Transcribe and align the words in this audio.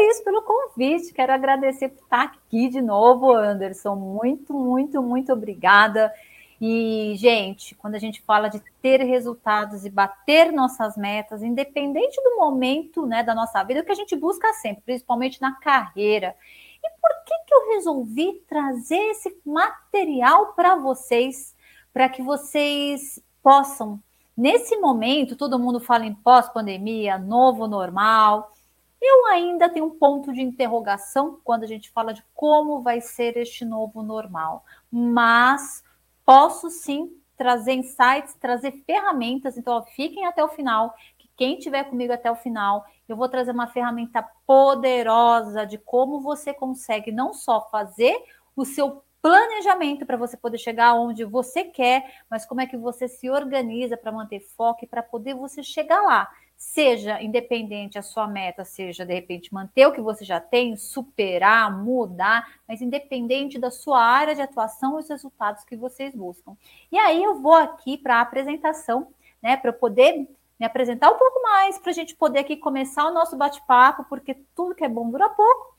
Feliz 0.00 0.20
pelo 0.22 0.40
convite. 0.40 1.12
Quero 1.12 1.30
agradecer 1.30 1.90
por 1.90 2.02
estar 2.02 2.22
aqui 2.22 2.70
de 2.70 2.80
novo, 2.80 3.34
Anderson. 3.34 3.94
Muito, 3.94 4.54
muito, 4.54 5.02
muito 5.02 5.30
obrigada. 5.30 6.10
E, 6.58 7.12
gente, 7.16 7.74
quando 7.74 7.96
a 7.96 7.98
gente 7.98 8.22
fala 8.22 8.48
de 8.48 8.62
ter 8.80 9.02
resultados 9.02 9.84
e 9.84 9.90
bater 9.90 10.52
nossas 10.52 10.96
metas, 10.96 11.42
independente 11.42 12.16
do 12.22 12.36
momento 12.36 13.04
né, 13.04 13.22
da 13.22 13.34
nossa 13.34 13.62
vida, 13.62 13.80
o 13.80 13.84
que 13.84 13.92
a 13.92 13.94
gente 13.94 14.16
busca 14.16 14.50
sempre, 14.54 14.80
principalmente 14.86 15.38
na 15.38 15.54
carreira. 15.56 16.34
E 16.82 16.90
por 16.98 17.24
que, 17.26 17.34
que 17.46 17.54
eu 17.54 17.74
resolvi 17.74 18.42
trazer 18.48 19.10
esse 19.10 19.38
material 19.44 20.54
para 20.54 20.76
vocês? 20.76 21.54
para 21.92 22.08
que 22.08 22.22
vocês 22.22 23.20
possam, 23.42 24.00
nesse 24.36 24.76
momento, 24.76 25.34
todo 25.34 25.58
mundo 25.58 25.80
fala 25.80 26.06
em 26.06 26.14
pós-pandemia, 26.14 27.18
novo 27.18 27.66
normal. 27.66 28.52
Eu 29.00 29.26
ainda 29.26 29.68
tenho 29.68 29.86
um 29.86 29.98
ponto 29.98 30.32
de 30.32 30.42
interrogação 30.42 31.40
quando 31.42 31.62
a 31.62 31.66
gente 31.66 31.90
fala 31.90 32.12
de 32.12 32.22
como 32.34 32.82
vai 32.82 33.00
ser 33.00 33.36
este 33.36 33.64
novo 33.64 34.02
normal, 34.02 34.64
mas 34.90 35.82
posso 36.24 36.68
sim 36.68 37.10
trazer 37.40 37.72
insights, 37.72 38.34
trazer 38.34 38.72
ferramentas. 38.84 39.56
Então, 39.56 39.72
ó, 39.74 39.82
fiquem 39.82 40.26
até 40.26 40.44
o 40.44 40.48
final. 40.48 40.94
Que 41.18 41.26
quem 41.34 41.56
estiver 41.56 41.84
comigo 41.84 42.12
até 42.12 42.30
o 42.30 42.36
final, 42.36 42.84
eu 43.08 43.16
vou 43.16 43.30
trazer 43.30 43.52
uma 43.52 43.66
ferramenta 43.66 44.22
poderosa 44.46 45.64
de 45.64 45.78
como 45.78 46.20
você 46.20 46.52
consegue 46.52 47.10
não 47.10 47.32
só 47.32 47.66
fazer 47.70 48.14
o 48.54 48.66
seu 48.66 49.02
planejamento 49.22 50.04
para 50.04 50.18
você 50.18 50.36
poder 50.36 50.58
chegar 50.58 50.94
onde 50.94 51.24
você 51.24 51.64
quer, 51.64 52.22
mas 52.28 52.44
como 52.44 52.60
é 52.60 52.66
que 52.66 52.76
você 52.76 53.08
se 53.08 53.30
organiza 53.30 53.96
para 53.96 54.12
manter 54.12 54.40
foco 54.40 54.84
e 54.84 54.88
para 54.88 55.02
poder 55.02 55.34
você 55.34 55.62
chegar 55.62 56.02
lá. 56.02 56.28
Seja 56.62 57.22
independente 57.22 57.98
a 57.98 58.02
sua 58.02 58.26
meta, 58.26 58.66
seja 58.66 59.02
de 59.06 59.14
repente 59.14 59.52
manter 59.52 59.86
o 59.86 59.92
que 59.92 60.00
você 60.02 60.26
já 60.26 60.38
tem, 60.38 60.76
superar, 60.76 61.74
mudar, 61.74 62.46
mas 62.68 62.82
independente 62.82 63.58
da 63.58 63.70
sua 63.70 63.98
área 63.98 64.34
de 64.34 64.42
atuação 64.42 64.98
e 64.98 65.00
os 65.00 65.08
resultados 65.08 65.64
que 65.64 65.74
vocês 65.74 66.14
buscam. 66.14 66.54
E 66.92 66.98
aí 66.98 67.24
eu 67.24 67.40
vou 67.40 67.54
aqui 67.54 67.96
para 67.96 68.16
a 68.16 68.20
apresentação, 68.20 69.08
né, 69.42 69.56
para 69.56 69.70
eu 69.70 69.72
poder 69.72 70.28
me 70.58 70.66
apresentar 70.66 71.10
um 71.10 71.16
pouco 71.16 71.40
mais, 71.42 71.78
para 71.78 71.92
a 71.92 71.94
gente 71.94 72.14
poder 72.14 72.40
aqui 72.40 72.58
começar 72.58 73.06
o 73.06 73.14
nosso 73.14 73.38
bate-papo, 73.38 74.04
porque 74.04 74.36
tudo 74.54 74.74
que 74.74 74.84
é 74.84 74.88
bom 74.88 75.08
dura 75.08 75.30
pouco. 75.30 75.74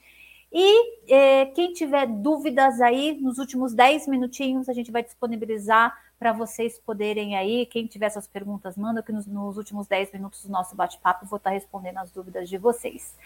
E 0.51 1.13
é, 1.13 1.45
quem 1.45 1.73
tiver 1.73 2.07
dúvidas 2.07 2.81
aí, 2.81 3.21
nos 3.21 3.37
últimos 3.37 3.75
10 3.75 4.07
minutinhos, 4.07 4.67
a 4.67 4.73
gente 4.73 4.91
vai 4.91 5.03
disponibilizar 5.03 5.95
para 6.21 6.33
vocês 6.33 6.77
poderem 6.77 7.35
aí, 7.35 7.65
quem 7.65 7.87
tiver 7.87 8.07
suas 8.11 8.27
perguntas, 8.27 8.77
manda 8.77 9.01
que 9.01 9.11
nos, 9.11 9.25
nos 9.25 9.57
últimos 9.57 9.87
10 9.87 10.11
minutos 10.11 10.45
do 10.45 10.51
nosso 10.51 10.75
bate-papo 10.75 11.25
vou 11.25 11.37
estar 11.37 11.49
tá 11.49 11.55
respondendo 11.55 11.97
as 11.97 12.11
dúvidas 12.11 12.47
de 12.47 12.59
vocês. 12.59 13.17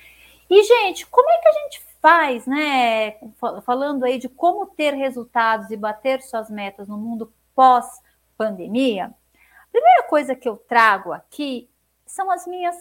E, 0.49 0.63
gente, 0.63 1.05
como 1.07 1.29
é 1.29 1.37
que 1.39 1.47
a 1.49 1.51
gente 1.51 1.85
faz, 2.01 2.47
né? 2.47 3.17
Falando 3.65 4.05
aí 4.05 4.17
de 4.17 4.29
como 4.29 4.65
ter 4.67 4.93
resultados 4.93 5.71
e 5.71 5.75
bater 5.75 6.21
suas 6.21 6.49
metas 6.49 6.87
no 6.87 6.95
mundo 6.97 7.33
pós-pandemia, 7.53 9.07
a 9.07 9.67
primeira 9.73 10.03
coisa 10.03 10.33
que 10.33 10.47
eu 10.47 10.55
trago 10.55 11.11
aqui 11.11 11.69
são 12.05 12.31
as 12.31 12.47
minhas 12.47 12.77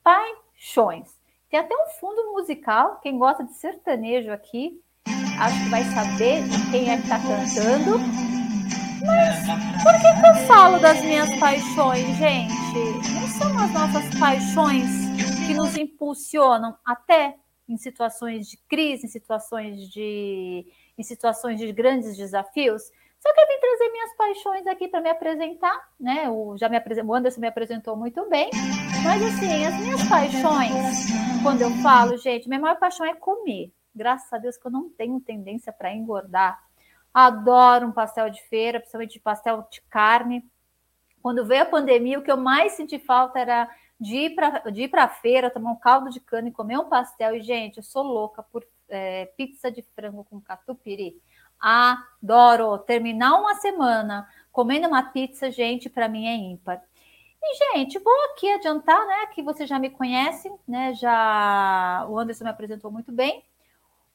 paixões. 0.00 1.12
Tem 1.50 1.58
até 1.58 1.74
um 1.74 1.88
fundo 1.98 2.34
musical, 2.34 3.00
quem 3.02 3.18
gosta 3.18 3.42
de 3.42 3.54
sertanejo 3.54 4.30
aqui, 4.30 4.80
acho 5.40 5.64
que 5.64 5.70
vai 5.70 5.82
saber 5.82 6.44
quem 6.70 6.88
é 6.88 6.98
que 6.98 7.02
está 7.02 7.18
cantando. 7.18 8.35
Mas 9.06 9.46
por 9.82 9.92
que, 9.94 10.20
que 10.20 10.26
eu 10.26 10.46
falo 10.46 10.78
das 10.78 11.00
minhas 11.02 11.34
paixões, 11.38 12.16
gente? 12.16 12.52
Não 13.14 13.28
são 13.28 13.58
as 13.58 13.72
nossas 13.72 14.18
paixões 14.18 14.90
que 15.46 15.54
nos 15.54 15.76
impulsionam 15.76 16.76
até 16.84 17.36
em 17.68 17.76
situações 17.76 18.48
de 18.48 18.56
crise, 18.68 19.06
em 19.06 19.08
situações 19.08 19.88
de, 19.90 20.66
em 20.98 21.02
situações 21.02 21.58
de 21.58 21.72
grandes 21.72 22.16
desafios? 22.16 22.82
Só 23.20 23.32
que 23.32 23.40
eu 23.40 23.46
vim 23.48 23.60
trazer 23.60 23.90
minhas 23.90 24.16
paixões 24.16 24.66
aqui 24.66 24.88
para 24.88 25.00
me 25.00 25.10
apresentar, 25.10 25.88
né? 25.98 26.28
O, 26.28 26.56
já 26.56 26.68
me 26.68 26.78
o 26.78 27.14
Anderson 27.14 27.40
me 27.40 27.48
apresentou 27.48 27.96
muito 27.96 28.28
bem. 28.28 28.50
Mas 29.02 29.22
assim, 29.22 29.64
as 29.64 29.74
minhas 29.80 30.08
paixões, 30.08 31.06
quando 31.42 31.62
eu 31.62 31.70
falo, 31.82 32.16
gente, 32.18 32.48
minha 32.48 32.60
maior 32.60 32.78
paixão 32.78 33.06
é 33.06 33.14
comer. 33.14 33.72
Graças 33.94 34.32
a 34.32 34.38
Deus 34.38 34.56
que 34.56 34.66
eu 34.66 34.70
não 34.70 34.90
tenho 34.90 35.18
tendência 35.20 35.72
para 35.72 35.92
engordar. 35.92 36.60
Adoro 37.18 37.86
um 37.86 37.92
pastel 37.92 38.28
de 38.28 38.42
feira, 38.42 38.78
principalmente 38.78 39.14
de 39.14 39.20
pastel 39.20 39.66
de 39.70 39.80
carne. 39.88 40.44
Quando 41.22 41.46
veio 41.46 41.62
a 41.62 41.64
pandemia, 41.64 42.18
o 42.18 42.22
que 42.22 42.30
eu 42.30 42.36
mais 42.36 42.72
senti 42.72 42.98
falta 42.98 43.38
era 43.38 43.70
de 43.98 44.16
ir 44.16 44.34
para 44.34 45.04
a 45.04 45.08
feira, 45.08 45.48
tomar 45.48 45.70
um 45.70 45.76
caldo 45.76 46.10
de 46.10 46.20
cana 46.20 46.48
e 46.48 46.52
comer 46.52 46.76
um 46.76 46.90
pastel. 46.90 47.34
E, 47.34 47.40
gente, 47.40 47.78
eu 47.78 47.82
sou 47.82 48.02
louca 48.02 48.42
por 48.42 48.62
é, 48.90 49.24
pizza 49.34 49.70
de 49.70 49.80
frango 49.94 50.24
com 50.24 50.38
catupiry. 50.42 51.18
Adoro 51.58 52.76
terminar 52.80 53.40
uma 53.40 53.54
semana 53.54 54.28
comendo 54.52 54.86
uma 54.86 55.02
pizza, 55.02 55.50
gente, 55.50 55.88
para 55.88 56.10
mim 56.10 56.26
é 56.26 56.34
ímpar. 56.34 56.82
E, 57.42 57.78
gente, 57.78 57.98
vou 57.98 58.12
aqui 58.26 58.46
adiantar, 58.52 59.06
né, 59.06 59.26
que 59.34 59.42
você 59.42 59.66
já 59.66 59.78
me 59.78 59.88
conhece, 59.88 60.52
né, 60.68 60.92
já 60.92 62.06
o 62.10 62.18
Anderson 62.18 62.44
me 62.44 62.50
apresentou 62.50 62.90
muito 62.90 63.10
bem. 63.10 63.42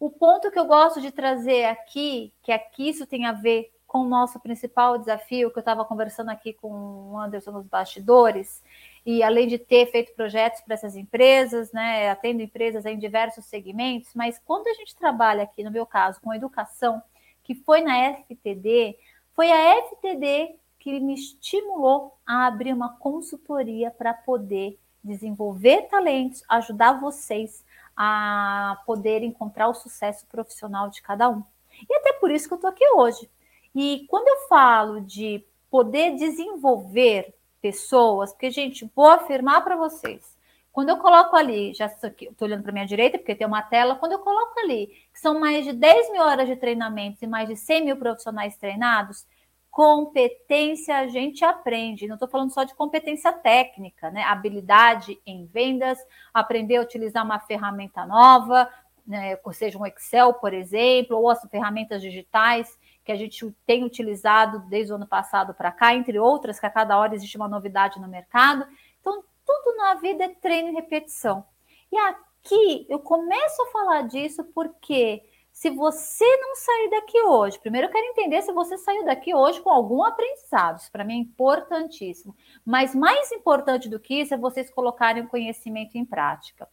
O 0.01 0.09
ponto 0.09 0.49
que 0.49 0.57
eu 0.57 0.65
gosto 0.65 0.99
de 0.99 1.11
trazer 1.11 1.65
aqui, 1.65 2.33
que 2.41 2.51
aqui 2.51 2.89
isso 2.89 3.05
tem 3.05 3.27
a 3.27 3.33
ver 3.33 3.71
com 3.85 3.99
o 3.99 4.07
nosso 4.07 4.39
principal 4.39 4.97
desafio, 4.97 5.51
que 5.51 5.59
eu 5.59 5.61
estava 5.61 5.85
conversando 5.85 6.31
aqui 6.31 6.53
com 6.53 7.11
o 7.11 7.19
Anderson 7.19 7.51
nos 7.51 7.67
bastidores, 7.67 8.63
e 9.05 9.21
além 9.21 9.47
de 9.47 9.59
ter 9.59 9.91
feito 9.91 10.15
projetos 10.15 10.59
para 10.61 10.73
essas 10.73 10.95
empresas, 10.95 11.71
né, 11.71 12.09
atendo 12.09 12.41
empresas 12.41 12.83
em 12.87 12.97
diversos 12.97 13.45
segmentos, 13.45 14.09
mas 14.15 14.41
quando 14.43 14.67
a 14.69 14.73
gente 14.73 14.95
trabalha 14.95 15.43
aqui, 15.43 15.63
no 15.63 15.69
meu 15.69 15.85
caso, 15.85 16.19
com 16.19 16.33
educação, 16.33 16.99
que 17.43 17.53
foi 17.53 17.81
na 17.81 18.15
FTD, 18.25 18.97
foi 19.35 19.51
a 19.51 19.83
FTD 19.83 20.55
que 20.79 20.99
me 20.99 21.13
estimulou 21.13 22.17
a 22.25 22.47
abrir 22.47 22.73
uma 22.73 22.97
consultoria 22.97 23.91
para 23.91 24.15
poder 24.15 24.79
desenvolver 25.03 25.83
talentos, 25.83 26.43
ajudar 26.49 26.99
vocês 26.99 27.63
a 27.95 28.81
poder 28.85 29.23
encontrar 29.23 29.67
o 29.67 29.73
sucesso 29.73 30.25
profissional 30.27 30.89
de 30.89 31.01
cada 31.01 31.29
um. 31.29 31.43
E 31.89 31.95
até 31.95 32.13
por 32.13 32.31
isso 32.31 32.47
que 32.47 32.53
eu 32.53 32.57
estou 32.57 32.69
aqui 32.69 32.87
hoje. 32.95 33.29
E 33.73 34.05
quando 34.09 34.27
eu 34.27 34.47
falo 34.47 35.01
de 35.01 35.45
poder 35.69 36.15
desenvolver 36.15 37.33
pessoas, 37.61 38.31
porque, 38.31 38.51
gente, 38.51 38.89
vou 38.95 39.09
afirmar 39.09 39.63
para 39.63 39.75
vocês, 39.75 40.37
quando 40.71 40.89
eu 40.89 40.97
coloco 40.97 41.35
ali, 41.35 41.73
já 41.73 41.85
estou 41.85 42.11
olhando 42.41 42.63
para 42.63 42.71
minha 42.71 42.85
direita, 42.85 43.17
porque 43.17 43.35
tem 43.35 43.45
uma 43.45 43.61
tela, 43.61 43.95
quando 43.95 44.13
eu 44.13 44.19
coloco 44.19 44.59
ali, 44.59 44.87
que 45.13 45.19
são 45.19 45.39
mais 45.39 45.65
de 45.65 45.73
10 45.73 46.11
mil 46.11 46.21
horas 46.21 46.47
de 46.47 46.55
treinamentos 46.55 47.21
e 47.21 47.27
mais 47.27 47.47
de 47.47 47.57
100 47.57 47.85
mil 47.85 47.97
profissionais 47.97 48.55
treinados, 48.57 49.25
competência 49.71 50.97
a 50.97 51.07
gente 51.07 51.45
aprende. 51.45 52.05
Não 52.05 52.15
estou 52.15 52.27
falando 52.27 52.53
só 52.53 52.63
de 52.63 52.75
competência 52.75 53.31
técnica, 53.31 54.11
né? 54.11 54.23
Habilidade 54.23 55.19
em 55.25 55.45
vendas, 55.45 55.97
aprender 56.33 56.75
a 56.75 56.81
utilizar 56.81 57.23
uma 57.23 57.39
ferramenta 57.39 58.05
nova, 58.05 58.69
né? 59.07 59.37
seja 59.53 59.79
um 59.79 59.85
Excel, 59.85 60.33
por 60.33 60.53
exemplo, 60.53 61.17
ou 61.17 61.29
as 61.29 61.41
ferramentas 61.49 62.01
digitais 62.01 62.77
que 63.03 63.11
a 63.11 63.15
gente 63.15 63.49
tem 63.65 63.83
utilizado 63.83 64.59
desde 64.67 64.91
o 64.91 64.95
ano 64.95 65.07
passado 65.07 65.53
para 65.53 65.71
cá, 65.71 65.95
entre 65.95 66.19
outras, 66.19 66.59
que 66.59 66.65
a 66.65 66.69
cada 66.69 66.97
hora 66.99 67.15
existe 67.15 67.37
uma 67.37 67.47
novidade 67.47 67.99
no 67.99 68.07
mercado. 68.07 68.67
Então, 68.99 69.23
tudo 69.45 69.77
na 69.77 69.95
vida 69.95 70.25
é 70.25 70.29
treino 70.29 70.69
e 70.69 70.73
repetição. 70.73 71.43
E 71.91 71.97
aqui 71.97 72.85
eu 72.89 72.99
começo 72.99 73.61
a 73.63 73.71
falar 73.71 74.01
disso 74.03 74.43
porque 74.53 75.23
se 75.61 75.69
você 75.69 76.25
não 76.37 76.55
sair 76.55 76.89
daqui 76.89 77.21
hoje, 77.21 77.59
primeiro 77.59 77.85
eu 77.85 77.91
quero 77.91 78.07
entender 78.07 78.41
se 78.41 78.51
você 78.51 78.79
saiu 78.79 79.05
daqui 79.05 79.31
hoje 79.35 79.61
com 79.61 79.69
algum 79.69 80.01
aprendizado. 80.01 80.79
Isso 80.79 80.91
para 80.91 81.03
mim 81.03 81.13
é 81.13 81.17
importantíssimo. 81.17 82.35
Mas 82.65 82.95
mais 82.95 83.31
importante 83.31 83.87
do 83.87 83.99
que 83.99 84.21
isso 84.21 84.33
é 84.33 84.37
vocês 84.37 84.71
colocarem 84.71 85.21
o 85.21 85.27
conhecimento 85.27 85.99
em 85.99 86.03
prática. 86.03 86.67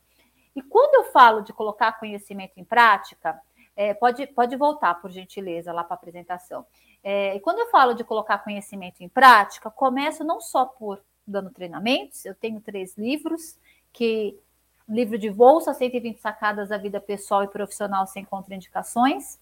E 0.56 0.62
quando 0.62 0.94
eu 0.94 1.12
falo 1.12 1.42
de 1.42 1.52
colocar 1.52 1.98
conhecimento 2.00 2.54
em 2.56 2.64
prática, 2.64 3.38
é, 3.76 3.92
pode, 3.92 4.26
pode 4.28 4.56
voltar, 4.56 4.94
por 4.94 5.10
gentileza, 5.10 5.70
lá 5.70 5.84
para 5.84 5.92
a 5.92 5.98
apresentação. 5.98 6.64
É, 7.04 7.36
e 7.36 7.40
quando 7.40 7.58
eu 7.58 7.68
falo 7.68 7.92
de 7.92 8.04
colocar 8.04 8.38
conhecimento 8.38 9.02
em 9.02 9.08
prática, 9.10 9.70
começo 9.70 10.24
não 10.24 10.40
só 10.40 10.64
por 10.64 11.04
dando 11.26 11.50
treinamentos, 11.50 12.24
eu 12.24 12.34
tenho 12.34 12.58
três 12.58 12.96
livros 12.96 13.58
que 13.92 14.40
livro 14.88 15.18
de 15.18 15.30
bolsa, 15.30 15.74
120 15.74 16.18
sacadas 16.18 16.70
da 16.70 16.78
vida 16.78 17.00
pessoal 17.00 17.44
e 17.44 17.48
profissional 17.48 18.06
sem 18.06 18.24
contraindicações. 18.24 19.38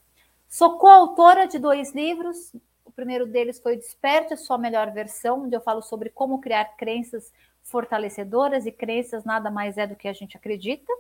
Sou 0.49 0.79
coautora 0.79 1.47
de 1.47 1.59
dois 1.59 1.95
livros. 1.95 2.53
O 2.85 2.91
primeiro 2.91 3.27
deles 3.27 3.61
foi 3.61 3.77
Desperte 3.77 4.35
a 4.35 4.37
Sua 4.37 4.59
Melhor 4.59 4.91
Versão, 4.91 5.45
onde 5.45 5.55
eu 5.55 5.61
falo 5.61 5.83
sobre 5.83 6.11
como 6.11 6.41
criar 6.41 6.77
crenças 6.77 7.33
fortalecedoras 7.63 8.67
e 8.67 8.73
crenças 8.73 9.25
nada 9.25 9.51
mais 9.51 9.79
é 9.79 9.87
do 9.87 9.97
que 9.97 10.09
a 10.09 10.13
gente 10.13 10.37
acredita. 10.37 10.93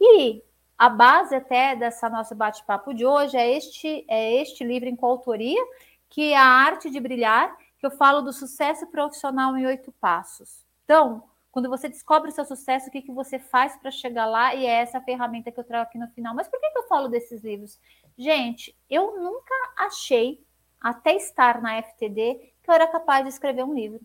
E 0.00 0.42
a 0.76 0.88
base 0.88 1.34
até 1.34 1.74
dessa 1.74 2.08
nosso 2.08 2.34
bate-papo 2.34 2.94
de 2.94 3.04
hoje 3.04 3.36
é 3.36 3.56
este, 3.56 4.04
é 4.08 4.34
este 4.40 4.64
livro 4.64 4.88
em 4.88 4.96
coautoria, 4.96 5.60
que 6.08 6.32
é 6.32 6.36
A 6.36 6.44
Arte 6.44 6.88
de 6.88 7.00
Brilhar, 7.00 7.56
que 7.78 7.86
eu 7.86 7.90
falo 7.90 8.22
do 8.22 8.32
sucesso 8.32 8.86
profissional 8.86 9.56
em 9.56 9.66
oito 9.66 9.92
passos. 10.00 10.64
Então, 10.84 11.22
quando 11.58 11.68
você 11.68 11.88
descobre 11.88 12.30
o 12.30 12.32
seu 12.32 12.44
sucesso, 12.44 12.86
o 12.86 12.90
que, 12.92 13.02
que 13.02 13.10
você 13.10 13.36
faz 13.36 13.76
para 13.76 13.90
chegar 13.90 14.26
lá? 14.26 14.54
E 14.54 14.64
é 14.64 14.74
essa 14.80 15.00
ferramenta 15.00 15.50
que 15.50 15.58
eu 15.58 15.64
trago 15.64 15.88
aqui 15.88 15.98
no 15.98 16.06
final. 16.10 16.32
Mas 16.32 16.46
por 16.46 16.60
que, 16.60 16.70
que 16.70 16.78
eu 16.78 16.86
falo 16.86 17.08
desses 17.08 17.42
livros? 17.42 17.80
Gente, 18.16 18.78
eu 18.88 19.20
nunca 19.20 19.52
achei, 19.76 20.46
até 20.80 21.16
estar 21.16 21.60
na 21.60 21.82
FTD, 21.82 22.52
que 22.62 22.70
eu 22.70 22.74
era 22.74 22.86
capaz 22.86 23.24
de 23.24 23.30
escrever 23.30 23.64
um 23.64 23.74
livro. 23.74 24.00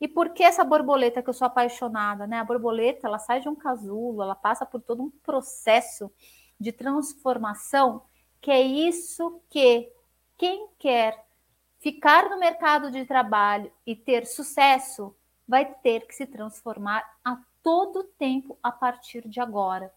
E 0.00 0.06
por 0.06 0.28
que 0.28 0.44
essa 0.44 0.62
borboleta 0.62 1.20
que 1.20 1.28
eu 1.28 1.34
sou 1.34 1.44
apaixonada, 1.44 2.24
né? 2.24 2.38
A 2.38 2.44
borboleta, 2.44 3.08
ela 3.08 3.18
sai 3.18 3.40
de 3.40 3.48
um 3.48 3.56
casulo, 3.56 4.22
ela 4.22 4.36
passa 4.36 4.64
por 4.64 4.80
todo 4.80 5.02
um 5.02 5.10
processo 5.10 6.08
de 6.56 6.70
transformação, 6.70 8.04
que 8.40 8.52
é 8.52 8.62
isso 8.62 9.42
que 9.50 9.92
quem 10.38 10.68
quer 10.78 11.26
ficar 11.80 12.30
no 12.30 12.38
mercado 12.38 12.92
de 12.92 13.04
trabalho 13.04 13.72
e 13.84 13.96
ter 13.96 14.24
sucesso 14.24 15.16
vai 15.46 15.64
ter 15.64 16.06
que 16.06 16.14
se 16.14 16.26
transformar 16.26 17.04
a 17.24 17.38
todo 17.62 18.04
tempo 18.04 18.58
a 18.62 18.72
partir 18.72 19.28
de 19.28 19.40
agora. 19.40 19.92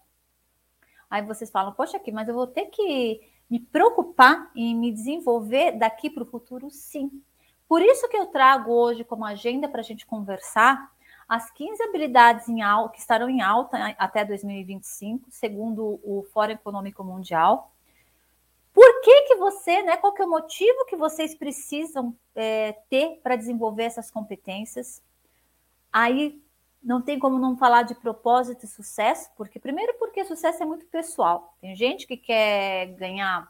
Aí 1.09 1.21
vocês 1.21 1.49
falam, 1.49 1.73
poxa, 1.73 1.97
aqui, 1.97 2.11
mas 2.11 2.27
eu 2.27 2.33
vou 2.33 2.47
ter 2.47 2.65
que 2.67 3.21
me 3.49 3.59
preocupar 3.59 4.51
em 4.55 4.75
me 4.75 4.91
desenvolver 4.91 5.73
daqui 5.73 6.09
para 6.09 6.23
o 6.23 6.25
futuro? 6.25 6.69
Sim. 6.69 7.21
Por 7.67 7.81
isso 7.81 8.07
que 8.09 8.17
eu 8.17 8.27
trago 8.27 8.71
hoje 8.71 9.03
como 9.03 9.25
agenda 9.25 9.67
para 9.67 9.81
a 9.81 9.83
gente 9.83 10.05
conversar 10.05 10.93
as 11.27 11.49
15 11.51 11.81
habilidades 11.83 12.47
em 12.47 12.61
alta, 12.61 12.93
que 12.93 12.99
estarão 12.99 13.29
em 13.29 13.41
alta 13.41 13.77
até 13.97 14.23
2025, 14.23 15.27
segundo 15.31 15.99
o 16.03 16.23
Fórum 16.31 16.51
Econômico 16.51 17.03
Mundial. 17.03 17.71
Por 18.71 19.01
que, 19.01 19.21
que 19.23 19.35
você, 19.35 19.81
né? 19.81 19.97
Qual 19.97 20.13
que 20.13 20.21
é 20.21 20.25
o 20.25 20.29
motivo 20.29 20.85
que 20.85 20.95
vocês 20.95 21.33
precisam 21.33 22.15
é, 22.35 22.73
ter 22.89 23.19
para 23.23 23.35
desenvolver 23.35 23.83
essas 23.83 24.11
competências? 24.11 25.01
Aí 25.95 26.43
não 26.83 27.01
tem 27.01 27.17
como 27.17 27.39
não 27.39 27.55
falar 27.55 27.83
de 27.83 27.95
propósito 27.95 28.65
e 28.65 28.67
sucesso, 28.67 29.29
porque 29.37 29.57
primeiro 29.57 29.93
porque 29.97 30.25
sucesso 30.25 30.61
é 30.61 30.65
muito 30.65 30.85
pessoal. 30.87 31.55
Tem 31.61 31.73
gente 31.73 32.05
que 32.05 32.17
quer 32.17 32.87
ganhar 32.97 33.49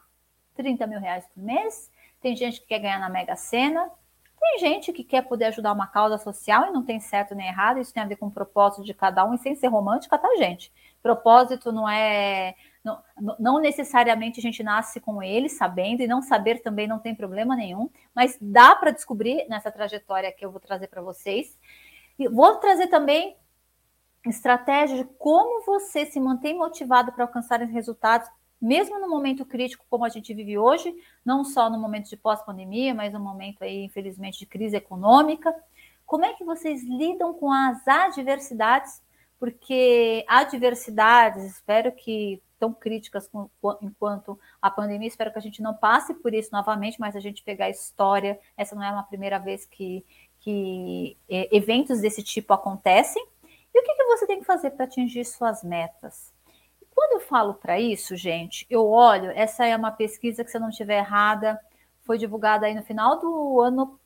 30 0.54 0.86
mil 0.86 1.00
reais 1.00 1.26
por 1.34 1.42
mês, 1.42 1.90
tem 2.20 2.36
gente 2.36 2.60
que 2.60 2.68
quer 2.68 2.78
ganhar 2.78 3.00
na 3.00 3.08
Mega 3.08 3.34
Sena, 3.34 3.90
tem 4.38 4.60
gente 4.60 4.92
que 4.92 5.02
quer 5.02 5.22
poder 5.22 5.46
ajudar 5.46 5.72
uma 5.72 5.88
causa 5.88 6.18
social 6.18 6.68
e 6.68 6.70
não 6.70 6.84
tem 6.84 7.00
certo 7.00 7.34
nem 7.34 7.48
errado, 7.48 7.80
isso 7.80 7.92
tem 7.92 8.04
a 8.04 8.06
ver 8.06 8.14
com 8.14 8.26
o 8.26 8.30
propósito 8.30 8.84
de 8.84 8.94
cada 8.94 9.24
um 9.24 9.34
e 9.34 9.38
sem 9.38 9.56
ser 9.56 9.66
romântica, 9.66 10.16
tá, 10.16 10.28
gente? 10.36 10.72
Propósito 11.02 11.72
não 11.72 11.88
é. 11.88 12.54
Não, 12.84 13.02
não 13.40 13.58
necessariamente 13.58 14.38
a 14.38 14.42
gente 14.42 14.62
nasce 14.62 15.00
com 15.00 15.20
ele, 15.20 15.48
sabendo, 15.48 16.00
e 16.02 16.06
não 16.06 16.22
saber 16.22 16.62
também 16.62 16.86
não 16.86 17.00
tem 17.00 17.12
problema 17.12 17.56
nenhum, 17.56 17.90
mas 18.14 18.38
dá 18.40 18.76
para 18.76 18.92
descobrir 18.92 19.44
nessa 19.48 19.72
trajetória 19.72 20.30
que 20.30 20.46
eu 20.46 20.52
vou 20.52 20.60
trazer 20.60 20.86
para 20.86 21.02
vocês. 21.02 21.58
E 22.18 22.28
vou 22.28 22.56
trazer 22.56 22.88
também 22.88 23.36
estratégia 24.26 25.04
de 25.04 25.04
como 25.18 25.64
você 25.64 26.06
se 26.06 26.18
mantém 26.18 26.56
motivado 26.56 27.12
para 27.12 27.24
alcançar 27.24 27.62
os 27.62 27.70
resultados 27.70 28.28
mesmo 28.60 28.98
no 28.98 29.08
momento 29.08 29.44
crítico 29.44 29.84
como 29.88 30.04
a 30.04 30.08
gente 30.08 30.32
vive 30.32 30.58
hoje, 30.58 30.94
não 31.24 31.44
só 31.44 31.68
no 31.68 31.78
momento 31.78 32.08
de 32.08 32.16
pós-pandemia, 32.16 32.94
mas 32.94 33.12
no 33.12 33.20
momento 33.20 33.62
aí, 33.62 33.84
infelizmente, 33.84 34.38
de 34.38 34.46
crise 34.46 34.76
econômica, 34.76 35.54
como 36.06 36.24
é 36.24 36.32
que 36.34 36.44
vocês 36.44 36.82
lidam 36.84 37.34
com 37.34 37.52
as 37.52 37.86
adversidades? 37.86 39.02
Porque 39.38 40.24
adversidades, 40.26 41.44
espero 41.44 41.92
que 41.92 42.42
tão 42.58 42.72
críticas 42.72 43.28
com, 43.28 43.50
enquanto 43.82 44.38
a 44.62 44.70
pandemia, 44.70 45.08
espero 45.08 45.30
que 45.30 45.38
a 45.38 45.42
gente 45.42 45.60
não 45.60 45.74
passe 45.74 46.14
por 46.14 46.32
isso 46.32 46.48
novamente, 46.52 46.98
mas 46.98 47.14
a 47.14 47.20
gente 47.20 47.42
pegar 47.42 47.66
a 47.66 47.70
história, 47.70 48.38
essa 48.56 48.74
não 48.74 48.82
é 48.82 48.90
uma 48.90 49.02
primeira 49.02 49.38
vez 49.38 49.66
que, 49.66 50.04
que 50.46 51.18
é, 51.28 51.56
eventos 51.56 52.00
desse 52.00 52.22
tipo 52.22 52.54
acontecem. 52.54 53.20
E 53.74 53.80
o 53.80 53.82
que, 53.82 53.94
que 53.96 54.04
você 54.04 54.28
tem 54.28 54.38
que 54.38 54.46
fazer 54.46 54.70
para 54.70 54.84
atingir 54.84 55.24
suas 55.24 55.64
metas? 55.64 56.32
Quando 56.94 57.14
eu 57.14 57.20
falo 57.20 57.54
para 57.54 57.80
isso, 57.80 58.14
gente, 58.14 58.64
eu 58.70 58.88
olho, 58.88 59.32
essa 59.32 59.66
é 59.66 59.76
uma 59.76 59.90
pesquisa 59.90 60.44
que, 60.44 60.50
se 60.50 60.56
eu 60.56 60.60
não 60.60 60.68
estiver 60.68 60.98
errada, 60.98 61.60
foi 62.04 62.16
divulgada 62.16 62.64
aí 62.64 62.74
no 62.74 62.84
final 62.84 63.18
do 63.18 63.60
ano 63.60 63.98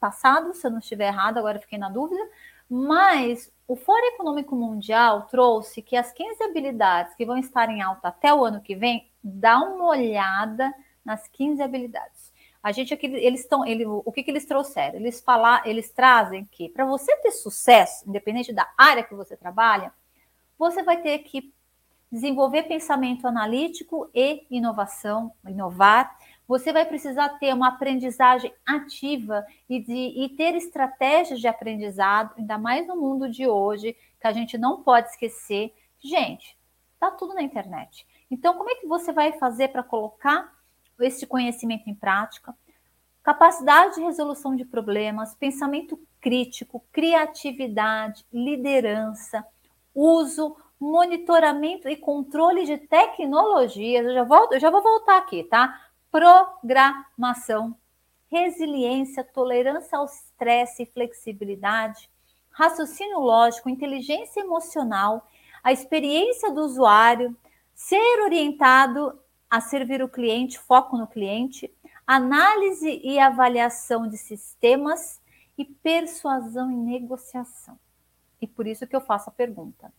passado, 0.00 0.52
se 0.52 0.66
eu 0.66 0.70
não 0.72 0.80
estiver 0.80 1.06
errada, 1.06 1.38
agora 1.38 1.60
fiquei 1.60 1.78
na 1.78 1.88
dúvida, 1.88 2.20
mas 2.68 3.52
o 3.68 3.76
Fórum 3.76 4.06
Econômico 4.08 4.56
Mundial 4.56 5.28
trouxe 5.30 5.80
que 5.80 5.96
as 5.96 6.12
15 6.12 6.42
habilidades 6.42 7.14
que 7.14 7.24
vão 7.24 7.38
estar 7.38 7.70
em 7.70 7.80
alta 7.80 8.08
até 8.08 8.34
o 8.34 8.44
ano 8.44 8.60
que 8.60 8.74
vem, 8.74 9.08
dá 9.22 9.60
uma 9.60 9.90
olhada 9.90 10.74
nas 11.04 11.28
15 11.28 11.62
habilidades. 11.62 12.29
A 12.62 12.72
gente 12.72 12.92
aqui, 12.92 13.06
eles 13.06 13.40
estão, 13.40 13.66
ele, 13.66 13.86
o 13.86 14.12
que, 14.12 14.22
que 14.22 14.30
eles 14.30 14.44
trouxeram? 14.44 14.96
Eles 14.96 15.20
falar, 15.20 15.66
eles 15.66 15.90
trazem 15.90 16.44
que 16.44 16.68
para 16.68 16.84
você 16.84 17.16
ter 17.18 17.30
sucesso, 17.30 18.06
independente 18.08 18.52
da 18.52 18.70
área 18.76 19.02
que 19.02 19.14
você 19.14 19.36
trabalha, 19.36 19.92
você 20.58 20.82
vai 20.82 21.00
ter 21.00 21.20
que 21.20 21.52
desenvolver 22.12 22.64
pensamento 22.64 23.26
analítico 23.26 24.10
e 24.14 24.44
inovação, 24.50 25.32
inovar. 25.46 26.18
Você 26.46 26.72
vai 26.72 26.84
precisar 26.84 27.28
ter 27.38 27.54
uma 27.54 27.68
aprendizagem 27.68 28.52
ativa 28.66 29.46
e, 29.68 29.80
de, 29.80 30.24
e 30.24 30.28
ter 30.30 30.54
estratégias 30.56 31.40
de 31.40 31.46
aprendizado, 31.46 32.34
ainda 32.36 32.58
mais 32.58 32.86
no 32.86 32.96
mundo 32.96 33.30
de 33.30 33.46
hoje, 33.46 33.96
que 34.20 34.26
a 34.26 34.32
gente 34.32 34.58
não 34.58 34.82
pode 34.82 35.08
esquecer. 35.08 35.72
Gente, 35.98 36.58
tá 36.98 37.10
tudo 37.10 37.34
na 37.34 37.42
internet. 37.42 38.06
Então, 38.30 38.54
como 38.58 38.70
é 38.70 38.74
que 38.74 38.86
você 38.86 39.12
vai 39.12 39.32
fazer 39.32 39.68
para 39.68 39.82
colocar 39.82 40.59
esse 41.04 41.26
conhecimento 41.26 41.88
em 41.88 41.94
prática? 41.94 42.54
Capacidade 43.22 43.96
de 43.96 44.02
resolução 44.02 44.56
de 44.56 44.64
problemas, 44.64 45.34
pensamento 45.34 45.98
crítico, 46.20 46.84
criatividade, 46.92 48.24
liderança, 48.32 49.44
uso 49.94 50.56
monitoramento 50.80 51.88
e 51.88 51.96
controle 51.96 52.64
de 52.64 52.78
tecnologias. 52.78 54.06
Eu 54.06 54.14
já, 54.14 54.24
volto, 54.24 54.54
eu 54.54 54.60
já 54.60 54.70
vou 54.70 54.82
voltar 54.82 55.18
aqui, 55.18 55.44
tá? 55.44 55.88
Programação, 56.10 57.76
resiliência, 58.30 59.22
tolerância 59.22 59.98
ao 59.98 60.06
estresse 60.06 60.84
e 60.84 60.86
flexibilidade, 60.86 62.08
raciocínio 62.50 63.18
lógico, 63.18 63.68
inteligência 63.68 64.40
emocional, 64.40 65.26
a 65.62 65.72
experiência 65.72 66.50
do 66.50 66.62
usuário, 66.62 67.36
ser 67.74 68.22
orientado 68.22 69.19
a 69.50 69.60
servir 69.60 70.02
o 70.02 70.08
cliente, 70.08 70.58
foco 70.58 70.96
no 70.96 71.06
cliente, 71.06 71.72
análise 72.06 73.00
e 73.02 73.18
avaliação 73.18 74.08
de 74.08 74.16
sistemas 74.16 75.20
e 75.58 75.64
persuasão 75.64 76.70
e 76.70 76.76
negociação. 76.76 77.78
E 78.40 78.46
por 78.46 78.66
isso 78.66 78.86
que 78.86 78.94
eu 78.94 79.00
faço 79.00 79.28
a 79.28 79.32
pergunta 79.32 79.92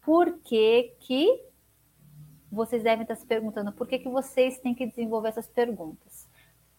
por 0.00 0.38
que, 0.38 0.94
que 1.00 1.42
vocês 2.50 2.82
devem 2.82 3.02
estar 3.02 3.16
se 3.16 3.26
perguntando 3.26 3.72
por 3.72 3.86
que, 3.86 3.98
que 3.98 4.08
vocês 4.08 4.58
têm 4.58 4.74
que 4.74 4.86
desenvolver 4.86 5.28
essas 5.28 5.48
perguntas. 5.48 6.28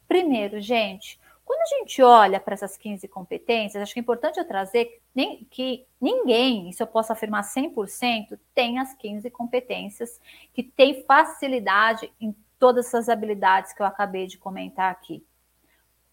Primeiro, 0.07 0.61
gente, 0.61 1.19
quando 1.45 1.61
a 1.61 1.77
gente 1.77 2.01
olha 2.01 2.39
para 2.39 2.53
essas 2.53 2.77
15 2.77 3.07
competências, 3.07 3.81
acho 3.81 3.93
que 3.93 3.99
é 3.99 4.01
importante 4.01 4.39
eu 4.39 4.47
trazer 4.47 5.01
que, 5.13 5.45
que 5.49 5.85
ninguém, 5.99 6.69
isso 6.69 6.81
eu 6.81 6.87
posso 6.87 7.11
afirmar 7.11 7.43
100%, 7.43 8.39
tem 8.53 8.79
as 8.79 8.93
15 8.93 9.29
competências, 9.29 10.21
que 10.53 10.63
tem 10.63 11.03
facilidade 11.03 12.11
em 12.19 12.35
todas 12.57 12.87
essas 12.87 13.09
habilidades 13.09 13.73
que 13.73 13.81
eu 13.81 13.85
acabei 13.85 14.25
de 14.25 14.37
comentar 14.37 14.89
aqui. 14.89 15.25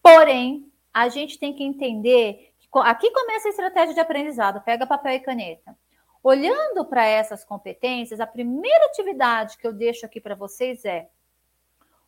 Porém, 0.03 0.69
a 0.93 1.07
gente 1.07 1.39
tem 1.39 1.53
que 1.53 1.63
entender 1.63 2.53
que 2.59 2.67
aqui 2.79 3.09
começa 3.11 3.47
a 3.47 3.51
estratégia 3.51 3.93
de 3.93 3.99
aprendizado, 4.01 4.61
pega 4.61 4.85
papel 4.85 5.13
e 5.13 5.19
caneta. 5.19 5.77
Olhando 6.23 6.85
para 6.85 7.05
essas 7.05 7.43
competências, 7.43 8.19
a 8.19 8.27
primeira 8.27 8.85
atividade 8.85 9.57
que 9.57 9.65
eu 9.65 9.73
deixo 9.73 10.05
aqui 10.05 10.19
para 10.19 10.35
vocês 10.35 10.85
é: 10.85 11.09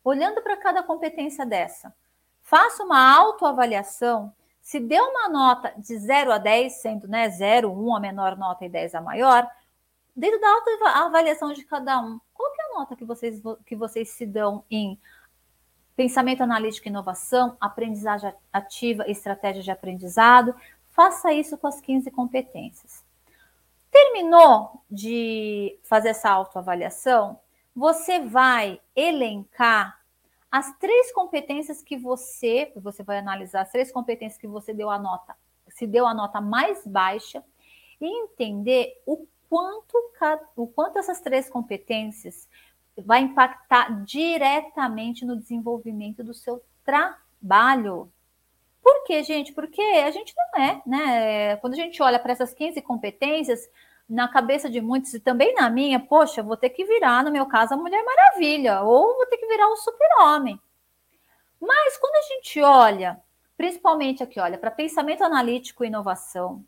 olhando 0.04 0.40
para 0.42 0.56
cada 0.56 0.82
competência 0.82 1.44
dessa, 1.44 1.94
faça 2.54 2.84
uma 2.84 3.12
autoavaliação. 3.12 4.32
Se 4.62 4.78
deu 4.78 5.02
uma 5.02 5.28
nota 5.28 5.74
de 5.76 5.98
0 5.98 6.30
a 6.30 6.38
10, 6.38 6.72
sendo 6.74 7.08
né, 7.08 7.28
0, 7.28 7.68
1 7.68 7.96
a 7.96 7.98
menor 7.98 8.36
nota 8.36 8.64
e 8.64 8.68
10 8.68 8.94
a 8.94 9.00
maior, 9.00 9.44
dentro 10.14 10.40
da 10.40 10.48
autoavaliação 10.50 11.52
de 11.52 11.64
cada 11.64 12.00
um, 12.00 12.20
qual 12.32 12.48
é 12.48 12.62
a 12.62 12.78
nota 12.78 12.94
que 12.94 13.04
vocês, 13.04 13.42
que 13.66 13.74
vocês 13.74 14.10
se 14.10 14.24
dão 14.24 14.62
em 14.70 14.96
pensamento 15.96 16.44
analítico 16.44 16.86
e 16.86 16.90
inovação, 16.90 17.56
aprendizagem 17.60 18.32
ativa 18.52 19.10
estratégia 19.10 19.60
de 19.60 19.72
aprendizado? 19.72 20.54
Faça 20.90 21.32
isso 21.32 21.58
com 21.58 21.66
as 21.66 21.80
15 21.80 22.08
competências. 22.12 23.02
Terminou 23.90 24.80
de 24.88 25.76
fazer 25.82 26.10
essa 26.10 26.30
autoavaliação? 26.30 27.36
Você 27.74 28.20
vai 28.20 28.80
elencar 28.94 30.03
as 30.54 30.72
três 30.78 31.10
competências 31.10 31.82
que 31.82 31.96
você, 31.96 32.70
você 32.76 33.02
vai 33.02 33.18
analisar 33.18 33.62
as 33.62 33.72
três 33.72 33.90
competências 33.90 34.40
que 34.40 34.46
você 34.46 34.72
deu 34.72 34.88
a 34.88 34.96
nota, 34.96 35.34
se 35.66 35.84
deu 35.84 36.06
a 36.06 36.14
nota 36.14 36.40
mais 36.40 36.86
baixa 36.86 37.42
e 38.00 38.06
entender 38.06 39.02
o 39.04 39.26
quanto, 39.48 39.98
o 40.54 40.68
quanto 40.68 41.00
essas 41.00 41.20
três 41.20 41.50
competências 41.50 42.48
vai 42.96 43.22
impactar 43.22 44.04
diretamente 44.04 45.24
no 45.24 45.36
desenvolvimento 45.36 46.22
do 46.22 46.32
seu 46.32 46.62
trabalho. 46.84 48.08
Por 48.80 49.02
quê, 49.02 49.24
gente? 49.24 49.52
Porque 49.52 49.82
a 49.82 50.12
gente 50.12 50.32
não 50.36 50.62
é, 50.62 50.82
né? 50.86 51.56
Quando 51.56 51.72
a 51.72 51.78
gente 51.78 52.00
olha 52.00 52.20
para 52.20 52.30
essas 52.30 52.54
15 52.54 52.80
competências, 52.82 53.68
na 54.08 54.28
cabeça 54.28 54.68
de 54.68 54.80
muitos 54.80 55.14
e 55.14 55.20
também 55.20 55.54
na 55.54 55.70
minha, 55.70 55.98
poxa, 55.98 56.42
vou 56.42 56.56
ter 56.56 56.70
que 56.70 56.84
virar, 56.84 57.24
no 57.24 57.30
meu 57.30 57.46
caso, 57.46 57.74
a 57.74 57.76
Mulher 57.76 58.04
Maravilha, 58.04 58.82
ou 58.82 59.16
vou 59.16 59.26
ter 59.26 59.38
que 59.38 59.46
virar 59.46 59.68
um 59.70 59.76
super-homem. 59.76 60.60
Mas 61.60 61.96
quando 61.96 62.14
a 62.16 62.34
gente 62.34 62.60
olha, 62.60 63.20
principalmente 63.56 64.22
aqui, 64.22 64.38
olha, 64.38 64.58
para 64.58 64.70
pensamento 64.70 65.24
analítico 65.24 65.84
e 65.84 65.86
inovação, 65.86 66.64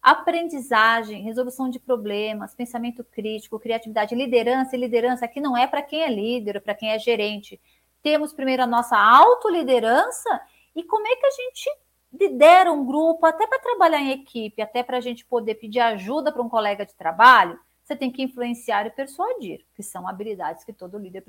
aprendizagem, 0.00 1.22
resolução 1.22 1.68
de 1.68 1.80
problemas, 1.80 2.54
pensamento 2.54 3.02
crítico, 3.02 3.58
criatividade, 3.58 4.14
liderança, 4.14 4.76
e 4.76 4.78
liderança 4.78 5.24
aqui 5.24 5.40
não 5.40 5.56
é 5.56 5.66
para 5.66 5.82
quem 5.82 6.02
é 6.02 6.08
líder, 6.08 6.60
para 6.60 6.74
quem 6.74 6.90
é 6.90 6.98
gerente. 6.98 7.60
Temos 8.02 8.32
primeiro 8.32 8.62
a 8.62 8.66
nossa 8.66 8.96
autoliderança 8.96 10.40
e 10.76 10.84
como 10.84 11.06
é 11.08 11.16
que 11.16 11.26
a 11.26 11.30
gente 11.30 11.68
lidera 12.18 12.72
um 12.72 12.84
grupo, 12.84 13.26
até 13.26 13.46
para 13.46 13.58
trabalhar 13.58 14.00
em 14.00 14.10
equipe, 14.10 14.62
até 14.62 14.82
para 14.82 14.98
a 14.98 15.00
gente 15.00 15.24
poder 15.24 15.56
pedir 15.56 15.80
ajuda 15.80 16.32
para 16.32 16.42
um 16.42 16.48
colega 16.48 16.84
de 16.84 16.94
trabalho, 16.94 17.58
você 17.82 17.94
tem 17.94 18.10
que 18.10 18.22
influenciar 18.22 18.86
e 18.86 18.90
persuadir, 18.90 19.64
que 19.74 19.82
são 19.82 20.08
habilidades 20.08 20.64
que 20.64 20.72
todo 20.72 20.98
líder, 20.98 21.24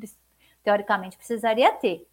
teoricamente, 0.64 1.18
precisaria 1.18 1.72
ter. 1.74 2.08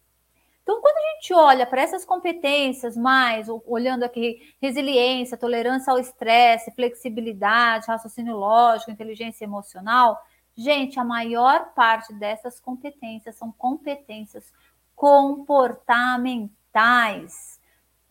Então, 0.61 0.81
quando 0.81 0.97
a 0.97 1.13
gente 1.13 1.33
olha 1.33 1.65
para 1.65 1.81
essas 1.81 2.03
competências, 2.03 2.97
mais 2.97 3.47
olhando 3.67 4.03
aqui 4.03 4.53
resiliência, 4.61 5.37
tolerância 5.37 5.91
ao 5.91 5.99
estresse, 5.99 6.71
flexibilidade, 6.71 7.87
raciocínio 7.87 8.35
lógico, 8.35 8.89
inteligência 8.89 9.45
emocional, 9.45 10.19
gente, 10.55 10.99
a 10.99 11.03
maior 11.03 11.71
parte 11.73 12.11
dessas 12.13 12.59
competências 12.59 13.35
são 13.35 13.51
competências 13.51 14.51
comportamentais 14.95 17.54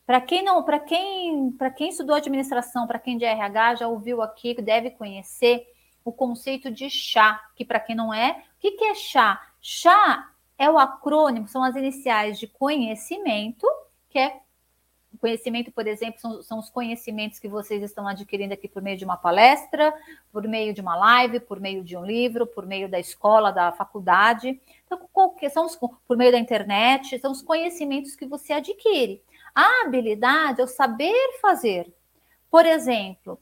para 0.06 0.20
quem 0.20 0.42
não, 0.42 0.62
para 0.62 0.78
quem, 0.78 1.50
para 1.52 1.70
quem 1.70 1.88
estudou 1.88 2.14
administração, 2.16 2.86
para 2.86 2.98
quem 2.98 3.16
de 3.16 3.24
RH 3.24 3.76
já 3.76 3.88
ouviu 3.88 4.22
aqui, 4.22 4.54
deve 4.60 4.90
conhecer 4.90 5.66
o 6.04 6.12
conceito 6.12 6.70
de 6.70 6.90
chá, 6.90 7.40
que 7.56 7.64
para 7.64 7.80
quem 7.80 7.96
não 7.96 8.12
é, 8.12 8.32
o 8.56 8.60
que, 8.60 8.72
que 8.72 8.84
é 8.84 8.94
chá? 8.94 9.40
Chá 9.60 10.30
é 10.58 10.68
o 10.70 10.78
acrônimo, 10.78 11.48
são 11.48 11.64
as 11.64 11.74
iniciais 11.74 12.38
de 12.38 12.46
conhecimento, 12.46 13.66
que 14.10 14.18
é 14.18 14.40
conhecimento, 15.18 15.72
por 15.72 15.86
exemplo, 15.86 16.20
são, 16.20 16.42
são, 16.42 16.58
os 16.58 16.68
conhecimentos 16.68 17.38
que 17.38 17.48
vocês 17.48 17.82
estão 17.82 18.06
adquirindo 18.06 18.52
aqui 18.52 18.68
por 18.68 18.82
meio 18.82 18.98
de 18.98 19.06
uma 19.06 19.16
palestra, 19.16 19.94
por 20.30 20.46
meio 20.46 20.74
de 20.74 20.82
uma 20.82 20.94
live, 20.96 21.40
por 21.40 21.58
meio 21.58 21.82
de 21.82 21.96
um 21.96 22.04
livro, 22.04 22.46
por 22.46 22.66
meio 22.66 22.90
da 22.90 23.00
escola, 23.00 23.50
da 23.50 23.72
faculdade, 23.72 24.60
então, 24.84 25.08
qualquer, 25.12 25.50
são 25.50 25.66
os, 25.66 25.76
por 25.76 26.16
meio 26.16 26.30
da 26.30 26.38
internet, 26.38 27.18
são 27.18 27.32
os 27.32 27.42
conhecimentos 27.42 28.14
que 28.14 28.26
você 28.26 28.52
adquire. 28.52 29.22
A 29.54 29.84
habilidade 29.84 30.60
é 30.60 30.64
o 30.64 30.68
saber 30.68 31.38
fazer. 31.40 31.92
Por 32.50 32.66
exemplo, 32.66 33.38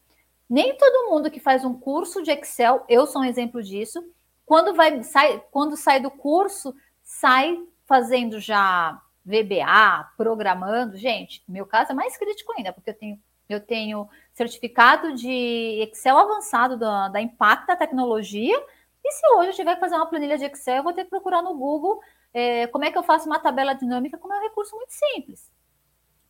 nem 0.48 0.76
todo 0.76 1.10
mundo 1.10 1.30
que 1.30 1.40
faz 1.40 1.64
um 1.64 1.72
curso 1.72 2.22
de 2.22 2.30
Excel, 2.30 2.84
eu 2.88 3.06
sou 3.06 3.22
um 3.22 3.24
exemplo 3.24 3.62
disso, 3.62 4.04
quando 4.44 4.74
vai 4.74 5.02
sai, 5.02 5.42
quando 5.50 5.76
sai 5.76 6.00
do 6.00 6.10
curso, 6.10 6.74
sai 7.02 7.58
fazendo 7.86 8.38
já 8.38 9.00
VBA, 9.24 10.10
programando. 10.16 10.96
Gente, 10.96 11.42
meu 11.48 11.64
caso 11.64 11.92
é 11.92 11.94
mais 11.94 12.16
crítico 12.16 12.52
ainda, 12.56 12.72
porque 12.72 12.90
eu 12.90 12.94
tenho 12.94 13.18
eu 13.48 13.60
tenho 13.60 14.08
certificado 14.32 15.14
de 15.14 15.80
Excel 15.82 16.16
avançado 16.16 16.76
da, 16.78 17.08
da 17.08 17.20
Impacta 17.20 17.76
Tecnologia. 17.76 18.56
E 19.04 19.12
se 19.12 19.28
hoje 19.34 19.50
eu 19.50 19.54
tiver 19.54 19.74
que 19.74 19.80
fazer 19.80 19.96
uma 19.96 20.06
planilha 20.06 20.38
de 20.38 20.44
Excel, 20.44 20.76
eu 20.76 20.82
vou 20.82 20.92
ter 20.92 21.04
que 21.04 21.10
procurar 21.10 21.42
no 21.42 21.54
Google 21.54 22.00
é, 22.32 22.66
como 22.68 22.84
é 22.84 22.90
que 22.90 22.96
eu 22.96 23.02
faço 23.02 23.26
uma 23.26 23.38
tabela 23.38 23.74
dinâmica, 23.74 24.16
como 24.16 24.32
é 24.32 24.38
um 24.38 24.42
recurso 24.42 24.74
muito 24.74 24.92
simples. 24.92 25.50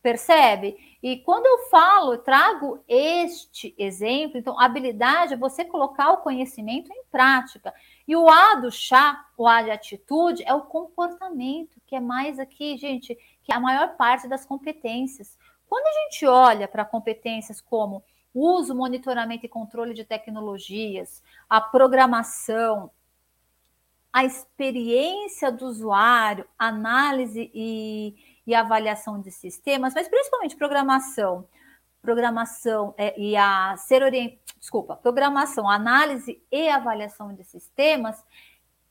Percebe? 0.03 0.75
E 1.01 1.17
quando 1.19 1.45
eu 1.45 1.69
falo, 1.69 2.17
trago 2.17 2.83
este 2.89 3.73
exemplo, 3.77 4.37
então, 4.37 4.59
habilidade 4.59 5.33
é 5.33 5.37
você 5.37 5.63
colocar 5.63 6.11
o 6.11 6.17
conhecimento 6.17 6.91
em 6.91 7.05
prática. 7.09 7.73
E 8.05 8.13
o 8.13 8.29
A 8.29 8.55
do 8.55 8.69
chá, 8.69 9.25
o 9.37 9.47
A 9.47 9.61
de 9.61 9.71
atitude, 9.71 10.43
é 10.45 10.53
o 10.53 10.63
comportamento, 10.63 11.79
que 11.87 11.95
é 11.95 12.01
mais 12.01 12.37
aqui, 12.37 12.75
gente, 12.77 13.17
que 13.43 13.53
é 13.53 13.55
a 13.55 13.61
maior 13.61 13.95
parte 13.95 14.27
das 14.27 14.45
competências. 14.45 15.37
Quando 15.69 15.87
a 15.87 16.03
gente 16.03 16.25
olha 16.25 16.67
para 16.67 16.83
competências 16.83 17.61
como 17.61 18.03
uso, 18.35 18.75
monitoramento 18.75 19.45
e 19.45 19.49
controle 19.49 19.93
de 19.93 20.03
tecnologias, 20.03 21.23
a 21.49 21.61
programação, 21.61 22.91
a 24.11 24.25
experiência 24.25 25.49
do 25.49 25.65
usuário, 25.65 26.45
análise 26.59 27.49
e 27.53 28.32
e 28.45 28.53
avaliação 28.53 29.19
de 29.19 29.31
sistemas, 29.31 29.93
mas 29.93 30.07
principalmente 30.07 30.55
programação, 30.55 31.47
programação 32.01 32.93
é, 32.97 33.17
e 33.19 33.35
a 33.35 33.75
ser 33.77 34.03
orientado, 34.03 34.41
desculpa, 34.59 34.95
programação, 34.95 35.69
análise 35.69 36.41
e 36.51 36.69
avaliação 36.69 37.33
de 37.33 37.43
sistemas, 37.43 38.23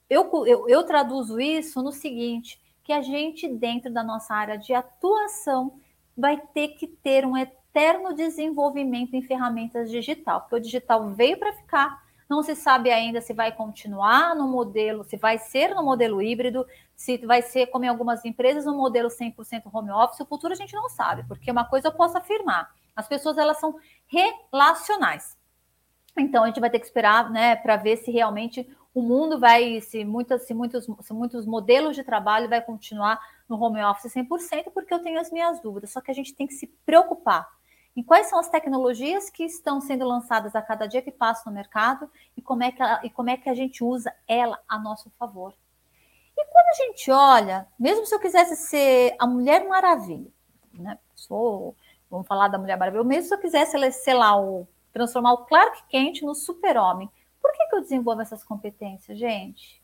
eu, 0.08 0.30
eu, 0.46 0.68
eu 0.68 0.82
traduzo 0.84 1.40
isso 1.40 1.82
no 1.82 1.92
seguinte, 1.92 2.60
que 2.84 2.92
a 2.92 3.00
gente, 3.00 3.48
dentro 3.48 3.90
da 3.90 4.02
nossa 4.02 4.34
área 4.34 4.58
de 4.58 4.74
atuação, 4.74 5.80
vai 6.16 6.38
ter 6.52 6.68
que 6.68 6.86
ter 6.86 7.24
um 7.24 7.36
eterno 7.36 8.12
desenvolvimento 8.12 9.14
em 9.14 9.22
ferramentas 9.22 9.90
digital, 9.90 10.42
porque 10.42 10.56
o 10.56 10.60
digital 10.60 11.08
veio 11.10 11.38
para 11.38 11.52
ficar, 11.54 12.01
não 12.32 12.42
se 12.42 12.56
sabe 12.56 12.90
ainda 12.90 13.20
se 13.20 13.34
vai 13.34 13.52
continuar 13.52 14.34
no 14.34 14.48
modelo, 14.48 15.04
se 15.04 15.18
vai 15.18 15.38
ser 15.38 15.74
no 15.74 15.82
modelo 15.82 16.22
híbrido, 16.22 16.66
se 16.96 17.18
vai 17.18 17.42
ser, 17.42 17.66
como 17.66 17.84
em 17.84 17.88
algumas 17.88 18.24
empresas, 18.24 18.66
um 18.66 18.74
modelo 18.74 19.10
100% 19.10 19.64
home 19.70 19.90
office. 19.90 20.20
O 20.20 20.26
futuro 20.26 20.54
a 20.54 20.56
gente 20.56 20.74
não 20.74 20.88
sabe, 20.88 21.24
porque 21.28 21.50
uma 21.50 21.66
coisa 21.66 21.88
eu 21.88 21.92
posso 21.92 22.16
afirmar: 22.16 22.74
as 22.96 23.06
pessoas 23.06 23.36
elas 23.36 23.60
são 23.60 23.76
relacionais. 24.06 25.36
Então 26.18 26.42
a 26.42 26.46
gente 26.46 26.58
vai 26.58 26.70
ter 26.70 26.78
que 26.78 26.86
esperar, 26.86 27.30
né, 27.30 27.54
para 27.54 27.76
ver 27.76 27.98
se 27.98 28.10
realmente 28.10 28.66
o 28.94 29.02
mundo 29.02 29.38
vai, 29.38 29.80
se, 29.82 30.02
muitas, 30.02 30.46
se, 30.46 30.54
muitos, 30.54 30.86
se 31.00 31.12
muitos 31.12 31.46
modelos 31.46 31.94
de 31.94 32.02
trabalho 32.02 32.48
vai 32.48 32.62
continuar 32.62 33.20
no 33.48 33.62
home 33.62 33.82
office 33.82 34.12
100%, 34.12 34.70
porque 34.72 34.92
eu 34.92 35.00
tenho 35.00 35.20
as 35.20 35.30
minhas 35.30 35.60
dúvidas. 35.60 35.90
Só 35.92 36.00
que 36.00 36.10
a 36.10 36.14
gente 36.14 36.34
tem 36.34 36.46
que 36.46 36.54
se 36.54 36.66
preocupar 36.84 37.46
em 37.96 38.02
quais 38.02 38.28
são 38.28 38.38
as 38.38 38.48
tecnologias 38.48 39.28
que 39.28 39.44
estão 39.44 39.80
sendo 39.80 40.06
lançadas 40.06 40.54
a 40.54 40.62
cada 40.62 40.86
dia 40.86 41.02
que 41.02 41.10
passa 41.10 41.48
no 41.48 41.54
mercado 41.54 42.10
e 42.36 42.40
como 42.40 42.62
é 42.62 42.72
que, 42.72 42.82
ela, 42.82 43.00
e 43.04 43.10
como 43.10 43.30
é 43.30 43.36
que 43.36 43.50
a 43.50 43.54
gente 43.54 43.84
usa 43.84 44.14
ela 44.26 44.58
a 44.66 44.78
nosso 44.78 45.10
favor. 45.18 45.52
E 46.36 46.44
quando 46.46 46.66
a 46.68 46.86
gente 46.86 47.10
olha, 47.10 47.68
mesmo 47.78 48.06
se 48.06 48.14
eu 48.14 48.20
quisesse 48.20 48.56
ser 48.56 49.14
a 49.18 49.26
Mulher 49.26 49.68
Maravilha, 49.68 50.30
né? 50.72 50.98
Sou, 51.14 51.76
vamos 52.10 52.26
falar 52.26 52.48
da 52.48 52.58
Mulher 52.58 52.78
Maravilha, 52.78 53.04
mesmo 53.04 53.28
se 53.28 53.34
eu 53.34 53.38
quisesse, 53.38 53.78
sei 53.92 54.14
lá, 54.14 54.40
o, 54.40 54.66
transformar 54.92 55.34
o 55.34 55.44
Clark 55.44 55.84
Kent 55.88 56.22
no 56.22 56.34
super-homem, 56.34 57.10
por 57.40 57.52
que, 57.52 57.66
que 57.66 57.76
eu 57.76 57.80
desenvolvo 57.82 58.22
essas 58.22 58.42
competências, 58.42 59.18
gente? 59.18 59.81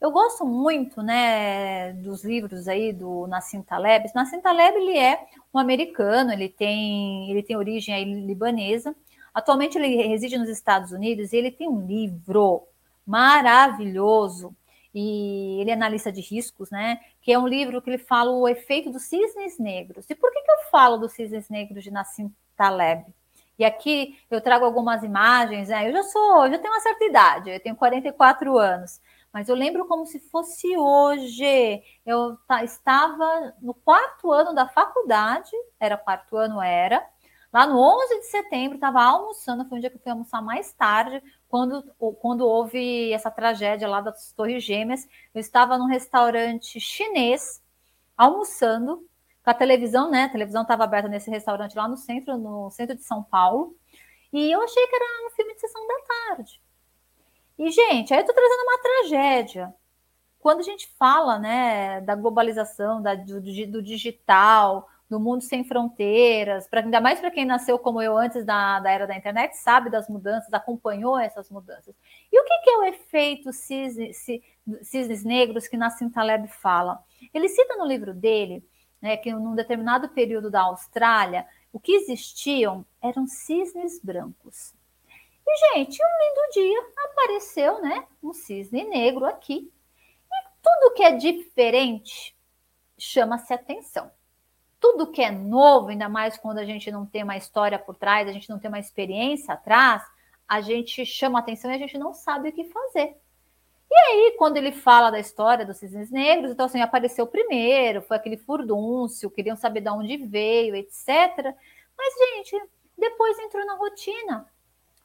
Eu 0.00 0.12
gosto 0.12 0.46
muito, 0.46 1.02
né, 1.02 1.92
dos 1.94 2.24
livros 2.24 2.68
aí 2.68 2.92
do 2.92 3.26
Nassim 3.26 3.62
Taleb. 3.62 4.08
Nassim 4.14 4.40
Taleb, 4.40 4.76
ele 4.76 4.96
é 4.96 5.26
um 5.52 5.58
americano, 5.58 6.32
ele 6.32 6.48
tem, 6.48 7.28
ele 7.28 7.42
tem 7.42 7.56
origem 7.56 7.92
aí 7.92 8.04
libanesa. 8.04 8.94
Atualmente 9.34 9.76
ele 9.76 9.96
reside 10.06 10.38
nos 10.38 10.48
Estados 10.48 10.92
Unidos 10.92 11.32
e 11.32 11.36
ele 11.36 11.50
tem 11.50 11.68
um 11.68 11.84
livro 11.84 12.62
maravilhoso 13.04 14.54
e 14.94 15.60
ele 15.60 15.70
é 15.70 15.74
analista 15.74 16.12
de 16.12 16.20
riscos, 16.20 16.70
né? 16.70 17.00
Que 17.20 17.32
é 17.32 17.38
um 17.38 17.48
livro 17.48 17.82
que 17.82 17.90
ele 17.90 17.98
fala 17.98 18.30
o 18.30 18.48
efeito 18.48 18.90
dos 18.90 19.02
cisnes 19.02 19.58
negros. 19.58 20.06
E 20.08 20.14
por 20.14 20.32
que, 20.32 20.40
que 20.42 20.50
eu 20.50 20.70
falo 20.70 20.96
dos 20.96 21.12
cisnes 21.12 21.48
negros 21.48 21.82
de 21.82 21.90
Nassim 21.90 22.32
Taleb? 22.56 23.04
E 23.58 23.64
aqui 23.64 24.16
eu 24.30 24.40
trago 24.40 24.64
algumas 24.64 25.02
imagens, 25.02 25.68
né? 25.68 25.88
Eu 25.88 25.92
já 25.92 26.02
sou, 26.04 26.46
eu 26.46 26.52
já 26.52 26.58
tenho 26.58 26.72
uma 26.72 26.80
certa 26.80 27.04
idade, 27.04 27.50
eu 27.50 27.60
tenho 27.60 27.74
44 27.74 28.56
anos 28.56 29.00
mas 29.32 29.48
eu 29.48 29.54
lembro 29.54 29.86
como 29.86 30.06
se 30.06 30.18
fosse 30.30 30.76
hoje. 30.76 31.82
Eu 32.04 32.38
estava 32.64 33.54
no 33.60 33.74
quarto 33.74 34.32
ano 34.32 34.54
da 34.54 34.68
faculdade, 34.68 35.50
era 35.78 35.96
quarto 35.96 36.36
ano, 36.36 36.60
era. 36.60 37.04
Lá 37.52 37.66
no 37.66 37.78
11 37.78 38.20
de 38.20 38.26
setembro, 38.26 38.74
estava 38.76 39.02
almoçando, 39.02 39.66
foi 39.68 39.78
um 39.78 39.80
dia 39.80 39.88
que 39.90 39.96
eu 39.96 40.00
fui 40.00 40.12
almoçar 40.12 40.42
mais 40.42 40.72
tarde, 40.74 41.22
quando, 41.48 41.82
quando 42.20 42.42
houve 42.46 43.10
essa 43.12 43.30
tragédia 43.30 43.88
lá 43.88 44.00
das 44.02 44.32
Torres 44.32 44.62
Gêmeas. 44.62 45.08
Eu 45.34 45.40
estava 45.40 45.78
num 45.78 45.86
restaurante 45.86 46.78
chinês, 46.78 47.62
almoçando, 48.16 49.08
com 49.42 49.50
a 49.50 49.54
televisão, 49.54 50.10
né? 50.10 50.24
A 50.24 50.28
televisão 50.28 50.62
estava 50.62 50.84
aberta 50.84 51.08
nesse 51.08 51.30
restaurante 51.30 51.74
lá 51.74 51.88
no 51.88 51.96
centro, 51.96 52.36
no 52.36 52.70
centro 52.70 52.94
de 52.96 53.02
São 53.04 53.22
Paulo. 53.22 53.74
E 54.32 54.50
eu 54.50 54.60
achei 54.62 54.86
que 54.86 54.94
era 54.94 55.26
um 55.26 55.30
filme 55.30 55.54
de 55.54 55.60
sessão 55.60 55.86
da 55.86 56.00
tarde. 56.00 56.60
E, 57.58 57.70
gente, 57.70 58.14
aí 58.14 58.20
eu 58.20 58.26
tô 58.26 58.32
trazendo 58.32 58.62
uma 58.62 58.78
tragédia. 58.78 59.74
Quando 60.38 60.60
a 60.60 60.62
gente 60.62 60.88
fala, 60.98 61.38
né, 61.38 62.00
da 62.02 62.14
globalização, 62.14 63.02
da, 63.02 63.14
do, 63.14 63.40
do 63.40 63.82
digital, 63.82 64.88
do 65.10 65.18
mundo 65.18 65.42
sem 65.42 65.64
fronteiras, 65.64 66.68
pra, 66.68 66.80
ainda 66.80 67.00
mais 67.00 67.18
para 67.18 67.30
quem 67.30 67.44
nasceu 67.44 67.78
como 67.78 68.00
eu 68.00 68.16
antes 68.16 68.44
da, 68.44 68.78
da 68.80 68.90
era 68.90 69.06
da 69.06 69.16
internet, 69.16 69.56
sabe 69.56 69.90
das 69.90 70.08
mudanças, 70.08 70.52
acompanhou 70.52 71.18
essas 71.18 71.50
mudanças. 71.50 71.94
E 72.30 72.40
o 72.40 72.44
que, 72.44 72.58
que 72.60 72.70
é 72.70 72.78
o 72.78 72.84
efeito 72.84 73.52
cisne, 73.52 74.12
cisnes 74.82 75.24
negros 75.24 75.66
que 75.66 75.76
Nassim 75.76 76.08
Taleb 76.10 76.46
fala? 76.48 77.02
Ele 77.34 77.48
cita 77.48 77.76
no 77.76 77.86
livro 77.86 78.14
dele 78.14 78.64
né, 79.00 79.16
que 79.16 79.32
num 79.32 79.54
determinado 79.54 80.08
período 80.08 80.50
da 80.50 80.62
Austrália, 80.62 81.46
o 81.72 81.80
que 81.80 81.92
existiam 81.92 82.84
eram 83.00 83.26
cisnes 83.26 84.00
brancos. 84.02 84.74
E, 85.50 85.74
gente, 85.74 85.98
um 86.02 86.06
lindo 86.06 86.52
dia 86.52 86.92
apareceu 87.04 87.80
né, 87.80 88.06
um 88.22 88.32
cisne 88.32 88.84
negro 88.84 89.24
aqui. 89.24 89.72
E 90.30 90.48
tudo 90.62 90.94
que 90.94 91.02
é 91.02 91.12
diferente 91.12 92.36
chama-se 92.98 93.52
atenção 93.54 94.10
tudo 94.80 95.10
que 95.10 95.22
é 95.22 95.30
novo, 95.30 95.88
ainda 95.88 96.08
mais 96.08 96.36
quando 96.36 96.58
a 96.58 96.64
gente 96.64 96.90
não 96.90 97.04
tem 97.04 97.22
uma 97.22 97.36
história 97.36 97.78
por 97.78 97.94
trás, 97.96 98.28
a 98.28 98.32
gente 98.32 98.48
não 98.48 98.58
tem 98.58 98.68
uma 98.68 98.78
experiência 98.78 99.54
atrás, 99.54 100.02
a 100.46 100.60
gente 100.60 101.04
chama 101.04 101.38
atenção 101.38 101.70
e 101.70 101.74
a 101.74 101.78
gente 101.78 101.98
não 101.98 102.14
sabe 102.14 102.48
o 102.48 102.52
que 102.52 102.64
fazer. 102.64 103.16
E 103.90 103.94
aí, 103.94 104.36
quando 104.38 104.56
ele 104.56 104.70
fala 104.70 105.10
da 105.10 105.18
história 105.18 105.64
dos 105.64 105.78
cisnes 105.78 106.10
negros, 106.10 106.50
então 106.50 106.66
assim, 106.66 106.80
apareceu 106.80 107.26
primeiro, 107.26 108.02
foi 108.02 108.16
aquele 108.16 108.36
furdúncio, 108.36 109.30
queriam 109.30 109.56
saber 109.56 109.80
de 109.80 109.88
onde 109.88 110.16
veio, 110.16 110.76
etc. 110.76 111.54
Mas, 111.96 112.14
gente, 112.14 112.62
depois 112.96 113.38
entrou 113.38 113.64
na 113.64 113.74
rotina. 113.74 114.46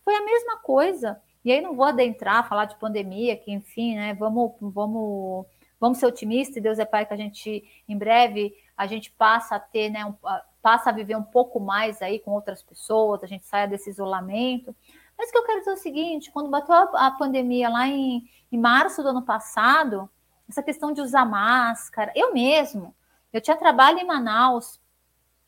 Foi 0.04 0.16
a 0.16 0.24
mesma 0.24 0.58
coisa. 0.58 1.22
E 1.44 1.52
aí 1.52 1.62
não 1.62 1.76
vou 1.76 1.86
adentrar, 1.86 2.48
falar 2.48 2.66
de 2.66 2.76
pandemia, 2.78 3.36
que 3.36 3.52
enfim, 3.52 3.96
né? 3.96 4.14
Vamos, 4.14 4.54
vamos, 4.60 5.46
vamos 5.80 5.98
ser 5.98 6.06
otimistas, 6.06 6.58
e 6.58 6.62
Deus 6.62 6.80
é 6.80 6.86
Pai, 6.86 7.06
que 7.06 7.14
a 7.14 7.18
gente 7.18 7.64
em 7.88 7.98
breve 7.98 8.56
a 8.76 8.88
gente 8.88 9.12
passa 9.12 9.56
a 9.56 9.60
ter, 9.60 9.90
né, 9.90 10.04
um, 10.06 10.16
passa 10.62 10.90
a 10.90 10.94
viver 10.94 11.16
um 11.16 11.24
pouco 11.24 11.60
mais 11.60 12.02
aí 12.02 12.20
com 12.20 12.32
outras 12.32 12.64
pessoas, 12.64 13.24
a 13.24 13.28
gente 13.28 13.46
saia 13.46 13.68
desse 13.68 13.90
isolamento. 13.90 14.76
Mas 15.18 15.30
o 15.30 15.32
que 15.32 15.38
eu 15.38 15.46
quero 15.46 15.60
dizer 15.60 15.72
é 15.72 15.74
o 15.74 15.78
seguinte: 15.78 16.32
quando 16.32 16.50
bateu 16.50 16.74
a, 16.74 17.08
a 17.08 17.12
pandemia 17.12 17.70
lá 17.70 17.88
em, 17.88 18.28
em 18.52 18.58
março 18.58 19.04
do 19.04 19.10
ano 19.10 19.22
passado, 19.22 20.10
essa 20.50 20.64
questão 20.64 20.92
de 20.92 21.02
usar 21.02 21.26
máscara, 21.26 22.12
eu 22.16 22.34
mesmo, 22.34 22.96
eu 23.32 23.42
tinha 23.42 23.56
trabalho 23.56 24.00
em 24.00 24.06
Manaus, 24.06 24.80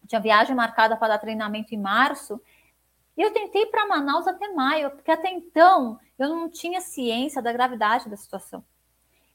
tinha 0.07 0.21
viagem 0.21 0.55
marcada 0.55 0.95
para 0.95 1.09
dar 1.09 1.17
treinamento 1.17 1.74
em 1.74 1.79
março, 1.79 2.39
e 3.17 3.22
eu 3.22 3.31
tentei 3.31 3.65
para 3.67 3.88
Manaus 3.88 4.27
até 4.27 4.48
maio, 4.50 4.91
porque 4.91 5.12
até 5.12 5.29
então 5.31 6.00
eu 6.19 6.29
não 6.29 6.50
tinha 6.50 6.81
ciência 6.81 7.41
da 7.41 7.53
gravidade 7.53 8.10
da 8.10 8.17
situação. 8.17 8.63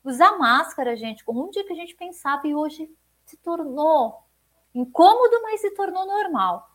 Usar 0.04 0.38
máscara, 0.38 0.96
gente, 0.96 1.25
como 1.25 1.46
um 1.46 1.50
dia 1.50 1.64
que 1.64 1.72
a 1.72 1.76
gente 1.76 1.94
pensava 1.94 2.46
e 2.46 2.54
hoje 2.54 2.90
se 3.25 3.37
tornou 3.37 4.22
incômodo, 4.75 5.42
mas 5.42 5.60
se 5.60 5.70
tornou 5.72 6.06
normal. 6.06 6.70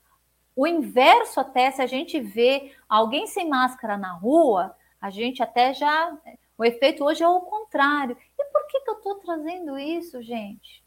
O 0.55 0.65
inverso, 0.65 1.39
até 1.39 1.69
se 1.71 1.81
a 1.81 1.87
gente 1.87 2.19
vê 2.19 2.73
alguém 2.87 3.27
sem 3.27 3.49
máscara 3.49 3.97
na 3.97 4.13
rua, 4.13 4.75
a 5.01 5.09
gente 5.09 5.43
até 5.43 5.73
já. 5.73 6.17
O 6.57 6.63
efeito 6.63 7.03
hoje 7.03 7.23
é 7.23 7.27
o 7.27 7.41
contrário. 7.41 8.17
E 8.39 8.45
por 8.45 8.67
que, 8.67 8.79
que 8.79 8.89
eu 8.89 8.95
estou 8.95 9.15
trazendo 9.15 9.77
isso, 9.77 10.21
gente? 10.21 10.83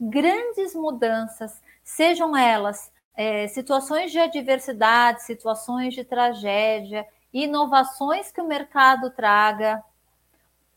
Grandes 0.00 0.74
mudanças, 0.74 1.60
sejam 1.82 2.36
elas 2.36 2.92
é, 3.18 3.48
situações 3.48 4.12
de 4.12 4.18
adversidade, 4.20 5.24
situações 5.24 5.92
de 5.92 6.04
tragédia, 6.04 7.04
inovações 7.32 8.30
que 8.30 8.40
o 8.40 8.46
mercado 8.46 9.10
traga, 9.10 9.82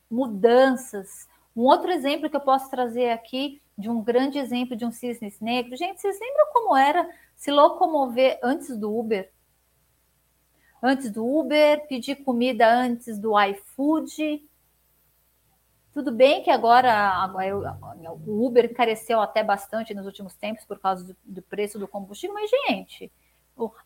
mudanças. 0.10 1.30
Um 1.56 1.62
outro 1.62 1.92
exemplo 1.92 2.32
que 2.32 2.36
eu 2.36 2.42
posso 2.42 2.68
trazer 2.72 3.12
aqui 3.12 3.62
de 3.78 3.92
um 3.92 4.02
grande 4.02 4.40
exemplo 4.40 4.76
de 4.76 4.84
um 4.84 4.92
cisne 4.92 5.32
negro. 5.40 5.78
Gente, 5.78 6.02
vocês 6.02 6.20
lembram 6.20 6.48
como 6.52 6.76
era 6.76 7.08
se 7.36 7.52
locomover 7.52 8.40
antes 8.42 8.76
do 8.76 8.92
Uber? 8.92 9.32
Antes 10.82 11.12
do 11.12 11.24
Uber, 11.24 11.88
pedir 11.88 12.24
comida 12.24 12.68
antes 12.68 13.20
do 13.20 13.40
iFood. 13.40 14.44
Tudo 15.94 16.12
bem 16.12 16.42
que 16.42 16.50
agora, 16.50 16.94
agora 16.94 17.56
o 17.56 18.46
Uber 18.46 18.74
careceu 18.74 19.20
até 19.20 19.44
bastante 19.44 19.94
nos 19.94 20.06
últimos 20.06 20.36
tempos 20.36 20.64
por 20.64 20.80
causa 20.80 21.04
do, 21.04 21.16
do 21.24 21.42
preço 21.42 21.78
do 21.78 21.88
combustível, 21.88 22.34
mas, 22.34 22.50
gente, 22.50 23.12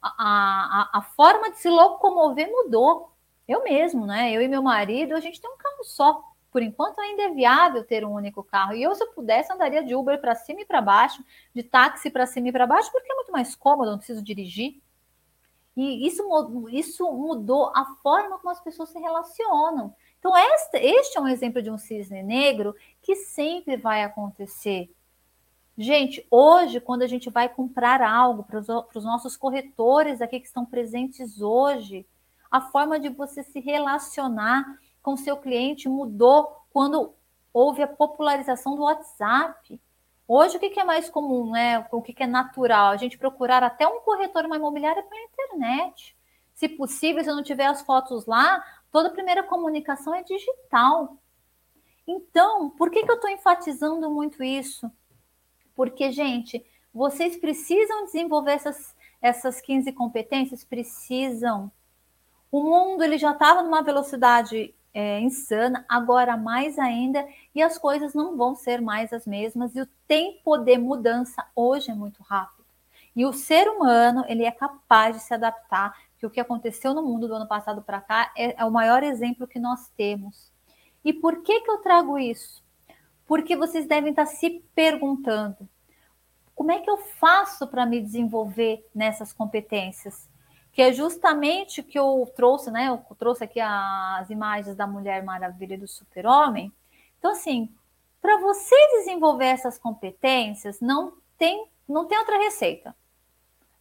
a, 0.02 0.90
a, 0.94 1.00
a 1.00 1.02
forma 1.02 1.52
de 1.52 1.60
se 1.60 1.70
locomover 1.70 2.50
mudou. 2.50 3.12
Eu 3.48 3.64
mesmo, 3.64 4.06
né? 4.06 4.32
Eu 4.32 4.42
e 4.42 4.48
meu 4.48 4.62
marido, 4.62 5.16
a 5.16 5.20
gente 5.20 5.40
tem 5.40 5.50
um 5.50 5.58
carro 5.58 5.84
só 5.84 6.22
por 6.56 6.64
enquanto 6.64 7.00
ainda 7.00 7.24
é 7.24 7.34
viável 7.34 7.84
ter 7.84 8.06
um 8.06 8.14
único 8.14 8.42
carro. 8.42 8.74
E 8.74 8.82
eu, 8.82 8.96
se 8.96 9.04
eu 9.04 9.12
pudesse, 9.12 9.52
andaria 9.52 9.84
de 9.84 9.94
Uber 9.94 10.22
para 10.22 10.34
cima 10.36 10.62
e 10.62 10.66
para 10.66 10.82
baixo, 10.82 11.22
de 11.54 11.62
táxi 11.62 12.10
para 12.10 12.26
cima 12.26 12.48
e 12.48 12.52
para 12.54 12.66
baixo, 12.66 12.90
porque 12.94 13.12
é 13.12 13.16
muito 13.16 13.30
mais 13.30 13.54
cômodo, 13.56 13.92
não 13.92 13.98
preciso 13.98 14.24
dirigir. 14.24 14.82
E 15.76 16.08
isso, 16.08 16.24
isso 16.72 17.12
mudou 17.12 17.74
a 17.76 17.84
forma 18.02 18.40
como 18.40 18.52
as 18.52 18.62
pessoas 18.62 18.88
se 18.88 18.98
relacionam. 18.98 19.94
Então, 20.26 20.36
este, 20.36 20.78
este 20.78 21.18
é 21.20 21.22
um 21.22 21.28
exemplo 21.28 21.62
de 21.62 21.70
um 21.70 21.78
cisne 21.78 22.24
negro 22.24 22.76
que 23.00 23.16
sempre 23.16 23.78
vai 23.78 24.02
acontecer. 24.02 24.92
Gente, 25.78 26.26
hoje, 26.32 26.80
quando 26.80 27.04
a 27.04 27.08
gente 27.08 27.30
vai 27.30 27.48
comprar 27.48 28.02
algo 28.02 28.42
para 28.42 28.58
os 28.58 29.04
nossos 29.06 29.38
corretores 29.38 30.24
aqui 30.24 30.40
que 30.40 30.48
estão 30.48 30.66
presentes 30.66 31.44
hoje, 31.44 32.08
a 32.50 32.60
forma 32.60 33.00
de 33.00 33.08
você 33.08 33.44
se 33.44 33.60
relacionar 33.60 34.66
com 35.00 35.16
seu 35.16 35.38
cliente 35.38 35.88
mudou 35.88 36.58
quando 36.74 37.14
houve 37.54 37.84
a 37.84 37.88
popularização 37.88 38.76
do 38.76 38.82
WhatsApp. 38.82 39.80
Hoje, 40.28 40.58
o 40.58 40.60
que 40.60 40.80
é 40.80 40.84
mais 40.84 41.08
comum, 41.08 41.52
né? 41.52 41.86
O 41.92 42.02
que 42.02 42.16
é 42.24 42.26
natural? 42.26 42.88
A 42.88 42.98
gente 42.98 43.16
procurar 43.16 43.62
até 43.62 43.88
um 43.88 44.00
corretor, 44.00 44.44
uma 44.48 44.56
imobiliária 44.56 45.04
pela 45.04 45.22
internet. 45.22 46.18
Se 46.56 46.68
possível, 46.68 47.24
se 47.24 47.30
não 47.30 47.44
tiver 47.44 47.66
as 47.66 47.82
fotos 47.84 48.26
lá, 48.26 48.64
toda 48.96 49.10
primeira 49.10 49.44
comunicação 49.44 50.16
é 50.16 50.24
digital. 50.24 51.18
Então, 52.08 52.70
por 52.70 52.90
que, 52.90 53.04
que 53.04 53.12
eu 53.12 53.16
estou 53.16 53.30
enfatizando 53.30 54.10
muito 54.10 54.42
isso? 54.42 54.90
Porque, 55.76 56.14
gente, 56.14 56.66
vocês 56.94 57.36
precisam 57.36 58.06
desenvolver 58.06 58.54
essas, 58.54 58.96
essas 59.22 59.60
15 59.60 59.92
competências? 59.92 60.64
Precisam. 60.64 61.70
O 62.50 62.64
mundo 62.64 63.04
ele 63.04 63.18
já 63.18 63.32
estava 63.32 63.62
numa 63.62 63.84
velocidade 63.84 64.74
é, 64.94 65.20
insana, 65.20 65.84
agora 65.90 66.38
mais 66.38 66.80
ainda, 66.80 67.28
e 67.54 67.62
as 67.62 67.78
coisas 67.78 68.14
não 68.14 68.38
vão 68.38 68.56
ser 68.56 68.80
mais 68.80 69.12
as 69.12 69.28
mesmas, 69.28 69.76
e 69.76 69.82
o 69.82 69.90
tempo 70.08 70.58
de 70.58 70.78
mudança 70.78 71.46
hoje 71.54 71.92
é 71.92 71.94
muito 71.94 72.24
rápido. 72.24 72.64
E 73.14 73.26
o 73.26 73.34
ser 73.34 73.68
humano, 73.68 74.24
ele 74.30 74.46
é 74.46 74.52
capaz 74.52 75.18
de 75.18 75.24
se 75.24 75.34
adaptar, 75.34 75.94
que 76.18 76.26
o 76.26 76.30
que 76.30 76.40
aconteceu 76.40 76.94
no 76.94 77.04
mundo 77.04 77.28
do 77.28 77.36
ano 77.36 77.48
passado 77.48 77.82
para 77.82 78.02
cá 78.02 78.32
é, 78.36 78.62
é 78.62 78.66
o 78.66 78.72
maior 78.72 79.04
exemplo 79.04 79.48
que 79.48 79.60
nós 79.60 79.90
temos. 79.98 80.52
E 81.04 81.14
por 81.14 81.44
que, 81.44 81.62
que 81.62 81.70
eu 81.70 81.80
trago 81.80 82.18
isso? 82.18 82.64
Porque 83.28 83.56
vocês 83.56 83.88
devem 83.88 84.12
estar 84.12 84.26
se 84.26 84.64
perguntando, 84.74 85.68
como 86.54 86.72
é 86.72 86.80
que 86.80 86.90
eu 86.90 86.98
faço 86.98 87.68
para 87.68 87.86
me 87.86 88.02
desenvolver 88.02 88.88
nessas 88.94 89.34
competências? 89.34 90.28
que 90.76 90.82
é 90.82 90.92
justamente 90.92 91.80
o 91.80 91.84
que 91.86 91.98
eu 91.98 92.30
trouxe, 92.36 92.70
né? 92.70 92.90
Eu 92.90 92.98
trouxe 93.16 93.46
aqui 93.46 93.62
as 93.62 94.30
imagens 94.30 94.76
da 94.76 94.86
Mulher 94.86 95.24
Maravilha 95.24 95.76
e 95.76 95.78
do 95.78 95.88
Super-Homem. 95.88 96.70
Então, 97.18 97.32
assim, 97.32 97.74
para 98.22 98.38
você 98.42 98.76
desenvolver 98.98 99.46
essas 99.46 99.78
competências, 99.78 100.82
não 100.82 101.14
tem, 101.38 101.66
não 101.88 102.06
tem 102.06 102.18
outra 102.18 102.38
receita. 102.38 102.94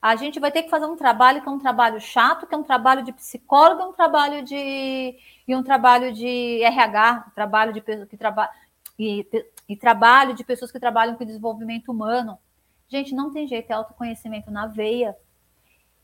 A 0.04 0.16
gente 0.16 0.38
vai 0.38 0.52
ter 0.52 0.62
que 0.62 0.68
fazer 0.68 0.84
um 0.84 0.96
trabalho 0.96 1.40
que 1.40 1.48
é 1.48 1.50
um 1.50 1.58
trabalho 1.58 1.98
chato, 1.98 2.46
que 2.46 2.54
é 2.54 2.58
um 2.58 2.62
trabalho 2.62 3.02
de 3.02 3.10
psicólogo, 3.10 3.88
um 3.88 3.92
trabalho 3.94 4.44
de 4.44 5.18
e 5.48 5.56
um 5.56 5.62
trabalho 5.62 6.12
de 6.12 6.62
RH, 6.62 7.32
trabalho 7.34 7.72
de 7.72 7.80
que 7.80 8.14
trabalham 8.14 8.52
e, 8.98 9.26
e 9.66 9.74
trabalho 9.74 10.34
de 10.34 10.44
pessoas 10.44 10.70
que 10.70 10.78
trabalham 10.78 11.16
com 11.16 11.24
desenvolvimento 11.24 11.90
humano. 11.90 12.38
Gente, 12.86 13.14
não 13.14 13.32
tem 13.32 13.48
jeito, 13.48 13.70
é 13.70 13.72
autoconhecimento 13.72 14.50
na 14.50 14.66
veia. 14.66 15.16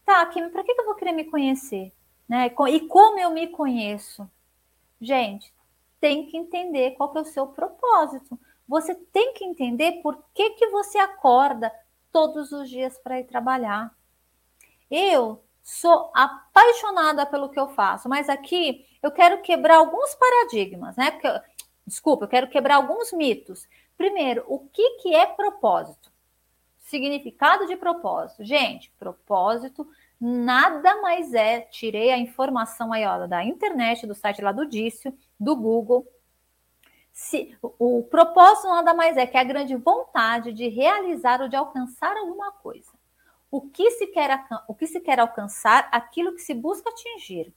Tá, 0.03 0.25
Kim, 0.25 0.49
para 0.49 0.65
que 0.65 0.73
eu 0.73 0.87
vou 0.87 0.95
querer 0.95 1.13
me 1.13 1.25
conhecer? 1.25 1.93
Né? 2.27 2.51
E 2.71 2.81
como 2.81 3.19
eu 3.19 3.31
me 3.31 3.49
conheço? 3.49 4.27
Gente, 4.99 5.53
tem 6.01 6.25
que 6.25 6.39
entender 6.39 6.93
qual 6.93 7.13
que 7.13 7.19
é 7.19 7.21
o 7.21 7.27
seu 7.27 7.49
propósito. 7.49 8.41
Você 8.67 8.95
tem 8.95 9.35
que 9.35 9.45
entender 9.45 10.01
por 10.01 10.25
que, 10.33 10.53
que 10.53 10.69
você 10.69 10.97
acorda 10.97 11.71
todos 12.13 12.53
os 12.53 12.69
dias 12.69 12.99
para 12.99 13.21
ir 13.21 13.25
trabalhar. 13.25 13.95
Eu 14.91 15.43
sou 15.63 16.11
apaixonada 16.15 17.25
pelo 17.27 17.49
que 17.49 17.59
eu 17.59 17.69
faço, 17.69 18.09
mas 18.09 18.29
aqui 18.29 18.87
eu 19.03 19.11
quero 19.11 19.41
quebrar 19.43 19.77
alguns 19.77 20.15
paradigmas, 20.15 20.97
né? 20.97 21.11
Porque, 21.11 21.29
desculpa, 21.87 22.25
eu 22.25 22.29
quero 22.29 22.49
quebrar 22.49 22.77
alguns 22.77 23.13
mitos. 23.13 23.69
Primeiro, 23.97 24.45
o 24.49 24.59
que, 24.69 24.99
que 24.99 25.15
é 25.15 25.27
propósito? 25.27 26.11
Significado 26.79 27.67
de 27.67 27.77
propósito. 27.77 28.45
Gente, 28.45 28.93
propósito 28.99 29.87
nada 30.21 31.01
mais 31.01 31.33
é, 31.33 31.61
tirei 31.63 32.13
a 32.13 32.19
informação 32.19 32.93
aí 32.93 33.07
ó, 33.07 33.27
da 33.27 33.43
internet, 33.43 34.07
do 34.07 34.15
site 34.15 34.43
lá 34.43 34.53
do 34.53 34.67
Dício, 34.67 35.17
do 35.39 35.57
Google. 35.57 36.07
Se, 37.13 37.57
o, 37.63 37.99
o 37.99 38.03
propósito 38.05 38.69
nada 38.69 38.95
mais 38.95 39.17
é 39.17 39.27
que 39.27 39.37
a 39.37 39.45
grande 39.45 39.77
vontade 39.77 40.53
de 40.53 40.69
realizar 40.69 41.41
ou 41.41 41.49
de 41.49 41.57
alcançar 41.57 42.17
alguma 42.17 42.53
coisa. 42.53 42.91
O 43.51 43.61
que 43.61 43.91
se 43.93 44.07
quer, 44.07 44.47
o 44.69 44.75
que 44.75 44.87
se 44.87 45.01
quer 45.01 45.19
alcançar, 45.19 45.89
aquilo 45.91 46.35
que 46.35 46.43
se 46.43 46.55
busca 46.55 46.91
atingir. 46.91 47.53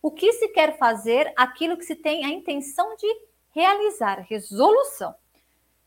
O 0.00 0.10
que 0.10 0.32
se 0.32 0.48
quer 0.48 0.78
fazer, 0.78 1.32
aquilo 1.36 1.76
que 1.76 1.84
se 1.84 1.94
tem 1.94 2.24
a 2.24 2.28
intenção 2.28 2.96
de 2.96 3.06
realizar. 3.50 4.20
Resolução. 4.28 5.14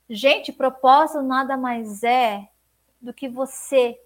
Gente, 0.09 0.53
propósito 0.53 1.21
nada 1.21 1.57
mais 1.57 2.03
é 2.03 2.47
do 3.01 3.13
que 3.13 3.27
você 3.27 3.99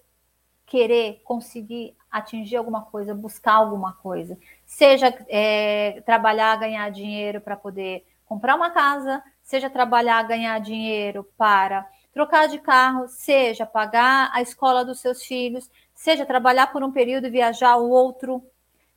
querer 0.66 1.20
conseguir 1.24 1.94
atingir 2.10 2.56
alguma 2.56 2.82
coisa, 2.82 3.14
buscar 3.14 3.54
alguma 3.54 3.94
coisa, 3.94 4.38
seja 4.66 5.14
é, 5.28 6.02
trabalhar, 6.04 6.56
ganhar 6.56 6.90
dinheiro 6.90 7.40
para 7.40 7.56
poder 7.56 8.06
comprar 8.32 8.56
uma 8.56 8.70
casa, 8.70 9.22
seja 9.42 9.68
trabalhar, 9.68 10.22
ganhar 10.22 10.58
dinheiro 10.58 11.22
para 11.36 11.86
trocar 12.14 12.48
de 12.48 12.58
carro, 12.58 13.06
seja 13.06 13.66
pagar 13.66 14.30
a 14.32 14.40
escola 14.40 14.86
dos 14.86 15.00
seus 15.00 15.22
filhos, 15.22 15.70
seja 15.94 16.24
trabalhar 16.24 16.72
por 16.72 16.82
um 16.82 16.90
período 16.90 17.26
e 17.26 17.30
viajar 17.30 17.76
o 17.76 17.90
outro, 17.90 18.42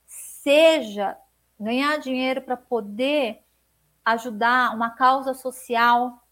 seja 0.06 1.18
ganhar 1.60 2.00
dinheiro 2.00 2.44
para 2.44 2.56
poder 2.56 3.44
ajudar 4.06 4.74
uma 4.74 4.92
causa 4.92 5.34
social. 5.34 6.24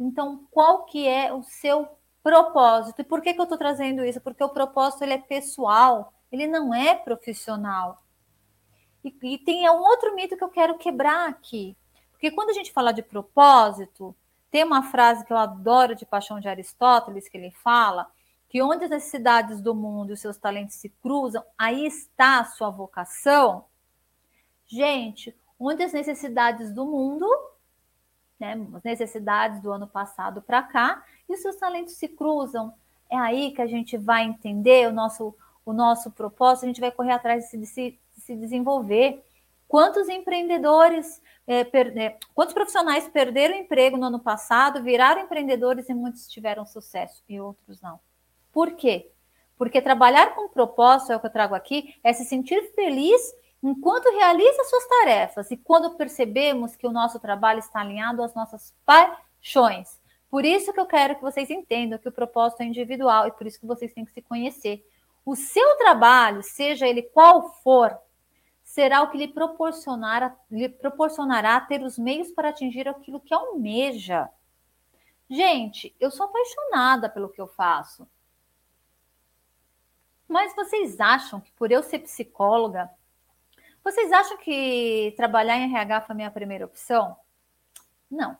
Então, 0.00 0.46
qual 0.50 0.86
que 0.86 1.06
é 1.06 1.30
o 1.34 1.42
seu 1.42 1.86
propósito? 2.22 3.02
E 3.02 3.04
por 3.04 3.20
que, 3.20 3.34
que 3.34 3.40
eu 3.40 3.44
estou 3.44 3.58
trazendo 3.58 4.02
isso? 4.02 4.20
Porque 4.22 4.42
o 4.42 4.48
propósito 4.48 5.04
ele 5.04 5.12
é 5.12 5.18
pessoal, 5.18 6.10
ele 6.32 6.46
não 6.46 6.72
é 6.72 6.94
profissional. 6.94 8.02
E, 9.04 9.14
e 9.34 9.36
tem 9.36 9.68
um 9.68 9.82
outro 9.82 10.14
mito 10.14 10.38
que 10.38 10.44
eu 10.44 10.48
quero 10.48 10.78
quebrar 10.78 11.28
aqui. 11.28 11.76
Porque 12.16 12.30
quando 12.30 12.50
a 12.50 12.54
gente 12.54 12.72
fala 12.72 12.92
de 12.92 13.02
propósito, 13.02 14.16
tem 14.50 14.64
uma 14.64 14.82
frase 14.82 15.24
que 15.24 15.32
eu 15.32 15.36
adoro 15.36 15.94
de 15.94 16.06
Paixão 16.06 16.40
de 16.40 16.48
Aristóteles, 16.48 17.28
que 17.28 17.36
ele 17.36 17.50
fala 17.50 18.10
que 18.48 18.62
onde 18.62 18.84
as 18.84 18.90
necessidades 18.90 19.60
do 19.60 19.74
mundo 19.74 20.10
e 20.10 20.12
os 20.14 20.20
seus 20.20 20.36
talentos 20.36 20.76
se 20.76 20.88
cruzam, 20.88 21.44
aí 21.58 21.86
está 21.86 22.40
a 22.40 22.44
sua 22.44 22.70
vocação. 22.70 23.64
Gente, 24.66 25.36
onde 25.58 25.82
as 25.82 25.92
necessidades 25.92 26.72
do 26.72 26.86
mundo, 26.86 27.28
né, 28.38 28.54
as 28.74 28.82
necessidades 28.82 29.60
do 29.60 29.70
ano 29.70 29.86
passado 29.86 30.40
para 30.40 30.62
cá, 30.62 31.04
e 31.28 31.34
os 31.34 31.40
seus 31.40 31.56
talentos 31.56 31.94
se 31.94 32.08
cruzam, 32.08 32.72
é 33.10 33.16
aí 33.18 33.50
que 33.50 33.60
a 33.60 33.66
gente 33.66 33.96
vai 33.96 34.24
entender 34.24 34.88
o 34.88 34.92
nosso 34.92 35.34
o 35.66 35.72
nosso 35.72 36.12
propósito, 36.12 36.64
a 36.64 36.68
gente 36.68 36.80
vai 36.80 36.92
correr 36.92 37.10
atrás 37.10 37.50
de 37.50 37.66
se, 37.66 37.98
de 38.14 38.20
se 38.20 38.36
desenvolver. 38.36 39.25
Quantos 39.68 40.08
empreendedores, 40.08 41.20
é, 41.46 41.60
é, 41.60 42.18
quantos 42.34 42.54
profissionais 42.54 43.08
perderam 43.08 43.56
emprego 43.56 43.96
no 43.96 44.06
ano 44.06 44.20
passado, 44.20 44.82
viraram 44.82 45.22
empreendedores 45.22 45.88
e 45.88 45.94
muitos 45.94 46.28
tiveram 46.28 46.64
sucesso 46.64 47.22
e 47.28 47.40
outros 47.40 47.80
não? 47.80 47.98
Por 48.52 48.72
quê? 48.72 49.10
Porque 49.56 49.82
trabalhar 49.82 50.34
com 50.34 50.48
propósito, 50.48 51.12
é 51.12 51.16
o 51.16 51.20
que 51.20 51.26
eu 51.26 51.32
trago 51.32 51.54
aqui, 51.54 51.94
é 52.04 52.12
se 52.12 52.24
sentir 52.24 52.72
feliz 52.74 53.20
enquanto 53.62 54.14
realiza 54.14 54.64
suas 54.64 54.86
tarefas 54.86 55.50
e 55.50 55.56
quando 55.56 55.96
percebemos 55.96 56.76
que 56.76 56.86
o 56.86 56.92
nosso 56.92 57.18
trabalho 57.18 57.58
está 57.58 57.80
alinhado 57.80 58.22
às 58.22 58.34
nossas 58.34 58.74
paixões. 58.84 60.00
Por 60.30 60.44
isso 60.44 60.72
que 60.72 60.80
eu 60.80 60.86
quero 60.86 61.16
que 61.16 61.22
vocês 61.22 61.50
entendam 61.50 61.98
que 61.98 62.08
o 62.08 62.12
propósito 62.12 62.60
é 62.60 62.66
individual 62.66 63.26
e 63.26 63.32
por 63.32 63.46
isso 63.46 63.58
que 63.58 63.66
vocês 63.66 63.92
têm 63.92 64.04
que 64.04 64.12
se 64.12 64.22
conhecer. 64.22 64.84
O 65.24 65.34
seu 65.34 65.76
trabalho, 65.76 66.42
seja 66.42 66.86
ele 66.86 67.02
qual 67.02 67.50
for, 67.62 67.96
será 68.76 69.00
o 69.02 69.10
que 69.10 69.16
lhe, 69.16 69.26
proporcionar, 69.26 70.38
lhe 70.50 70.68
proporcionará 70.68 71.58
ter 71.62 71.80
os 71.82 71.96
meios 71.96 72.30
para 72.30 72.50
atingir 72.50 72.86
aquilo 72.86 73.18
que 73.18 73.32
almeja. 73.32 74.28
Gente, 75.30 75.96
eu 75.98 76.10
sou 76.10 76.26
apaixonada 76.26 77.08
pelo 77.08 77.30
que 77.30 77.40
eu 77.40 77.46
faço. 77.46 78.06
Mas 80.28 80.54
vocês 80.54 81.00
acham 81.00 81.40
que 81.40 81.50
por 81.52 81.72
eu 81.72 81.82
ser 81.82 82.00
psicóloga, 82.00 82.90
vocês 83.82 84.12
acham 84.12 84.36
que 84.36 85.14
trabalhar 85.16 85.56
em 85.56 85.74
RH 85.74 86.02
foi 86.02 86.12
a 86.12 86.16
minha 86.16 86.30
primeira 86.30 86.66
opção? 86.66 87.16
Não. 88.10 88.36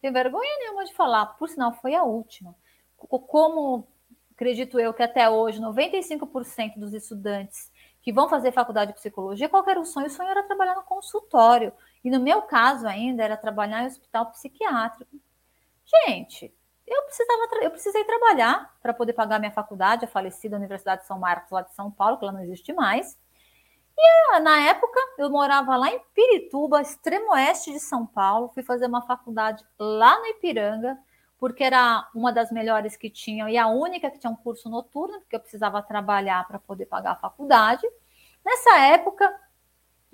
Tenho 0.00 0.12
vergonha 0.12 0.58
nenhuma 0.58 0.84
de 0.84 0.92
falar, 0.92 1.24
por 1.38 1.48
sinal 1.48 1.72
foi 1.74 1.94
a 1.94 2.02
última. 2.02 2.52
Como 2.96 3.86
acredito 4.34 4.80
eu 4.80 4.92
que 4.92 5.04
até 5.04 5.30
hoje 5.30 5.60
95% 5.60 6.80
dos 6.80 6.92
estudantes 6.92 7.70
que 8.02 8.12
vão 8.12 8.28
fazer 8.28 8.52
faculdade 8.52 8.90
de 8.90 8.98
psicologia, 8.98 9.48
qual 9.48 9.66
era 9.68 9.80
o 9.80 9.84
sonho? 9.84 10.08
O 10.08 10.10
sonho 10.10 10.28
era 10.28 10.42
trabalhar 10.42 10.74
no 10.74 10.82
consultório. 10.82 11.72
E 12.04 12.10
no 12.10 12.18
meu 12.18 12.42
caso 12.42 12.86
ainda 12.86 13.22
era 13.22 13.36
trabalhar 13.36 13.84
em 13.84 13.86
hospital 13.86 14.26
psiquiátrico. 14.32 15.16
Gente, 16.06 16.52
eu 16.86 17.02
precisava 17.04 17.48
eu 17.62 17.70
precisei 17.70 18.04
trabalhar 18.04 18.76
para 18.82 18.92
poder 18.92 19.12
pagar 19.12 19.38
minha 19.38 19.52
faculdade, 19.52 20.04
a 20.04 20.08
falecida 20.08 20.56
Universidade 20.56 21.02
de 21.02 21.06
São 21.06 21.18
Marcos, 21.18 21.52
lá 21.52 21.62
de 21.62 21.72
São 21.74 21.90
Paulo, 21.92 22.18
que 22.18 22.24
ela 22.24 22.32
não 22.32 22.42
existe 22.42 22.72
mais. 22.72 23.16
E 23.96 24.40
na 24.40 24.58
época 24.68 24.98
eu 25.18 25.30
morava 25.30 25.76
lá 25.76 25.88
em 25.88 26.00
Pirituba, 26.12 26.80
extremo 26.80 27.32
oeste 27.32 27.72
de 27.72 27.78
São 27.78 28.04
Paulo, 28.04 28.50
fui 28.52 28.64
fazer 28.64 28.86
uma 28.86 29.02
faculdade 29.02 29.64
lá 29.78 30.18
no 30.18 30.26
Ipiranga 30.26 30.98
porque 31.42 31.64
era 31.64 32.08
uma 32.14 32.32
das 32.32 32.52
melhores 32.52 32.96
que 32.96 33.10
tinham 33.10 33.48
e 33.48 33.58
a 33.58 33.66
única 33.66 34.08
que 34.08 34.16
tinha 34.16 34.30
um 34.30 34.36
curso 34.36 34.70
noturno, 34.70 35.18
porque 35.18 35.34
eu 35.34 35.40
precisava 35.40 35.82
trabalhar 35.82 36.46
para 36.46 36.56
poder 36.56 36.86
pagar 36.86 37.10
a 37.10 37.16
faculdade. 37.16 37.84
Nessa 38.44 38.78
época, 38.78 39.28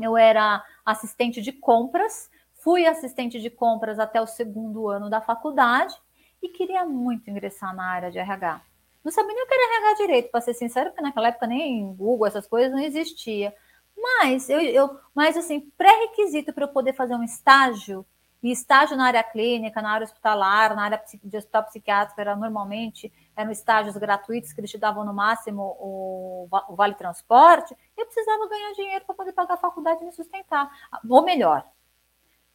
eu 0.00 0.16
era 0.16 0.64
assistente 0.86 1.42
de 1.42 1.52
compras, 1.52 2.30
fui 2.54 2.86
assistente 2.86 3.42
de 3.42 3.50
compras 3.50 3.98
até 3.98 4.18
o 4.22 4.26
segundo 4.26 4.88
ano 4.88 5.10
da 5.10 5.20
faculdade 5.20 5.94
e 6.42 6.48
queria 6.48 6.86
muito 6.86 7.28
ingressar 7.28 7.76
na 7.76 7.84
área 7.84 8.10
de 8.10 8.18
RH. 8.18 8.62
Não 9.04 9.12
sabia 9.12 9.34
nem 9.34 9.44
o 9.44 9.46
que 9.46 9.52
era 9.52 9.80
RH 9.80 10.02
direito, 10.06 10.30
para 10.30 10.40
ser 10.40 10.54
sincero, 10.54 10.88
porque 10.88 11.02
naquela 11.02 11.28
época 11.28 11.46
nem 11.46 11.92
Google, 11.92 12.26
essas 12.26 12.46
coisas 12.46 12.72
não 12.72 12.78
existia. 12.78 13.54
Mas 13.94 14.48
eu, 14.48 14.62
eu 14.62 14.98
mas 15.14 15.36
assim, 15.36 15.60
pré-requisito 15.76 16.54
para 16.54 16.64
eu 16.64 16.68
poder 16.68 16.94
fazer 16.94 17.14
um 17.14 17.22
estágio 17.22 18.06
e 18.42 18.52
estágio 18.52 18.96
na 18.96 19.06
área 19.06 19.22
clínica, 19.22 19.82
na 19.82 19.90
área 19.90 20.04
hospitalar, 20.04 20.74
na 20.76 20.84
área 20.84 21.02
de 21.24 21.36
hospital 21.36 21.64
psiquiátrico, 21.64 22.20
era 22.20 22.36
normalmente 22.36 23.12
eram 23.36 23.50
estágios 23.50 23.96
gratuitos 23.96 24.52
que 24.52 24.60
eles 24.60 24.70
te 24.70 24.78
davam 24.78 25.04
no 25.04 25.12
máximo 25.12 25.76
o, 25.80 26.48
o 26.68 26.76
vale 26.76 26.94
transporte. 26.94 27.76
Eu 27.96 28.06
precisava 28.06 28.48
ganhar 28.48 28.72
dinheiro 28.74 29.04
para 29.04 29.14
poder 29.14 29.32
pagar 29.32 29.54
a 29.54 29.58
faculdade 29.58 30.02
e 30.02 30.06
me 30.06 30.12
sustentar. 30.12 30.70
Ou 31.08 31.22
melhor, 31.22 31.64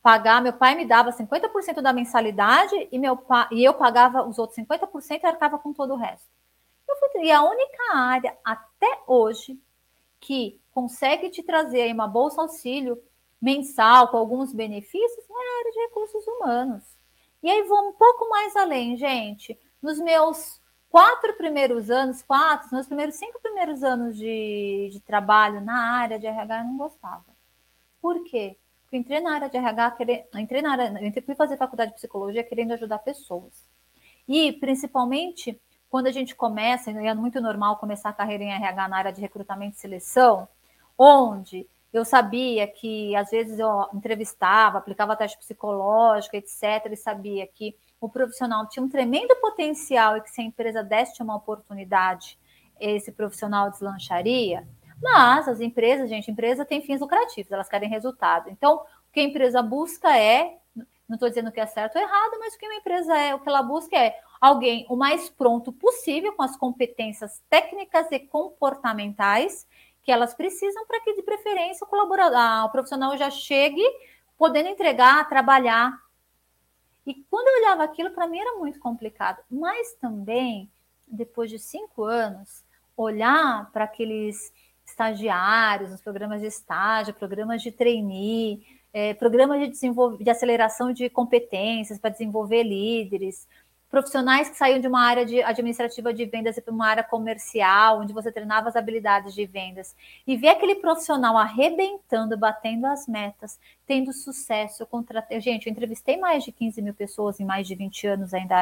pagar, 0.01 0.41
meu 0.41 0.53
pai 0.53 0.75
me 0.75 0.85
dava 0.85 1.11
50% 1.11 1.81
da 1.81 1.93
mensalidade 1.93 2.87
e, 2.91 2.99
meu 2.99 3.17
e 3.51 3.63
eu 3.63 3.73
pagava 3.73 4.23
os 4.23 4.37
outros 4.37 4.57
50% 4.59 5.21
e 5.23 5.25
arcava 5.25 5.57
com 5.57 5.73
todo 5.73 5.93
o 5.93 5.97
resto. 5.97 6.27
Fui, 6.85 7.25
e 7.25 7.31
a 7.31 7.41
única 7.43 7.95
área 7.95 8.37
até 8.43 9.01
hoje 9.07 9.59
que 10.19 10.61
consegue 10.71 11.29
te 11.29 11.43
trazer 11.43 11.91
uma 11.93 12.07
bolsa 12.07 12.41
auxílio 12.41 13.01
mensal 13.43 14.08
com 14.08 14.15
alguns 14.15 14.53
benefícios 14.53 15.25
é 15.29 15.34
a 15.34 15.60
área 15.60 15.71
de 15.73 15.79
recursos 15.82 16.25
humanos. 16.25 16.84
E 17.43 17.51
aí 17.51 17.62
vou 17.63 17.89
um 17.89 17.91
pouco 17.91 18.29
mais 18.29 18.56
além, 18.56 18.95
gente. 18.95 19.60
Nos 19.82 19.99
meus 19.99 20.62
quatro 20.89 21.34
primeiros 21.34 21.89
anos, 21.89 22.21
quatro, 22.21 22.69
nos 22.71 22.88
primeiros 22.88 23.15
cinco 23.15 23.41
primeiros 23.41 23.84
anos 23.84 24.15
de, 24.15 24.88
de 24.93 24.99
trabalho 25.01 25.60
na 25.60 25.97
área 25.97 26.17
de 26.17 26.25
RH, 26.25 26.60
eu 26.60 26.63
não 26.63 26.77
gostava. 26.77 27.25
Por 28.01 28.23
quê? 28.23 28.56
Porque 28.84 28.95
entrei 28.95 29.19
na 29.19 29.34
área 29.34 29.49
de 29.49 29.58
RH, 29.58 29.91
querendo, 29.91 30.39
entrei 30.39 30.62
na 30.62 30.71
área, 30.71 31.06
entrei, 31.06 31.21
fui 31.21 31.36
fazer 31.36 31.58
faculdade 31.58 31.91
de 31.91 31.97
psicologia 31.97 32.45
querendo 32.45 32.71
ajudar 32.71 32.99
pessoas. 32.99 33.65
E, 34.25 34.53
principalmente, 34.53 35.60
quando 35.89 36.08
a 36.08 36.12
gente 36.12 36.34
começa, 36.34 36.91
é 36.91 37.13
muito 37.13 37.41
normal 37.41 37.75
começar 37.75 38.08
a 38.08 38.13
carreira 38.13 38.45
em 38.45 38.53
RH 38.53 38.88
na 38.88 38.97
área 38.97 39.12
de 39.12 39.19
recrutamento 39.19 39.75
e 39.75 39.79
seleção, 39.79 40.47
onde 40.97 41.67
eu 41.93 42.03
sabia 42.03 42.65
que 42.67 43.15
às 43.15 43.29
vezes 43.29 43.60
eu 43.60 43.88
entrevistava, 43.93 44.79
aplicava 44.79 45.15
teste 45.15 45.38
psicológico, 45.38 46.36
etc., 46.36 46.91
e 46.91 46.95
sabia 46.95 47.45
que 47.45 47.77
o 48.01 48.10
profissional 48.10 48.67
tinha 48.67 48.84
um 48.84 48.89
tremendo 48.89 49.36
potencial 49.36 50.17
e 50.17 50.21
que 50.21 50.32
se 50.32 50.41
a 50.41 50.43
empresa 50.43 50.84
desse 50.84 51.21
uma 51.21 51.36
oportunidade, 51.36 52.38
esse 52.79 53.12
profissional 53.12 53.69
deslancharia. 53.69 54.67
Mas 55.01 55.47
as 55.47 55.62
empresas, 55.62 56.10
gente, 56.10 56.32
empresa 56.32 56.65
tem 56.65 56.82
fins 56.82 56.99
lucrativos, 56.99 57.51
elas 57.51 57.69
querem 57.69 57.89
resultado. 57.89 58.49
Então, 58.49 58.77
o 58.77 59.13
que 59.13 59.19
a 59.19 59.23
empresa 59.23 59.62
busca 59.62 60.17
é, 60.17 60.58
não 61.08 61.15
estou 61.15 61.29
dizendo 61.29 61.51
que 61.51 61.60
é 61.60 61.65
certo 61.67 61.95
ou 61.95 62.01
errado, 62.01 62.39
mas 62.39 62.56
o 62.56 62.58
que 62.58 62.65
uma 62.65 62.75
empresa 62.75 63.15
é, 63.15 63.36
o 63.36 63.39
que 63.39 63.47
ela 63.47 63.62
busca 63.62 63.95
é 63.95 64.17
alguém 64.41 64.86
o 64.89 64.95
mais 64.95 65.29
pronto 65.29 65.71
possível, 65.71 66.34
com 66.34 66.41
as 66.41 66.58
competências 66.58 67.41
técnicas 67.49 68.08
e 68.12 68.19
comportamentais 68.19 69.67
que 70.03 70.11
elas 70.11 70.33
precisam 70.33 70.85
para 70.85 70.99
que, 71.01 71.13
de 71.13 71.23
preferência, 71.23 71.85
o 71.85 71.89
colaborador, 71.89 72.65
o 72.65 72.71
profissional 72.71 73.17
já 73.17 73.29
chegue 73.31 73.83
podendo 74.37 74.67
entregar, 74.67 75.27
trabalhar. 75.29 75.97
E 77.05 77.15
quando 77.29 77.47
eu 77.47 77.63
olhava 77.63 77.83
aquilo, 77.83 78.11
para 78.11 78.27
mim 78.27 78.39
era 78.39 78.57
muito 78.57 78.79
complicado. 78.79 79.41
Mas 79.49 79.93
também, 79.93 80.69
depois 81.07 81.49
de 81.49 81.57
cinco 81.57 82.03
anos, 82.03 82.63
olhar 82.95 83.71
para 83.71 83.85
aqueles 83.85 84.53
estagiários, 84.85 85.91
nos 85.91 86.01
programas 86.01 86.41
de 86.41 86.47
estágio, 86.47 87.13
programas 87.13 87.61
de 87.61 87.71
trainee, 87.71 88.65
é, 88.91 89.13
programas 89.13 89.59
de, 89.59 90.23
de 90.23 90.29
aceleração 90.29 90.91
de 90.91 91.09
competências 91.09 91.97
para 91.97 92.11
desenvolver 92.11 92.63
líderes, 92.63 93.47
profissionais 93.93 94.49
que 94.49 94.58
saíam 94.58 94.79
de 94.79 94.88
uma 94.88 95.01
área 95.03 95.23
de 95.23 95.39
administrativa 95.43 96.12
de 96.12 96.25
vendas 96.25 96.60
para 96.60 96.73
uma 96.73 96.88
área 96.88 97.03
comercial, 97.03 97.99
onde 97.99 98.12
você 98.12 98.32
treinava 98.32 98.67
as 98.67 98.75
habilidades 98.75 99.36
de 99.36 99.45
vendas, 99.45 99.95
e 100.25 100.36
ver 100.36 100.47
aquele 100.47 100.73
profissional 100.73 101.38
arrebentando, 101.38 102.36
batendo 102.36 102.88
as 102.88 103.08
metas, 103.08 103.60
tendo 103.86 104.12
sucesso. 104.12 104.82
Eu 104.82 104.88
contratei, 104.88 105.39
gente, 105.39 105.67
eu 105.67 105.71
entrevistei 105.71 106.17
mais 106.17 106.43
de 106.43 106.51
15 106.51 106.82
mil 106.82 106.95
pessoas 106.95 107.39
em 107.39 107.45
mais 107.45 107.67
de 107.67 107.75
20 107.75 108.08
anos 108.08 108.34
ainda, 108.34 108.56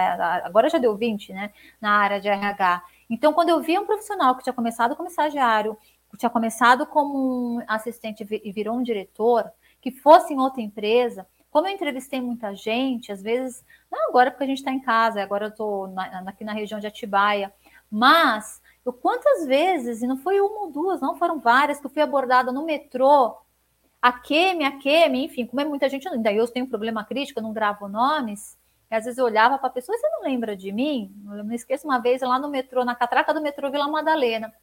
agora 0.44 0.68
já 0.70 0.78
deu 0.78 0.98
20, 0.98 1.32
né, 1.32 1.54
na 1.80 1.92
área 1.92 2.20
de 2.20 2.28
RH. 2.28 2.84
Então, 3.10 3.32
quando 3.32 3.48
eu 3.48 3.62
via 3.62 3.80
um 3.80 3.86
profissional 3.86 4.36
que 4.36 4.44
tinha 4.44 4.52
começado 4.52 4.98
como 4.98 5.08
estagiário, 5.08 5.78
que 6.10 6.18
tinha 6.18 6.30
começado 6.30 6.86
como 6.86 7.56
um 7.56 7.64
assistente 7.70 8.28
e 8.30 8.52
virou 8.52 8.76
um 8.76 8.84
diretor, 8.84 9.50
que 9.80 9.92
fosse 9.92 10.34
em 10.34 10.40
outra 10.40 10.62
empresa, 10.62 11.26
como 11.52 11.68
eu 11.68 11.74
entrevistei 11.74 12.22
muita 12.22 12.56
gente, 12.56 13.12
às 13.12 13.22
vezes, 13.22 13.64
não 13.92 14.10
agora 14.10 14.32
porque 14.32 14.46
a 14.46 14.48
gente 14.48 14.60
está 14.60 14.72
em 14.72 14.80
casa, 14.80 15.22
agora 15.22 15.46
eu 15.46 15.50
estou 15.50 15.94
aqui 16.26 16.44
na 16.46 16.54
região 16.54 16.80
de 16.80 16.88
Atibaia, 16.88 17.54
mas 17.92 18.62
eu 18.86 18.94
quantas 18.94 19.46
vezes, 19.46 20.02
e 20.02 20.08
não 20.08 20.18
foi 20.18 20.40
uma 20.40 20.62
ou 20.62 20.72
duas, 20.72 21.02
não 21.02 21.16
foram 21.18 21.40
várias, 21.40 21.80
que 21.80 21.86
eu 21.86 21.90
fui 21.92 22.02
abordada 22.02 22.52
no 22.52 22.66
metrô, 22.66 23.38
a 24.02 24.12
Kemi, 24.12 24.64
a 24.64 24.80
Kemi, 24.80 25.26
enfim, 25.26 25.46
como 25.46 25.62
é 25.62 25.66
muita 25.66 25.88
gente, 25.90 26.08
ainda 26.08 26.34
eu 26.34 26.48
tenho 26.48 26.66
um 26.66 26.70
problema 26.70 27.04
crítico, 27.04 27.40
eu 27.40 27.44
não 27.44 27.54
gravo 27.54 27.88
nomes, 27.88 28.58
e 28.90 28.96
às 28.96 29.04
vezes 29.04 29.18
eu 29.18 29.26
olhava 29.26 29.58
para 29.58 29.68
a 29.68 29.72
pessoa, 29.72 29.98
você 29.98 30.10
não 30.10 30.24
lembra 30.24 30.56
de 30.56 30.72
mim? 30.72 31.14
Eu 31.26 31.44
não 31.44 31.54
esqueço 31.54 31.86
uma 31.86 32.00
vez 32.00 32.22
lá 32.22 32.40
no 32.40 32.50
metrô, 32.50 32.84
na 32.84 32.96
catraca 32.96 33.34
do 33.34 33.42
metrô 33.42 33.72
Vila 33.72 33.88
Madalena. 33.88 34.54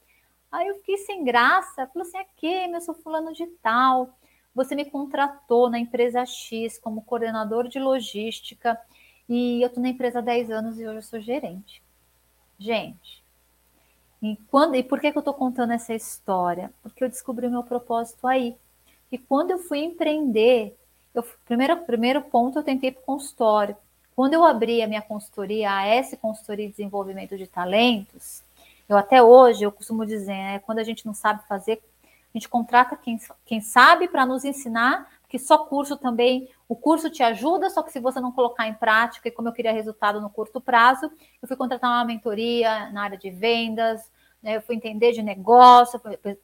Aí 0.51 0.69
eu 0.69 0.75
fiquei 0.77 0.99
sem 0.99 1.25
graça, 1.25 1.87
falei 1.87 2.09
assim, 2.09 2.19
a 2.19 2.25
Kemi, 2.37 2.75
eu 2.75 2.81
sou 2.81 2.95
fulano 2.95 3.33
de 3.33 3.47
tal, 3.63 4.11
você 4.59 4.75
me 4.75 4.85
contratou 4.85 5.71
na 5.71 5.79
empresa 5.79 6.27
X 6.27 6.79
como 6.79 7.03
coordenador 7.03 7.69
de 7.69 7.79
logística 7.79 8.77
e 9.29 9.63
eu 9.63 9.69
estou 9.69 9.81
na 9.81 9.89
empresa 9.89 10.19
há 10.19 10.23
10 10.23 10.51
anos 10.51 10.81
e 10.81 10.87
hoje 10.87 10.97
eu 10.97 11.03
sou 11.03 11.21
gerente. 11.21 11.81
Gente, 12.59 13.23
e, 14.21 14.37
quando, 14.51 14.75
e 14.75 14.83
por 14.83 15.01
que, 15.01 15.13
que 15.13 15.17
eu 15.17 15.21
estou 15.21 15.33
contando 15.33 15.73
essa 15.73 15.95
história? 15.95 16.73
Porque 16.83 17.05
eu 17.05 17.09
descobri 17.09 17.47
o 17.47 17.51
meu 17.51 17.63
propósito 17.63 18.27
aí. 18.27 18.57
E 19.13 19.17
quando 19.17 19.53
eu 19.53 19.59
fui 19.61 19.79
empreender, 19.79 20.77
eu, 21.15 21.25
primeiro, 21.45 21.77
primeiro 21.85 22.21
ponto 22.23 22.59
eu 22.59 22.65
tentei 22.65 22.91
para 22.91 23.01
o 23.01 23.05
consultório. 23.05 23.77
Quando 24.17 24.35
eu 24.35 24.45
abri 24.45 24.83
a 24.83 24.89
minha 24.89 25.03
consultoria, 25.03 25.73
a 25.73 25.87
S 25.87 26.17
Consultoria 26.17 26.67
e 26.67 26.71
Desenvolvimento 26.71 27.39
de 27.39 27.47
Talentos, 27.47 28.43
eu 28.89 28.97
até 28.97 29.23
hoje, 29.23 29.63
eu 29.63 29.71
costumo 29.71 30.05
dizer, 30.05 30.33
né, 30.33 30.59
quando 30.59 30.81
a 30.81 30.85
gente 30.85 31.07
não 31.07 31.15
sabe 31.15 31.47
fazer, 31.47 31.81
a 32.35 32.39
gente 32.39 32.49
contrata 32.49 32.97
quem, 32.97 33.19
quem 33.45 33.61
sabe 33.61 34.09
para 34.09 34.27
nos 34.27 34.45
ensinar, 34.45 35.09
que 35.29 35.39
só 35.39 35.59
curso 35.59 35.97
também, 35.97 36.49
o 36.69 36.75
curso 36.75 37.11
te 37.11 37.23
ajuda, 37.23 37.69
só 37.71 37.83
que 37.83 37.93
se 37.93 38.01
você 38.01 38.21
não 38.21 38.33
colocar 38.33 38.67
em 38.67 38.75
prática, 38.75 39.29
e 39.29 39.31
como 39.31 39.49
eu 39.49 39.53
queria 39.53 39.73
resultado 39.73 40.21
no 40.21 40.31
curto 40.31 40.61
prazo, 40.61 41.11
eu 41.41 41.49
fui 41.49 41.57
contratar 41.57 41.91
uma 41.91 42.05
mentoria 42.05 42.91
na 42.91 43.03
área 43.03 43.19
de 43.19 43.31
vendas, 43.31 44.11
né, 44.43 44.57
eu 44.57 44.63
fui 44.63 44.77
entender 44.77 45.13
de 45.13 45.23
negócio, 45.23 46.01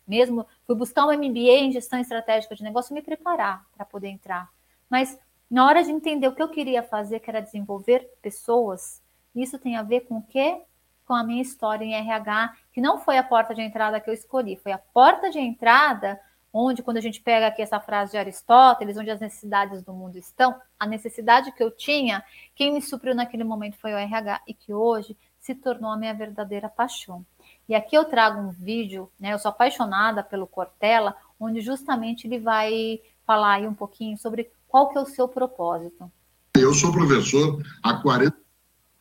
mesmo 0.06 0.46
fui 0.66 0.74
buscar 0.74 1.06
um 1.06 1.12
MBA 1.12 1.60
em 1.60 1.72
gestão 1.72 1.98
estratégica 1.98 2.54
de 2.54 2.62
negócio, 2.62 2.94
me 2.94 3.02
preparar 3.02 3.64
para 3.74 3.86
poder 3.86 4.08
entrar. 4.08 4.50
Mas 4.90 5.18
na 5.50 5.66
hora 5.66 5.82
de 5.82 5.90
entender 5.90 6.28
o 6.28 6.34
que 6.34 6.42
eu 6.42 6.48
queria 6.48 6.82
fazer, 6.82 7.20
que 7.20 7.30
era 7.30 7.40
desenvolver 7.40 8.10
pessoas, 8.20 9.02
isso 9.34 9.58
tem 9.58 9.76
a 9.76 9.82
ver 9.82 10.00
com 10.00 10.18
o 10.18 10.22
quê? 10.22 10.62
Com 11.04 11.14
a 11.14 11.24
minha 11.24 11.42
história 11.42 11.84
em 11.84 11.94
RH 11.94 12.54
que 12.72 12.80
não 12.80 12.98
foi 12.98 13.18
a 13.18 13.22
porta 13.22 13.54
de 13.54 13.62
entrada 13.62 14.00
que 14.00 14.08
eu 14.08 14.14
escolhi, 14.14 14.56
foi 14.56 14.72
a 14.72 14.78
porta 14.78 15.30
de 15.30 15.38
entrada 15.38 16.18
onde, 16.56 16.84
quando 16.84 16.98
a 16.98 17.00
gente 17.00 17.20
pega 17.20 17.48
aqui 17.48 17.60
essa 17.60 17.80
frase 17.80 18.12
de 18.12 18.16
Aristóteles, 18.16 18.96
onde 18.96 19.10
as 19.10 19.18
necessidades 19.18 19.82
do 19.82 19.92
mundo 19.92 20.16
estão, 20.16 20.54
a 20.78 20.86
necessidade 20.86 21.50
que 21.50 21.62
eu 21.62 21.70
tinha, 21.70 22.22
quem 22.54 22.72
me 22.72 22.80
supriu 22.80 23.12
naquele 23.12 23.42
momento 23.42 23.76
foi 23.76 23.92
o 23.92 23.96
RH 23.96 24.42
e 24.46 24.54
que 24.54 24.72
hoje 24.72 25.16
se 25.40 25.52
tornou 25.52 25.90
a 25.90 25.96
minha 25.96 26.14
verdadeira 26.14 26.68
paixão. 26.68 27.26
E 27.68 27.74
aqui 27.74 27.96
eu 27.96 28.04
trago 28.04 28.40
um 28.40 28.50
vídeo, 28.50 29.10
né? 29.18 29.32
Eu 29.32 29.38
sou 29.38 29.48
apaixonada 29.48 30.22
pelo 30.22 30.46
Cortella, 30.46 31.16
onde 31.40 31.60
justamente 31.60 32.26
ele 32.26 32.38
vai 32.38 33.00
falar 33.26 33.54
aí 33.54 33.66
um 33.66 33.74
pouquinho 33.74 34.16
sobre 34.16 34.50
qual 34.68 34.90
que 34.90 34.96
é 34.96 35.00
o 35.00 35.06
seu 35.06 35.26
propósito. 35.26 36.10
Eu 36.56 36.72
sou 36.72 36.92
professor 36.92 37.60
há 37.82 38.00
40 38.00 38.43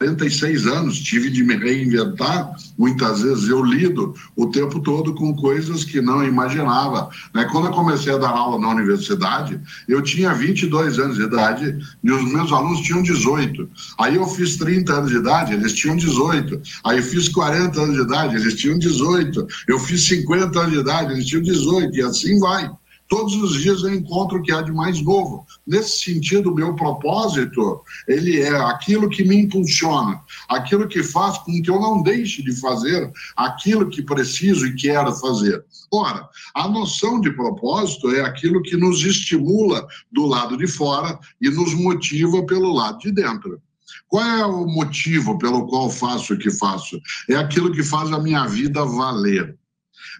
46 0.03 0.67
anos, 0.67 0.99
tive 0.99 1.29
de 1.29 1.43
me 1.43 1.55
reinventar. 1.55 2.51
Muitas 2.77 3.21
vezes 3.21 3.47
eu 3.47 3.63
lido 3.63 4.13
o 4.35 4.47
tempo 4.47 4.79
todo 4.81 5.13
com 5.13 5.33
coisas 5.35 5.83
que 5.83 6.01
não 6.01 6.23
imaginava. 6.23 7.09
Né? 7.33 7.45
Quando 7.45 7.67
eu 7.67 7.71
comecei 7.71 8.13
a 8.13 8.17
dar 8.17 8.29
aula 8.29 8.59
na 8.59 8.69
universidade, 8.69 9.59
eu 9.87 10.01
tinha 10.01 10.33
22 10.33 10.99
anos 10.99 11.17
de 11.17 11.23
idade 11.23 11.77
e 12.03 12.11
os 12.11 12.23
meus 12.31 12.51
alunos 12.51 12.81
tinham 12.81 13.01
18. 13.01 13.69
Aí 13.97 14.15
eu 14.15 14.27
fiz 14.27 14.57
30 14.57 14.93
anos 14.93 15.09
de 15.11 15.17
idade, 15.17 15.53
eles 15.53 15.73
tinham 15.73 15.95
18. 15.95 16.61
Aí 16.83 16.97
eu 16.97 17.03
fiz 17.03 17.29
40 17.29 17.81
anos 17.81 17.95
de 17.95 18.01
idade, 18.01 18.35
eles 18.35 18.55
tinham 18.55 18.77
18. 18.77 19.47
Eu 19.67 19.79
fiz 19.79 20.05
50 20.07 20.59
anos 20.59 20.73
de 20.73 20.79
idade, 20.79 21.13
eles 21.13 21.25
tinham 21.25 21.43
18. 21.43 21.95
E 21.95 22.01
assim 22.01 22.39
vai. 22.39 22.69
Todos 23.07 23.35
os 23.35 23.61
dias 23.61 23.83
eu 23.83 23.93
encontro 23.93 24.39
o 24.39 24.41
que 24.41 24.51
há 24.51 24.61
de 24.61 24.71
mais 24.71 25.01
novo. 25.01 25.45
Nesse 25.67 26.03
sentido, 26.03 26.51
o 26.51 26.55
meu 26.55 26.75
propósito, 26.75 27.81
ele 28.07 28.39
é 28.39 28.55
aquilo 28.55 29.09
que 29.09 29.23
me 29.23 29.35
impulsiona, 29.35 30.19
aquilo 30.49 30.87
que 30.87 31.03
faz 31.03 31.37
com 31.39 31.61
que 31.61 31.69
eu 31.69 31.79
não 31.79 32.01
deixe 32.01 32.41
de 32.41 32.59
fazer 32.59 33.11
aquilo 33.35 33.89
que 33.89 34.01
preciso 34.01 34.65
e 34.65 34.75
quero 34.75 35.13
fazer. 35.15 35.63
Ora, 35.91 36.27
a 36.55 36.67
noção 36.67 37.21
de 37.21 37.31
propósito 37.31 38.09
é 38.11 38.21
aquilo 38.21 38.61
que 38.63 38.75
nos 38.75 39.03
estimula 39.03 39.85
do 40.11 40.25
lado 40.25 40.57
de 40.57 40.67
fora 40.67 41.19
e 41.39 41.49
nos 41.49 41.73
motiva 41.73 42.43
pelo 42.45 42.73
lado 42.73 42.99
de 42.99 43.11
dentro. 43.11 43.61
Qual 44.07 44.23
é 44.23 44.45
o 44.45 44.65
motivo 44.65 45.37
pelo 45.37 45.67
qual 45.67 45.89
faço 45.89 46.33
o 46.33 46.37
que 46.37 46.51
faço? 46.51 46.99
É 47.29 47.35
aquilo 47.35 47.71
que 47.71 47.83
faz 47.83 48.11
a 48.11 48.19
minha 48.19 48.45
vida 48.45 48.85
valer. 48.85 49.57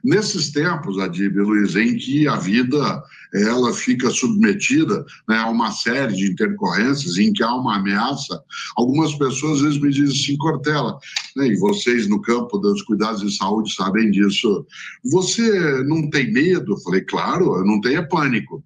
Nesses 0.04 0.52
tempos, 0.52 1.00
Adib 1.00 1.38
Luiz, 1.38 1.78
em 1.78 1.96
que 1.96 2.28
a 2.28 2.36
vida 2.36 3.02
ela 3.34 3.74
fica 3.74 4.10
submetida 4.10 5.06
né, 5.28 5.38
a 5.38 5.50
uma 5.50 5.72
série 5.72 6.14
de 6.14 6.32
intercorrências, 6.32 7.18
em 7.18 7.32
que 7.32 7.42
há 7.42 7.56
uma 7.56 7.78
ameaça, 7.78 8.44
algumas 8.76 9.16
pessoas 9.16 9.58
às 9.58 9.62
vezes 9.62 9.80
me 9.80 9.90
dizem 9.92 10.14
assim, 10.14 10.38
Cortella, 10.38 11.00
né, 11.38 11.48
e 11.48 11.56
vocês 11.56 12.08
no 12.08 12.22
campo 12.22 12.58
dos 12.58 12.82
cuidados 12.82 13.22
de 13.22 13.36
saúde 13.36 13.74
sabem 13.74 14.12
disso, 14.12 14.66
você 15.10 15.84
não 15.86 16.10
tem 16.10 16.32
medo? 16.34 16.74
Eu 16.74 16.78
falei, 16.80 17.02
claro, 17.02 17.56
eu 17.56 17.66
não 17.66 17.80
tenho 17.80 18.00
é 18.00 18.02
pânico. 18.02 18.64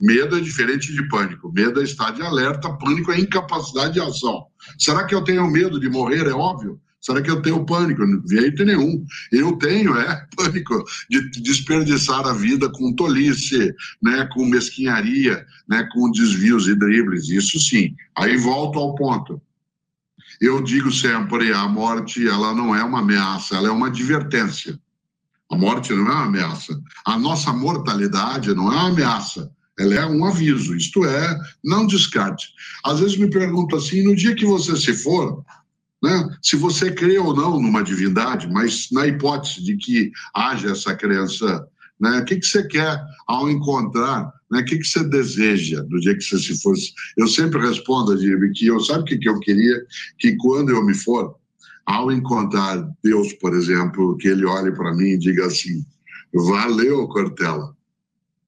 Medo 0.00 0.38
é 0.38 0.40
diferente 0.40 0.92
de 0.92 1.06
pânico. 1.08 1.52
Medo 1.52 1.80
é 1.80 1.84
estar 1.84 2.10
de 2.10 2.22
alerta, 2.22 2.72
pânico 2.72 3.12
é 3.12 3.20
incapacidade 3.20 3.94
de 3.94 4.00
ação. 4.00 4.46
Será 4.78 5.04
que 5.04 5.14
eu 5.14 5.22
tenho 5.22 5.46
medo 5.50 5.78
de 5.78 5.90
morrer? 5.90 6.26
É 6.26 6.32
óbvio. 6.32 6.80
Será 7.10 7.22
que 7.22 7.30
eu 7.30 7.42
tenho 7.42 7.66
pânico? 7.66 8.06
De 8.24 8.36
jeito 8.36 8.64
nenhum. 8.64 9.04
Eu 9.32 9.56
tenho, 9.56 9.96
é, 9.96 10.26
pânico 10.36 10.84
de 11.10 11.28
desperdiçar 11.40 12.24
a 12.24 12.32
vida 12.32 12.68
com 12.70 12.94
tolice, 12.94 13.74
né, 14.00 14.28
com 14.32 14.46
mesquinharia, 14.46 15.44
né, 15.68 15.88
com 15.92 16.08
desvios 16.12 16.68
e 16.68 16.74
dribles. 16.76 17.28
Isso 17.28 17.58
sim. 17.58 17.96
Aí 18.16 18.36
volto 18.36 18.78
ao 18.78 18.94
ponto. 18.94 19.42
Eu 20.40 20.62
digo 20.62 20.92
sempre, 20.92 21.52
a 21.52 21.66
morte 21.66 22.28
ela 22.28 22.54
não 22.54 22.74
é 22.76 22.84
uma 22.84 23.00
ameaça, 23.00 23.56
ela 23.56 23.66
é 23.66 23.72
uma 23.72 23.88
advertência. 23.88 24.78
A 25.50 25.56
morte 25.56 25.92
não 25.92 26.06
é 26.06 26.12
uma 26.12 26.26
ameaça. 26.26 26.80
A 27.04 27.18
nossa 27.18 27.52
mortalidade 27.52 28.54
não 28.54 28.72
é 28.72 28.76
uma 28.76 28.88
ameaça. 28.90 29.50
Ela 29.76 29.94
é 29.94 30.06
um 30.06 30.24
aviso, 30.24 30.76
isto 30.76 31.04
é, 31.04 31.38
não 31.64 31.86
descarte. 31.86 32.50
Às 32.84 33.00
vezes 33.00 33.16
me 33.16 33.28
pergunto 33.28 33.74
assim: 33.74 34.04
no 34.04 34.14
dia 34.14 34.34
que 34.34 34.46
você 34.46 34.76
se 34.76 34.92
for, 34.94 35.42
né? 36.02 36.28
Se 36.42 36.56
você 36.56 36.90
crê 36.90 37.18
ou 37.18 37.34
não 37.34 37.60
numa 37.60 37.82
divindade, 37.82 38.48
mas 38.48 38.88
na 38.90 39.06
hipótese 39.06 39.62
de 39.62 39.76
que 39.76 40.10
haja 40.34 40.70
essa 40.70 40.94
crença, 40.94 41.66
né? 42.00 42.20
o 42.20 42.24
que, 42.24 42.36
que 42.36 42.46
você 42.46 42.66
quer 42.66 42.98
ao 43.26 43.50
encontrar? 43.50 44.32
Né? 44.50 44.60
O 44.60 44.64
que, 44.64 44.78
que 44.78 44.86
você 44.86 45.04
deseja 45.04 45.82
do 45.82 46.00
dia 46.00 46.16
que 46.16 46.22
você 46.22 46.38
se 46.38 46.60
fosse? 46.62 46.92
Eu 47.16 47.28
sempre 47.28 47.60
respondo, 47.60 48.12
Adib, 48.12 48.50
que 48.54 48.66
eu 48.66 48.80
sabe 48.80 49.02
o 49.02 49.04
que, 49.04 49.18
que 49.18 49.28
eu 49.28 49.38
queria? 49.40 49.84
Que 50.18 50.36
quando 50.36 50.70
eu 50.70 50.84
me 50.84 50.94
for, 50.94 51.34
ao 51.84 52.10
encontrar 52.10 52.88
Deus, 53.02 53.32
por 53.34 53.54
exemplo, 53.54 54.16
que 54.16 54.28
ele 54.28 54.46
olhe 54.46 54.72
para 54.72 54.94
mim 54.94 55.10
e 55.10 55.18
diga 55.18 55.46
assim: 55.46 55.84
valeu, 56.32 57.06
Cortella. 57.08 57.74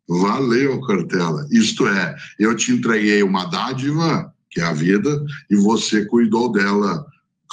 Valeu, 0.08 0.80
Cortella. 0.80 1.46
Isto 1.50 1.86
é, 1.86 2.16
eu 2.38 2.54
te 2.54 2.72
entreguei 2.72 3.22
uma 3.22 3.46
dádiva, 3.46 4.32
que 4.50 4.60
é 4.60 4.64
a 4.64 4.72
vida, 4.72 5.24
e 5.50 5.56
você 5.56 6.04
cuidou 6.04 6.52
dela 6.52 7.04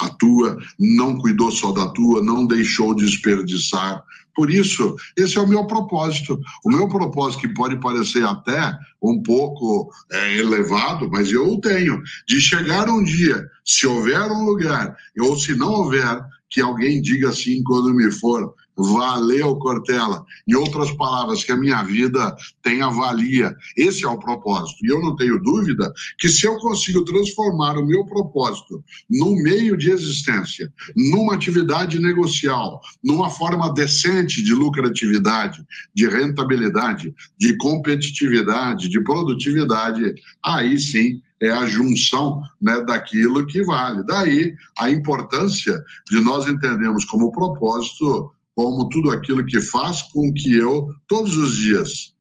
a 0.06 0.08
tua, 0.10 0.58
não 0.78 1.18
cuidou 1.18 1.50
só 1.50 1.72
da 1.72 1.88
tua, 1.88 2.22
não 2.22 2.46
deixou 2.46 2.94
desperdiçar. 2.94 4.02
Por 4.34 4.50
isso, 4.50 4.96
esse 5.16 5.36
é 5.36 5.40
o 5.40 5.48
meu 5.48 5.66
propósito. 5.66 6.40
O 6.64 6.70
meu 6.70 6.88
propósito, 6.88 7.40
que 7.40 7.48
pode 7.48 7.78
parecer 7.80 8.24
até 8.24 8.76
um 9.02 9.22
pouco 9.22 9.90
é, 10.10 10.38
elevado, 10.38 11.10
mas 11.10 11.30
eu 11.30 11.52
o 11.52 11.60
tenho, 11.60 12.02
de 12.26 12.40
chegar 12.40 12.88
um 12.88 13.02
dia, 13.02 13.46
se 13.64 13.86
houver 13.86 14.20
um 14.30 14.44
lugar, 14.44 14.96
ou 15.18 15.36
se 15.36 15.54
não 15.54 15.70
houver, 15.72 16.22
que 16.48 16.60
alguém 16.60 17.00
diga 17.00 17.28
assim 17.30 17.62
quando 17.62 17.94
me 17.94 18.10
for, 18.10 18.54
Valeu, 18.76 19.56
Cortella. 19.56 20.24
Em 20.48 20.54
outras 20.54 20.90
palavras, 20.92 21.44
que 21.44 21.52
a 21.52 21.56
minha 21.56 21.82
vida 21.82 22.34
tenha 22.62 22.88
valia. 22.88 23.54
Esse 23.76 24.04
é 24.04 24.08
o 24.08 24.18
propósito. 24.18 24.84
E 24.84 24.88
eu 24.88 25.00
não 25.00 25.16
tenho 25.16 25.40
dúvida 25.40 25.92
que 26.18 26.28
se 26.28 26.46
eu 26.46 26.56
consigo 26.56 27.04
transformar 27.04 27.76
o 27.76 27.86
meu 27.86 28.04
propósito 28.06 28.82
num 29.08 29.34
meio 29.42 29.76
de 29.76 29.90
existência, 29.90 30.72
numa 30.96 31.34
atividade 31.34 31.98
negocial, 31.98 32.80
numa 33.04 33.28
forma 33.28 33.72
decente 33.74 34.42
de 34.42 34.54
lucratividade, 34.54 35.64
de 35.94 36.08
rentabilidade, 36.08 37.14
de 37.38 37.56
competitividade, 37.58 38.88
de 38.88 39.00
produtividade, 39.02 40.14
aí 40.42 40.78
sim 40.78 41.20
é 41.42 41.50
a 41.50 41.66
junção 41.66 42.42
né, 42.60 42.80
daquilo 42.82 43.46
que 43.46 43.62
vale. 43.64 44.04
Daí 44.04 44.54
a 44.78 44.90
importância 44.90 45.82
de 46.10 46.20
nós 46.20 46.46
entendermos 46.46 47.04
como 47.04 47.32
propósito 47.32 48.32
como 48.54 48.88
tudo 48.88 49.10
aquilo 49.10 49.44
que 49.44 49.60
faz 49.60 50.02
com 50.02 50.32
que 50.32 50.54
eu, 50.54 50.88
todos 51.06 51.36
os 51.36 51.56
dias, 51.56 52.14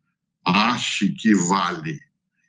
ache 0.46 1.10
que 1.10 1.34
vale. 1.36 2.00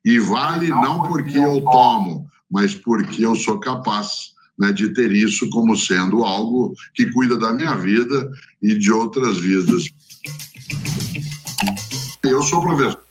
E 0.05 0.19
vale 0.19 0.69
não 0.69 1.03
porque 1.03 1.39
eu 1.39 1.61
tomo, 1.63 2.31
mas 2.51 2.75
porque 2.75 3.25
eu 3.25 3.35
sou 3.35 3.59
capaz 3.59 4.35
né, 4.59 4.73
de 4.73 4.93
ter 4.93 5.11
isso 5.13 5.49
como 5.51 5.77
sendo 5.77 6.25
algo 6.25 6.75
que 6.95 7.11
cuida 7.13 7.37
da 7.37 7.53
minha 7.53 7.75
vida 7.75 8.31
e 8.63 8.75
de 8.79 8.93
outras 8.93 9.39
vidas. 9.39 9.85
Eu 12.23 12.43
sou 12.43 12.61
professor. 12.61 13.03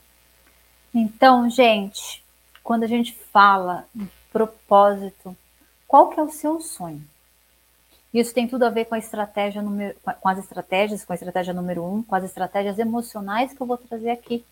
Então, 0.94 1.48
gente, 1.50 2.22
quando 2.62 2.84
a 2.84 2.86
gente 2.86 3.16
fala 3.32 3.84
em 3.94 4.08
propósito, 4.32 5.36
qual 5.86 6.10
que 6.10 6.20
é 6.20 6.22
o 6.22 6.30
seu 6.30 6.60
sonho? 6.60 7.04
Isso 8.12 8.34
tem 8.34 8.48
tudo 8.48 8.64
a 8.64 8.70
ver 8.70 8.86
com 8.86 8.94
a 8.94 8.98
estratégia 8.98 9.62
número, 9.62 9.94
com 10.20 10.28
as 10.28 10.38
estratégias, 10.38 11.04
com 11.04 11.12
a 11.12 11.16
estratégia 11.16 11.54
número 11.54 11.84
um, 11.84 12.02
com 12.02 12.14
as 12.14 12.24
estratégias 12.24 12.78
emocionais 12.78 13.52
que 13.52 13.60
eu 13.60 13.66
vou 13.66 13.76
trazer 13.76 14.10
aqui. 14.10 14.44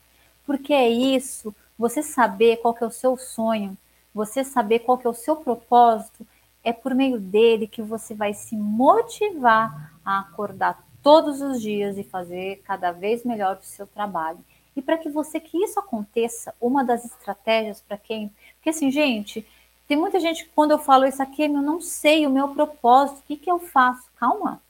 Porque 0.47 0.73
é 0.73 0.89
isso, 0.89 1.55
você 1.77 2.03
saber 2.03 2.59
qual 2.59 2.73
que 2.73 2.85
é 2.85 2.87
o 2.87 2.91
seu 2.91 3.17
sonho, 3.17 3.77
você 4.15 4.45
saber 4.45 4.81
qual 4.81 4.97
que 4.97 5.07
é 5.07 5.11
o 5.11 5.15
seu 5.15 5.37
propósito, 5.37 6.27
é 6.65 6.73
por 6.73 6.95
meio 6.95 7.19
dele 7.19 7.67
que 7.67 7.83
você 7.83 8.15
vai 8.15 8.33
se 8.35 8.57
motivar 8.57 9.93
a 10.05 10.21
acordar 10.21 10.85
todos 11.03 11.41
os 11.41 11.61
dias 11.61 11.97
e 11.99 12.05
fazer 12.05 12.63
cada 12.65 12.93
vez 12.93 13.25
melhor 13.25 13.57
o 13.57 13.65
seu 13.65 13.87
trabalho. 13.87 14.39
E 14.77 14.83
para 14.83 14.99
que 14.99 15.09
você 15.09 15.41
que 15.41 15.59
isso 15.59 15.81
aconteça, 15.81 16.55
uma 16.61 16.85
das 16.85 17.05
estratégias 17.05 17.81
para 17.81 17.97
quem, 17.97 18.31
porque 18.55 18.71
assim, 18.71 18.91
gente, 18.91 19.47
tem 19.89 19.97
muita 19.97 20.21
gente 20.21 20.45
que 20.45 20.51
quando 20.55 20.73
eu 20.73 20.79
falo 20.79 21.07
isso 21.07 21.23
aqui, 21.23 21.45
eu 21.45 21.49
não 21.49 21.81
sei 21.81 22.27
o 22.27 22.31
meu 22.31 22.49
propósito, 22.51 23.21
o 23.21 23.23
que, 23.23 23.39
que 23.39 23.51
eu 23.51 23.59
faço? 23.59 24.07
Calma. 24.17 24.61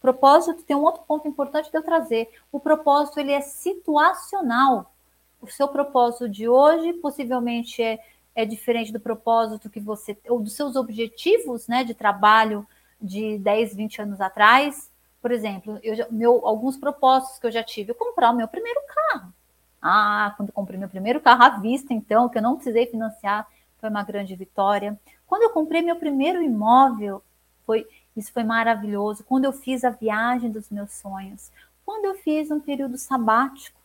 Propósito 0.00 0.64
tem 0.64 0.76
um 0.76 0.82
outro 0.82 1.02
ponto 1.06 1.26
importante 1.26 1.70
de 1.70 1.78
eu 1.78 1.84
trazer. 1.84 2.28
O 2.50 2.58
propósito 2.58 3.20
ele 3.20 3.30
é 3.30 3.40
situacional. 3.40 4.92
O 5.40 5.46
seu 5.46 5.68
propósito 5.68 6.28
de 6.28 6.48
hoje 6.48 6.92
possivelmente 6.94 7.80
é, 7.80 8.00
é 8.34 8.44
diferente 8.44 8.92
do 8.92 8.98
propósito 8.98 9.70
que 9.70 9.78
você, 9.78 10.18
ou 10.28 10.40
dos 10.40 10.54
seus 10.54 10.74
objetivos 10.74 11.68
né, 11.68 11.84
de 11.84 11.94
trabalho 11.94 12.66
de 13.00 13.38
10, 13.38 13.74
20 13.74 14.02
anos 14.02 14.20
atrás. 14.20 14.90
Por 15.22 15.30
exemplo, 15.30 15.78
eu 15.82 16.06
meu, 16.10 16.44
alguns 16.44 16.76
propósitos 16.76 17.38
que 17.38 17.46
eu 17.46 17.52
já 17.52 17.62
tive, 17.62 17.92
eu 17.92 17.94
comprar 17.94 18.32
o 18.32 18.36
meu 18.36 18.48
primeiro 18.48 18.80
carro. 18.86 19.32
Ah, 19.80 20.34
quando 20.36 20.50
comprei 20.52 20.78
meu 20.78 20.88
primeiro 20.88 21.20
carro 21.20 21.42
à 21.44 21.50
vista, 21.50 21.94
então, 21.94 22.28
que 22.28 22.38
eu 22.38 22.42
não 22.42 22.56
precisei 22.56 22.86
financiar, 22.86 23.46
foi 23.86 23.90
uma 23.90 24.02
grande 24.02 24.34
vitória. 24.34 24.98
Quando 25.26 25.42
eu 25.42 25.50
comprei 25.50 25.80
meu 25.80 25.96
primeiro 25.96 26.42
imóvel, 26.42 27.22
foi 27.64 27.86
isso 28.16 28.32
foi 28.32 28.42
maravilhoso. 28.42 29.22
Quando 29.24 29.44
eu 29.44 29.52
fiz 29.52 29.84
a 29.84 29.90
viagem 29.90 30.50
dos 30.50 30.70
meus 30.70 30.92
sonhos, 30.92 31.52
quando 31.84 32.06
eu 32.06 32.14
fiz 32.16 32.50
um 32.50 32.58
período 32.58 32.98
sabático, 32.98 33.78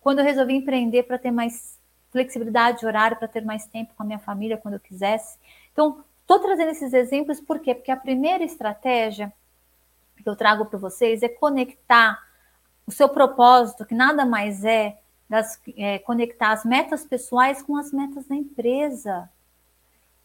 quando 0.00 0.18
eu 0.18 0.24
resolvi 0.24 0.54
empreender 0.54 1.04
para 1.04 1.18
ter 1.18 1.30
mais 1.30 1.78
flexibilidade 2.10 2.80
de 2.80 2.86
horário, 2.86 3.16
para 3.16 3.28
ter 3.28 3.44
mais 3.44 3.66
tempo 3.66 3.92
com 3.94 4.02
a 4.02 4.06
minha 4.06 4.18
família 4.18 4.56
quando 4.56 4.74
eu 4.74 4.80
quisesse. 4.80 5.38
Então, 5.72 6.02
estou 6.22 6.40
trazendo 6.40 6.70
esses 6.70 6.92
exemplos 6.92 7.40
por 7.40 7.60
quê? 7.60 7.74
Porque 7.74 7.90
a 7.90 7.96
primeira 7.96 8.42
estratégia 8.42 9.32
que 10.16 10.28
eu 10.28 10.34
trago 10.34 10.64
para 10.64 10.78
vocês 10.78 11.22
é 11.22 11.28
conectar 11.28 12.20
o 12.86 12.90
seu 12.90 13.08
propósito, 13.08 13.84
que 13.84 13.94
nada 13.94 14.24
mais 14.24 14.64
é 14.64 14.98
das, 15.28 15.60
é, 15.76 15.98
conectar 15.98 16.52
as 16.52 16.64
metas 16.64 17.04
pessoais 17.04 17.62
com 17.62 17.76
as 17.76 17.92
metas 17.92 18.26
da 18.26 18.34
empresa. 18.34 19.28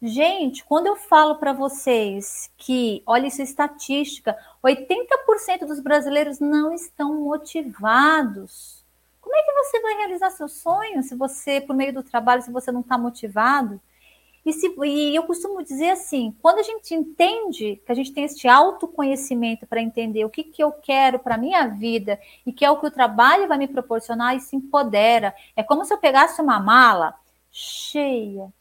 Gente, 0.04 0.64
quando 0.66 0.88
eu 0.88 0.96
falo 0.96 1.36
para 1.36 1.54
vocês 1.54 2.52
que, 2.58 3.04
olha 3.06 3.28
isso 3.28 3.40
é 3.42 3.44
estatística, 3.44 4.36
80% 4.64 5.68
dos 5.68 5.80
brasileiros 5.80 6.40
não 6.40 6.74
estão 6.74 7.22
motivados. 7.22 8.84
Como 9.22 9.36
é 9.36 9.44
que 9.44 9.52
você 9.52 9.80
vai 9.80 9.94
realizar 9.98 10.32
seu 10.32 10.48
sonho 10.48 11.04
se 11.04 11.14
você, 11.16 11.62
por 11.62 11.76
meio 11.76 11.94
do 11.94 12.02
trabalho, 12.02 12.42
se 12.42 12.52
você 12.52 12.72
não 12.72 12.82
está 12.82 12.98
motivado? 12.98 13.80
E, 14.44 14.52
se, 14.54 14.74
e 14.84 15.16
eu 15.16 15.22
costumo 15.22 15.64
dizer 15.64 15.92
assim: 15.92 16.36
quando 16.42 16.58
a 16.58 16.64
gente 16.64 16.96
entende 16.96 17.80
que 17.86 17.92
a 17.92 17.96
gente 17.96 18.12
tem 18.12 18.24
este 18.24 18.48
autoconhecimento 18.48 19.68
para 19.68 19.84
entender 19.84 20.26
o 20.26 20.32
que, 20.32 20.44
que 20.44 20.64
eu 20.64 20.72
quero 20.72 21.20
para 21.20 21.36
a 21.36 21.38
minha 21.38 21.68
vida 21.68 22.20
e 22.44 22.52
que 22.52 22.66
é 22.66 22.72
o 22.72 22.80
que 22.80 22.88
o 22.88 22.92
trabalho 22.92 23.48
vai 23.48 23.60
me 23.60 23.68
proporcionar, 23.68 24.36
isso 24.36 24.56
empodera. 24.56 25.36
É 25.56 25.62
como 25.62 25.86
se 25.86 25.94
eu 25.94 26.00
pegasse 26.00 26.42
uma 26.42 26.60
mala 26.60 27.14
cheia, 27.52 28.52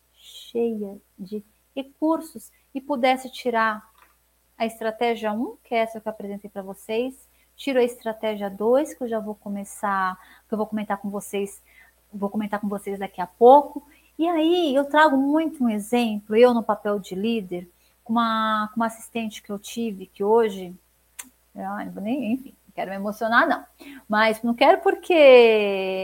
cheia 0.51 0.99
de 1.19 1.45
recursos 1.75 2.51
e 2.75 2.81
pudesse 2.81 3.31
tirar 3.31 3.89
a 4.57 4.67
estratégia 4.67 5.33
1, 5.33 5.57
que 5.65 5.75
é 5.75 5.79
essa 5.79 6.01
que 6.01 6.07
eu 6.07 6.11
apresentei 6.11 6.51
para 6.51 6.63
vocês, 6.63 7.29
tiro 7.57 7.79
a 7.79 7.85
estratégia 7.85 8.51
2, 8.51 8.95
que 8.95 9.03
eu 9.03 9.09
já 9.09 9.19
vou 9.19 9.35
começar, 9.35 10.19
que 10.49 10.55
eu 10.55 10.59
vou 10.59 10.67
comentar 10.67 10.99
com 10.99 11.09
vocês, 11.09 11.63
vou 12.13 12.29
comentar 12.29 12.61
com 12.61 12.69
vocês 12.69 12.99
daqui 12.99 13.21
a 13.21 13.27
pouco, 13.27 13.87
e 14.19 14.29
aí 14.29 14.75
eu 14.75 14.85
trago 14.85 15.17
muito 15.17 15.65
um 15.65 15.69
exemplo, 15.69 16.37
eu 16.37 16.53
no 16.53 16.63
papel 16.63 16.99
de 16.99 17.15
líder, 17.15 17.69
com 18.05 18.13
uma, 18.13 18.69
com 18.69 18.81
uma 18.81 18.87
assistente 18.87 19.43
que 19.43 19.51
eu 19.51 19.59
tive, 19.59 20.07
que 20.07 20.23
hoje, 20.23 20.75
não 21.55 21.91
vou 21.91 22.03
nem, 22.03 22.33
enfim, 22.33 22.55
não 22.67 22.75
quero 22.75 22.91
me 22.91 22.97
emocionar, 22.97 23.49
não. 23.49 23.65
Mas 24.09 24.43
não 24.43 24.53
quero 24.53 24.83
porque 24.83 25.13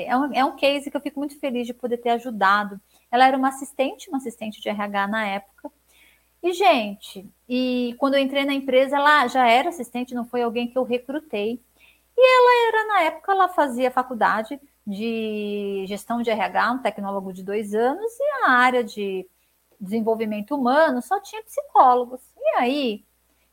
é 0.06 0.16
um, 0.16 0.34
é 0.34 0.44
um 0.44 0.56
case 0.56 0.90
que 0.90 0.96
eu 0.96 1.00
fico 1.00 1.18
muito 1.18 1.38
feliz 1.38 1.66
de 1.66 1.74
poder 1.74 1.98
ter 1.98 2.10
ajudado. 2.10 2.80
Ela 3.10 3.26
era 3.28 3.36
uma 3.36 3.48
assistente, 3.48 4.08
uma 4.08 4.18
assistente 4.18 4.60
de 4.60 4.68
RH 4.68 5.08
na 5.08 5.26
época. 5.26 5.70
E, 6.42 6.52
gente, 6.52 7.28
e 7.48 7.94
quando 7.98 8.14
eu 8.14 8.20
entrei 8.20 8.44
na 8.44 8.54
empresa, 8.54 8.96
ela 8.96 9.26
já 9.28 9.48
era 9.48 9.68
assistente, 9.70 10.14
não 10.14 10.24
foi 10.26 10.42
alguém 10.42 10.68
que 10.68 10.78
eu 10.78 10.84
recrutei. 10.84 11.60
E 12.16 12.20
ela 12.20 12.68
era, 12.68 12.88
na 12.88 13.00
época, 13.02 13.32
ela 13.32 13.48
fazia 13.48 13.90
faculdade, 13.90 14.60
de 14.86 15.84
gestão 15.88 16.22
de 16.22 16.30
RH, 16.30 16.72
um 16.72 16.78
tecnólogo 16.78 17.32
de 17.32 17.42
dois 17.42 17.74
anos, 17.74 18.12
e 18.20 18.44
a 18.44 18.50
área 18.50 18.84
de 18.84 19.26
desenvolvimento 19.80 20.54
humano 20.54 21.02
só 21.02 21.20
tinha 21.20 21.42
psicólogos. 21.42 22.20
E 22.36 22.56
aí, 22.58 23.04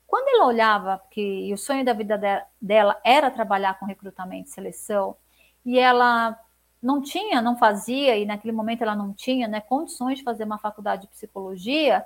quando 0.05 0.27
ela 0.29 0.45
olhava 0.45 1.01
que 1.09 1.51
o 1.51 1.57
sonho 1.57 1.83
da 1.83 1.93
vida 1.93 2.19
dela 2.61 2.99
era 3.03 3.31
trabalhar 3.31 3.79
com 3.79 3.85
recrutamento 3.85 4.49
e 4.49 4.53
seleção, 4.53 5.15
e 5.65 5.79
ela 5.79 6.39
não 6.83 7.01
tinha, 7.01 7.41
não 7.41 7.57
fazia, 7.57 8.17
e 8.17 8.25
naquele 8.25 8.51
momento 8.51 8.81
ela 8.81 8.95
não 8.95 9.13
tinha 9.13 9.47
né, 9.47 9.61
condições 9.61 10.17
de 10.17 10.23
fazer 10.23 10.43
uma 10.43 10.59
faculdade 10.59 11.03
de 11.03 11.07
psicologia, 11.07 12.05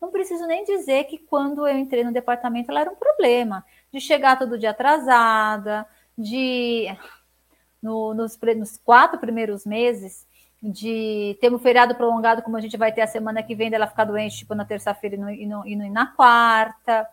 não 0.00 0.10
preciso 0.10 0.46
nem 0.46 0.64
dizer 0.64 1.04
que 1.04 1.16
quando 1.16 1.66
eu 1.66 1.78
entrei 1.78 2.02
no 2.02 2.12
departamento 2.12 2.70
ela 2.70 2.80
era 2.80 2.90
um 2.90 2.96
problema, 2.96 3.64
de 3.92 4.00
chegar 4.00 4.38
todo 4.38 4.58
dia 4.58 4.70
atrasada, 4.70 5.86
de 6.18 6.86
no, 7.80 8.12
nos, 8.12 8.38
nos, 8.56 8.76
quatro 8.78 9.18
primeiros 9.18 9.64
meses 9.64 10.26
de 10.60 11.36
ter 11.40 11.52
um 11.52 11.58
feriado 11.58 11.94
prolongado, 11.94 12.42
como 12.42 12.56
a 12.56 12.60
gente 12.60 12.76
vai 12.76 12.90
ter 12.90 13.02
a 13.02 13.06
semana 13.06 13.42
que 13.42 13.54
vem, 13.54 13.70
dela 13.70 13.86
ficar 13.86 14.04
doente, 14.04 14.38
tipo, 14.38 14.54
na 14.54 14.64
terça-feira 14.64 15.16
e, 15.32 15.44
e, 15.44 15.72
e 15.72 15.90
na 15.90 16.06
quarta. 16.06 17.06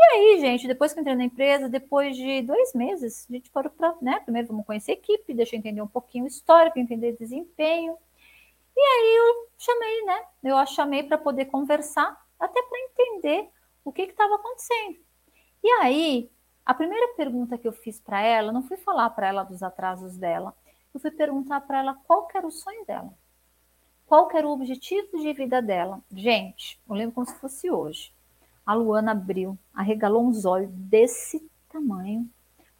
aí, 0.12 0.40
gente, 0.40 0.68
depois 0.68 0.92
que 0.92 1.00
entrei 1.00 1.16
na 1.16 1.24
empresa, 1.24 1.68
depois 1.68 2.16
de 2.16 2.40
dois 2.42 2.72
meses, 2.72 3.26
a 3.28 3.32
gente 3.32 3.50
parou 3.50 3.70
para, 3.70 3.96
né? 4.00 4.20
Primeiro 4.20 4.46
vamos 4.46 4.64
conhecer 4.64 4.92
a 4.92 4.94
equipe, 4.94 5.34
deixa 5.34 5.56
eu 5.56 5.58
entender 5.58 5.82
um 5.82 5.88
pouquinho 5.88 6.24
o 6.24 6.28
histórico, 6.28 6.78
entender 6.78 7.16
desempenho. 7.18 7.98
E 8.76 8.80
aí 8.80 9.16
eu 9.16 9.48
chamei, 9.58 10.04
né? 10.04 10.24
Eu 10.44 10.56
a 10.56 10.66
chamei 10.66 11.02
para 11.02 11.18
poder 11.18 11.46
conversar, 11.46 12.16
até 12.38 12.62
para 12.62 12.78
entender 12.78 13.50
o 13.84 13.92
que 13.92 14.02
estava 14.02 14.36
acontecendo. 14.36 14.98
E 15.64 15.68
aí, 15.82 16.30
a 16.64 16.72
primeira 16.72 17.14
pergunta 17.16 17.58
que 17.58 17.66
eu 17.66 17.72
fiz 17.72 17.98
para 17.98 18.22
ela, 18.22 18.52
não 18.52 18.62
fui 18.62 18.76
falar 18.76 19.10
para 19.10 19.26
ela 19.26 19.42
dos 19.42 19.64
atrasos 19.64 20.16
dela, 20.16 20.54
eu 20.94 21.00
fui 21.00 21.10
perguntar 21.10 21.60
para 21.62 21.80
ela 21.80 21.94
qual 22.06 22.28
era 22.32 22.46
o 22.46 22.52
sonho 22.52 22.84
dela. 22.86 23.12
Qual 24.06 24.30
era 24.32 24.46
o 24.46 24.52
objetivo 24.52 25.18
de 25.18 25.32
vida 25.32 25.60
dela? 25.60 26.00
Gente, 26.12 26.80
eu 26.88 26.94
lembro 26.94 27.16
como 27.16 27.26
se 27.26 27.34
fosse 27.34 27.68
hoje. 27.68 28.16
A 28.68 28.74
Luana 28.74 29.12
abriu, 29.12 29.58
arregalou 29.72 30.26
uns 30.26 30.44
olhos 30.44 30.68
desse 30.70 31.40
tamanho. 31.70 32.28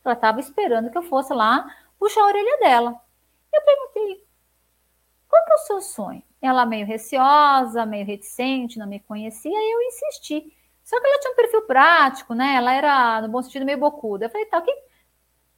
Ela 0.05 0.13
estava 0.13 0.39
esperando 0.39 0.91
que 0.91 0.99
eu 0.99 1.03
fosse 1.03 1.33
lá 1.33 1.67
puxar 1.99 2.21
a 2.21 2.27
orelha 2.27 2.59
dela. 2.59 3.01
Eu 3.51 3.63
perguntei, 3.63 4.23
qual 5.27 5.43
que 5.47 5.51
é 5.51 5.55
o 5.55 5.59
seu 5.61 5.81
sonho? 5.81 6.23
Ela 6.43 6.67
meio 6.67 6.85
receosa, 6.85 7.87
meio 7.87 8.05
reticente, 8.05 8.79
não 8.79 8.87
me 8.87 9.01
conhecia, 9.01 9.51
e 9.51 9.73
eu 9.73 9.81
insisti. 9.81 10.55
Só 10.85 11.01
que 11.01 11.07
ela 11.07 11.21
tinha 11.21 11.33
um 11.33 11.37
perfil 11.37 11.63
prático, 11.63 12.35
né? 12.35 12.57
Ela 12.57 12.75
era, 12.75 13.23
no 13.23 13.29
bom 13.31 13.41
sentido, 13.41 13.65
meio 13.65 13.79
bocuda. 13.79 14.27
Eu 14.27 14.31
falei, 14.31 14.45
tá, 14.45 14.59
o 14.59 14.63
que, 14.63 14.83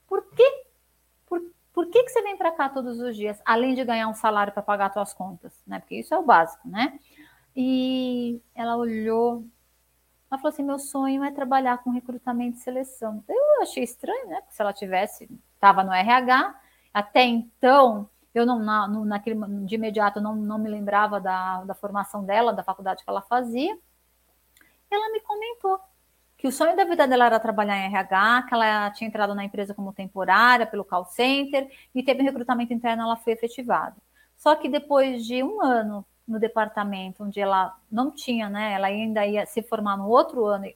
por 0.06 0.22
que 0.30 0.64
por, 1.26 1.42
por 1.72 1.86
que, 1.88 2.04
que 2.04 2.08
você 2.08 2.22
vem 2.22 2.36
para 2.36 2.52
cá 2.52 2.68
todos 2.68 3.00
os 3.00 3.16
dias, 3.16 3.42
além 3.44 3.74
de 3.74 3.84
ganhar 3.84 4.06
um 4.06 4.14
salário 4.14 4.52
para 4.52 4.62
pagar 4.62 4.92
suas 4.92 5.12
contas, 5.12 5.60
né? 5.66 5.80
Porque 5.80 5.96
isso 5.96 6.14
é 6.14 6.18
o 6.18 6.22
básico, 6.22 6.68
né? 6.68 7.00
E 7.56 8.40
ela 8.54 8.76
olhou, 8.76 9.44
ela 10.30 10.38
falou 10.38 10.52
assim: 10.52 10.62
meu 10.62 10.78
sonho 10.78 11.24
é 11.24 11.30
trabalhar 11.32 11.78
com 11.78 11.90
recrutamento 11.90 12.58
e 12.58 12.60
seleção. 12.60 13.24
Eu 13.28 13.62
achei 13.62 13.82
estranho, 13.82 14.28
né? 14.28 14.36
Porque 14.36 14.54
se 14.54 14.62
ela 14.62 14.72
tivesse, 14.72 15.28
estava 15.54 15.82
no 15.82 15.92
RH, 15.92 16.54
até 16.94 17.24
então, 17.24 18.08
eu 18.32 18.46
não, 18.46 18.60
na, 18.60 18.86
naquele, 18.88 19.36
de 19.66 19.74
imediato, 19.74 20.20
não, 20.20 20.36
não 20.36 20.58
me 20.58 20.68
lembrava 20.68 21.20
da, 21.20 21.64
da 21.64 21.74
formação 21.74 22.24
dela, 22.24 22.52
da 22.52 22.62
faculdade 22.62 23.02
que 23.02 23.10
ela 23.10 23.22
fazia. 23.22 23.76
Ela 24.88 25.12
me 25.12 25.20
comentou 25.20 25.80
que 26.36 26.46
o 26.48 26.52
sonho 26.52 26.76
da 26.76 26.84
vida 26.84 27.06
dela 27.06 27.26
era 27.26 27.40
trabalhar 27.40 27.76
em 27.76 27.86
RH, 27.86 28.46
que 28.48 28.54
ela 28.54 28.90
tinha 28.92 29.08
entrado 29.08 29.34
na 29.34 29.44
empresa 29.44 29.74
como 29.74 29.92
temporária 29.92 30.66
pelo 30.66 30.84
call 30.84 31.04
center 31.04 31.70
e 31.94 32.02
teve 32.02 32.22
um 32.22 32.24
recrutamento 32.24 32.72
interno, 32.72 33.02
ela 33.02 33.16
foi 33.16 33.34
efetivada. 33.34 33.96
Só 34.36 34.56
que 34.56 34.68
depois 34.68 35.26
de 35.26 35.42
um 35.42 35.60
ano 35.60 36.04
no 36.26 36.38
departamento, 36.38 37.24
onde 37.24 37.40
ela 37.40 37.76
não 37.90 38.10
tinha, 38.10 38.48
né? 38.48 38.72
Ela 38.72 38.88
ainda 38.88 39.26
ia 39.26 39.44
se 39.46 39.62
formar 39.62 39.96
no 39.96 40.08
outro 40.08 40.44
ano 40.44 40.66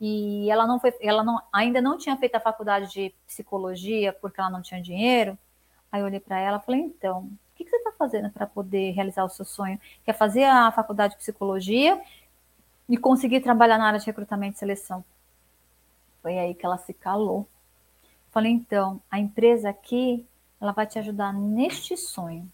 e 0.00 0.50
ela 0.50 0.66
não 0.66 0.80
foi, 0.80 0.92
ela 1.00 1.22
não, 1.22 1.40
ainda 1.52 1.80
não 1.80 1.96
tinha 1.96 2.16
feito 2.16 2.34
a 2.34 2.40
faculdade 2.40 2.90
de 2.90 3.14
psicologia 3.24 4.12
porque 4.12 4.40
ela 4.40 4.50
não 4.50 4.60
tinha 4.60 4.82
dinheiro. 4.82 5.38
Aí 5.92 6.00
eu 6.00 6.06
olhei 6.06 6.18
para 6.18 6.40
ela 6.40 6.58
e 6.58 6.66
falei, 6.66 6.80
então, 6.80 7.20
o 7.20 7.38
que, 7.54 7.62
que 7.62 7.70
você 7.70 7.76
está 7.76 7.92
fazendo 7.92 8.28
para 8.30 8.44
poder 8.44 8.90
realizar 8.92 9.24
o 9.24 9.28
seu 9.28 9.44
sonho? 9.44 9.78
Quer 10.04 10.14
fazer 10.14 10.42
a 10.42 10.72
faculdade 10.72 11.12
de 11.12 11.20
psicologia 11.20 12.02
e 12.88 12.96
conseguir 12.96 13.42
trabalhar 13.42 13.78
na 13.78 13.86
área 13.86 14.00
de 14.00 14.06
recrutamento 14.06 14.56
e 14.56 14.58
seleção? 14.58 15.04
Foi 16.20 16.36
aí 16.36 16.52
que 16.54 16.66
ela 16.66 16.78
se 16.78 16.92
calou. 16.92 17.46
Falei, 18.32 18.50
então, 18.50 19.00
a 19.08 19.20
empresa 19.20 19.68
aqui, 19.68 20.26
ela 20.60 20.72
vai 20.72 20.86
te 20.86 20.98
ajudar 20.98 21.32
neste 21.32 21.96
sonho. 21.96 22.50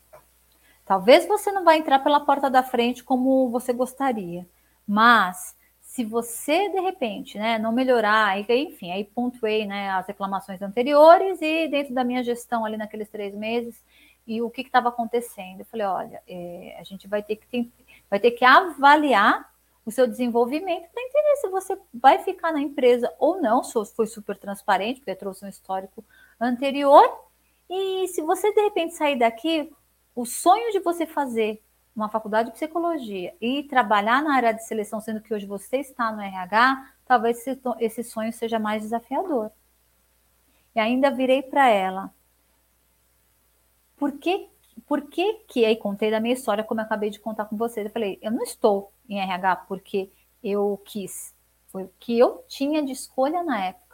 Talvez 0.88 1.26
você 1.26 1.52
não 1.52 1.64
vai 1.64 1.76
entrar 1.76 1.98
pela 1.98 2.18
porta 2.18 2.48
da 2.48 2.62
frente 2.62 3.04
como 3.04 3.50
você 3.50 3.74
gostaria, 3.74 4.48
mas 4.86 5.54
se 5.82 6.02
você 6.02 6.70
de 6.70 6.80
repente, 6.80 7.36
né, 7.36 7.58
não 7.58 7.72
melhorar, 7.72 8.40
enfim, 8.40 8.90
aí 8.90 9.04
pontuei, 9.04 9.66
né, 9.66 9.90
as 9.90 10.06
reclamações 10.06 10.62
anteriores 10.62 11.42
e 11.42 11.68
dentro 11.68 11.92
da 11.92 12.02
minha 12.02 12.24
gestão 12.24 12.64
ali 12.64 12.78
naqueles 12.78 13.10
três 13.10 13.34
meses 13.34 13.84
e 14.26 14.40
o 14.40 14.48
que 14.48 14.62
estava 14.62 14.88
acontecendo, 14.88 15.60
eu 15.60 15.66
falei, 15.66 15.86
olha, 15.86 16.22
é, 16.26 16.74
a 16.80 16.84
gente 16.84 17.06
vai 17.06 17.22
ter 17.22 17.36
que 17.36 17.70
vai 18.08 18.18
ter 18.18 18.30
que 18.30 18.44
avaliar 18.46 19.46
o 19.84 19.90
seu 19.90 20.06
desenvolvimento 20.06 20.88
para 20.90 21.02
entender 21.02 21.36
se 21.36 21.48
você 21.48 21.78
vai 21.92 22.18
ficar 22.18 22.50
na 22.50 22.60
empresa 22.60 23.12
ou 23.18 23.42
não. 23.42 23.62
Se 23.62 23.72
foi 23.94 24.06
super 24.06 24.38
transparente, 24.38 25.00
porque 25.00 25.14
trouxe 25.14 25.44
um 25.44 25.48
histórico 25.48 26.02
anterior. 26.40 27.26
E 27.68 28.08
se 28.08 28.22
você 28.22 28.52
de 28.54 28.60
repente 28.62 28.94
sair 28.94 29.18
daqui 29.18 29.70
o 30.14 30.24
sonho 30.24 30.72
de 30.72 30.80
você 30.80 31.06
fazer 31.06 31.62
uma 31.94 32.08
faculdade 32.08 32.50
de 32.50 32.54
psicologia 32.54 33.34
e 33.40 33.64
trabalhar 33.64 34.22
na 34.22 34.34
área 34.34 34.52
de 34.52 34.64
seleção, 34.64 35.00
sendo 35.00 35.20
que 35.20 35.34
hoje 35.34 35.46
você 35.46 35.78
está 35.78 36.12
no 36.12 36.20
RH, 36.20 36.92
talvez 37.04 37.44
esse 37.80 38.04
sonho 38.04 38.32
seja 38.32 38.58
mais 38.58 38.82
desafiador. 38.82 39.50
E 40.74 40.80
ainda 40.80 41.10
virei 41.10 41.42
para 41.42 41.68
ela. 41.68 42.14
Por 43.96 44.12
que, 44.12 44.48
por 44.86 45.02
que 45.08 45.34
que, 45.48 45.64
aí 45.64 45.74
contei 45.74 46.10
da 46.10 46.20
minha 46.20 46.34
história, 46.34 46.62
como 46.62 46.80
eu 46.80 46.84
acabei 46.84 47.10
de 47.10 47.18
contar 47.18 47.46
com 47.46 47.56
vocês, 47.56 47.84
eu 47.84 47.92
falei, 47.92 48.18
eu 48.22 48.30
não 48.30 48.44
estou 48.44 48.92
em 49.08 49.18
RH 49.18 49.56
porque 49.66 50.08
eu 50.42 50.80
quis, 50.84 51.34
foi 51.66 51.84
o 51.84 51.92
que 51.98 52.16
eu 52.16 52.44
tinha 52.46 52.80
de 52.82 52.92
escolha 52.92 53.42
na 53.42 53.64
época. 53.66 53.87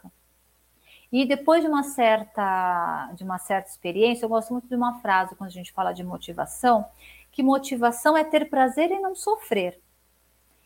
E 1.11 1.25
depois 1.25 1.61
de 1.61 1.67
uma 1.67 1.83
certa 1.83 3.11
de 3.13 3.23
uma 3.23 3.37
certa 3.37 3.69
experiência, 3.69 4.25
eu 4.25 4.29
gosto 4.29 4.51
muito 4.51 4.67
de 4.67 4.75
uma 4.75 4.99
frase 4.99 5.35
quando 5.35 5.49
a 5.49 5.53
gente 5.53 5.71
fala 5.71 5.93
de 5.93 6.03
motivação, 6.03 6.85
que 7.31 7.43
motivação 7.43 8.17
é 8.17 8.23
ter 8.23 8.49
prazer 8.49 8.91
e 8.91 8.99
não 8.99 9.15
sofrer. 9.15 9.79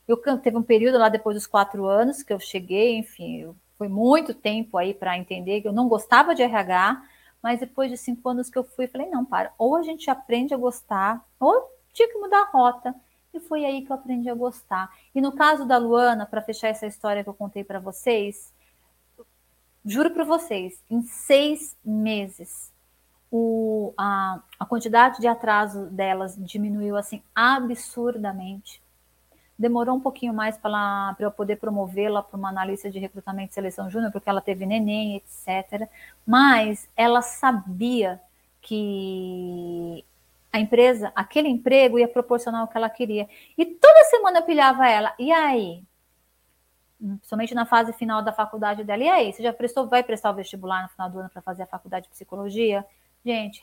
Eu 0.07 0.17
teve 0.39 0.57
um 0.57 0.63
período 0.63 0.97
lá 0.97 1.09
depois 1.09 1.35
dos 1.35 1.45
quatro 1.45 1.85
anos 1.85 2.23
que 2.23 2.33
eu 2.33 2.39
cheguei, 2.39 2.97
enfim, 2.97 3.53
foi 3.77 3.87
muito 3.87 4.33
tempo 4.33 4.77
aí 4.77 4.93
para 4.93 5.17
entender 5.17 5.61
que 5.61 5.67
eu 5.67 5.71
não 5.71 5.87
gostava 5.87 6.33
de 6.35 6.41
RH, 6.41 7.01
mas 7.41 7.59
depois 7.59 7.89
de 7.89 7.97
cinco 7.97 8.27
anos 8.27 8.49
que 8.49 8.57
eu 8.57 8.63
fui, 8.63 8.87
falei, 8.87 9.07
não, 9.09 9.23
para, 9.23 9.53
ou 9.57 9.75
a 9.75 9.83
gente 9.83 10.09
aprende 10.09 10.53
a 10.53 10.57
gostar, 10.57 11.23
ou 11.39 11.69
tinha 11.93 12.07
que 12.07 12.17
mudar 12.17 12.41
a 12.41 12.49
rota. 12.51 12.95
E 13.33 13.39
foi 13.39 13.63
aí 13.63 13.85
que 13.85 13.91
eu 13.91 13.95
aprendi 13.95 14.29
a 14.29 14.33
gostar. 14.33 14.91
E 15.13 15.21
no 15.21 15.31
caso 15.31 15.65
da 15.65 15.77
Luana, 15.77 16.25
para 16.25 16.41
fechar 16.41 16.67
essa 16.67 16.87
história 16.87 17.23
que 17.23 17.29
eu 17.29 17.33
contei 17.33 17.63
para 17.63 17.79
vocês, 17.79 18.51
juro 19.89 20.11
para 20.11 20.23
vocês, 20.23 20.81
em 20.89 21.01
seis 21.01 21.75
meses, 21.83 22.71
o, 23.31 23.93
a, 23.97 24.39
a 24.59 24.65
quantidade 24.65 25.19
de 25.19 25.27
atraso 25.27 25.87
delas 25.87 26.35
diminuiu 26.37 26.95
assim 26.95 27.21
absurdamente. 27.33 28.81
Demorou 29.57 29.95
um 29.95 29.99
pouquinho 29.99 30.33
mais 30.33 30.57
para 30.57 31.15
eu 31.19 31.31
poder 31.31 31.57
promovê-la 31.57 32.23
para 32.23 32.37
uma 32.37 32.49
analista 32.49 32.89
de 32.89 32.97
recrutamento 32.99 33.51
e 33.51 33.53
seleção 33.53 33.89
júnior, 33.89 34.11
porque 34.11 34.29
ela 34.29 34.41
teve 34.41 34.65
neném, 34.65 35.17
etc. 35.17 35.89
Mas 36.25 36.87
ela 36.95 37.21
sabia 37.21 38.21
que 38.61 40.05
a 40.51 40.59
empresa, 40.59 41.11
aquele 41.15 41.49
emprego 41.49 41.99
ia 41.99 42.07
proporcionar 42.07 42.63
o 42.63 42.67
que 42.67 42.77
ela 42.77 42.89
queria. 42.89 43.27
E 43.57 43.65
toda 43.65 44.05
semana 44.05 44.39
eu 44.39 44.43
pilhava 44.43 44.87
ela. 44.87 45.13
E 45.19 45.31
aí? 45.31 45.83
Somente 47.23 47.53
na 47.53 47.65
fase 47.65 47.93
final 47.93 48.21
da 48.21 48.31
faculdade 48.31 48.83
dela. 48.83 49.03
E 49.03 49.09
aí, 49.09 49.33
você 49.33 49.43
já 49.43 49.53
prestou, 49.53 49.87
vai 49.87 50.03
prestar 50.03 50.31
o 50.31 50.35
vestibular 50.35 50.83
no 50.83 50.89
final 50.89 51.09
do 51.09 51.19
ano 51.19 51.29
para 51.29 51.41
fazer 51.41 51.63
a 51.63 51.67
faculdade 51.67 52.05
de 52.05 52.11
psicologia? 52.11 52.85
Gente, 53.25 53.61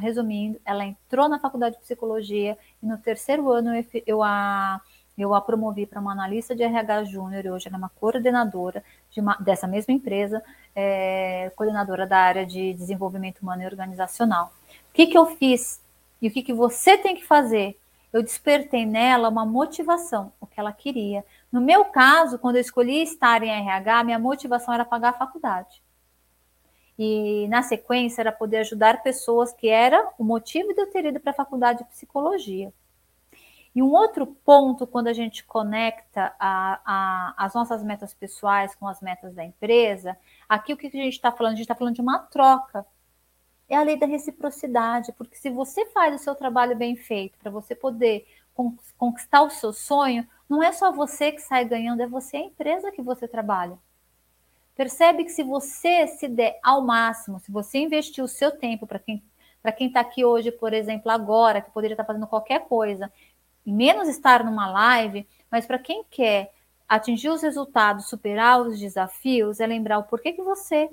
resumindo, 0.00 0.58
ela 0.64 0.84
entrou 0.84 1.28
na 1.28 1.38
faculdade 1.38 1.76
de 1.76 1.82
psicologia 1.82 2.56
e 2.82 2.86
no 2.86 2.96
terceiro 2.96 3.50
ano 3.50 3.74
eu, 3.74 3.84
eu 4.06 4.22
a, 4.22 4.80
eu 5.18 5.34
a 5.34 5.40
promovi 5.40 5.84
para 5.86 6.00
uma 6.00 6.12
analista 6.12 6.56
de 6.56 6.62
RH 6.62 7.04
júnior 7.04 7.44
e 7.44 7.50
hoje 7.50 7.68
ela 7.68 7.76
é 7.76 7.78
uma 7.78 7.90
coordenadora 7.90 8.82
de 9.10 9.20
uma, 9.20 9.36
dessa 9.36 9.66
mesma 9.66 9.92
empresa, 9.92 10.42
é, 10.74 11.52
coordenadora 11.56 12.06
da 12.06 12.18
área 12.18 12.46
de 12.46 12.72
desenvolvimento 12.72 13.40
humano 13.40 13.62
e 13.62 13.66
organizacional. 13.66 14.50
O 14.90 14.94
que, 14.94 15.06
que 15.06 15.18
eu 15.18 15.26
fiz 15.36 15.80
e 16.20 16.28
o 16.28 16.30
que, 16.30 16.42
que 16.42 16.54
você 16.54 16.96
tem 16.96 17.14
que 17.14 17.24
fazer? 17.24 17.78
Eu 18.12 18.22
despertei 18.22 18.86
nela 18.86 19.28
uma 19.28 19.44
motivação, 19.44 20.32
o 20.40 20.46
que 20.46 20.58
ela 20.58 20.72
queria. 20.72 21.22
No 21.56 21.62
meu 21.62 21.86
caso, 21.86 22.38
quando 22.38 22.56
eu 22.56 22.60
escolhi 22.60 23.02
estar 23.02 23.42
em 23.42 23.48
RH, 23.48 24.04
minha 24.04 24.18
motivação 24.18 24.74
era 24.74 24.84
pagar 24.84 25.08
a 25.08 25.12
faculdade. 25.14 25.82
E 26.98 27.48
na 27.48 27.62
sequência 27.62 28.20
era 28.20 28.30
poder 28.30 28.58
ajudar 28.58 29.02
pessoas, 29.02 29.54
que 29.54 29.66
era 29.66 30.06
o 30.18 30.22
motivo 30.22 30.74
de 30.74 30.82
eu 30.82 30.90
ter 30.90 31.06
ido 31.06 31.18
para 31.18 31.30
a 31.30 31.34
faculdade 31.34 31.78
de 31.78 31.88
psicologia. 31.88 32.74
E 33.74 33.82
um 33.82 33.90
outro 33.90 34.26
ponto, 34.26 34.86
quando 34.86 35.06
a 35.06 35.14
gente 35.14 35.44
conecta 35.44 36.34
a, 36.38 36.78
a, 36.84 37.46
as 37.46 37.54
nossas 37.54 37.82
metas 37.82 38.12
pessoais 38.12 38.74
com 38.74 38.86
as 38.86 39.00
metas 39.00 39.32
da 39.32 39.42
empresa, 39.42 40.14
aqui 40.46 40.74
o 40.74 40.76
que 40.76 40.88
a 40.88 40.90
gente 40.90 41.14
está 41.14 41.32
falando? 41.32 41.54
A 41.54 41.56
gente 41.56 41.64
está 41.64 41.74
falando 41.74 41.94
de 41.94 42.02
uma 42.02 42.18
troca. 42.18 42.84
É 43.66 43.76
a 43.76 43.82
lei 43.82 43.98
da 43.98 44.04
reciprocidade, 44.04 45.10
porque 45.14 45.36
se 45.36 45.48
você 45.48 45.86
faz 45.86 46.20
o 46.20 46.22
seu 46.22 46.34
trabalho 46.34 46.76
bem 46.76 46.96
feito 46.96 47.38
para 47.38 47.50
você 47.50 47.74
poder 47.74 48.26
conquistar 48.98 49.40
o 49.40 49.48
seu 49.48 49.72
sonho, 49.72 50.28
não 50.48 50.62
é 50.62 50.72
só 50.72 50.92
você 50.92 51.32
que 51.32 51.40
sai 51.40 51.64
ganhando, 51.64 52.02
é 52.02 52.06
você 52.06 52.36
a 52.36 52.40
empresa 52.40 52.92
que 52.92 53.02
você 53.02 53.26
trabalha. 53.26 53.78
Percebe 54.74 55.24
que 55.24 55.30
se 55.30 55.42
você 55.42 56.06
se 56.06 56.28
der 56.28 56.58
ao 56.62 56.82
máximo, 56.82 57.40
se 57.40 57.50
você 57.50 57.78
investir 57.78 58.22
o 58.22 58.28
seu 58.28 58.50
tempo 58.50 58.86
para 58.86 58.98
quem 58.98 59.22
para 59.66 59.72
quem 59.72 59.88
está 59.88 59.98
aqui 59.98 60.24
hoje, 60.24 60.52
por 60.52 60.72
exemplo, 60.72 61.10
agora, 61.10 61.60
que 61.60 61.72
poderia 61.72 61.94
estar 61.94 62.04
tá 62.04 62.06
fazendo 62.06 62.28
qualquer 62.28 62.68
coisa, 62.68 63.12
menos 63.66 64.06
estar 64.06 64.44
numa 64.44 64.68
live, 64.68 65.26
mas 65.50 65.66
para 65.66 65.76
quem 65.76 66.04
quer 66.08 66.52
atingir 66.88 67.30
os 67.30 67.42
resultados, 67.42 68.08
superar 68.08 68.60
os 68.60 68.78
desafios, 68.78 69.58
é 69.58 69.66
lembrar 69.66 69.98
o 69.98 70.04
porquê 70.04 70.32
que 70.32 70.40
você, 70.40 70.88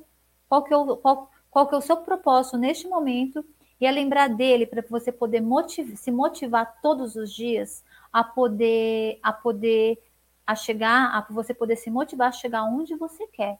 qual 0.49 0.64
que 0.64 0.74
é 0.74 0.78
o, 0.78 0.97
qual, 0.97 1.30
qual 1.51 1.68
que 1.68 1.76
é 1.76 1.78
o 1.78 1.82
seu 1.82 1.97
propósito 1.97 2.58
neste 2.58 2.88
momento, 2.88 3.45
e 3.80 3.86
é 3.86 3.91
lembrar 3.91 4.28
dele 4.28 4.66
para 4.66 4.84
você 4.89 5.12
poder 5.12 5.41
motiv 5.41 5.95
se 5.95 6.10
motivar 6.10 6.80
todos 6.82 7.16
os 7.16 7.32
dias 7.32 7.84
a 8.14 8.24
poder 8.24 9.20
a 9.22 9.34
poder 9.34 10.01
a 10.45 10.55
chegar, 10.55 11.09
a 11.18 11.22
você 11.34 11.53
poder 11.53 11.76
se 11.76 11.89
motivar 11.89 12.30
a 12.30 12.32
chegar 12.32 12.64
onde 12.64 12.95
você 12.95 13.26
quer. 13.28 13.59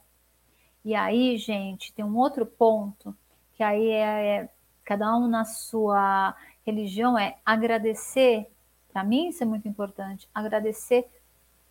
E 0.84 0.94
aí, 0.94 1.36
gente, 1.38 1.92
tem 1.92 2.04
um 2.04 2.16
outro 2.16 2.46
ponto 2.46 3.16
que 3.54 3.62
aí 3.62 3.88
é, 3.90 4.26
é 4.36 4.48
cada 4.84 5.16
um 5.16 5.26
na 5.26 5.44
sua 5.44 6.36
religião 6.64 7.18
é 7.18 7.38
agradecer. 7.44 8.50
Para 8.92 9.02
mim 9.02 9.28
isso 9.28 9.42
é 9.42 9.46
muito 9.46 9.66
importante, 9.66 10.28
agradecer 10.34 11.08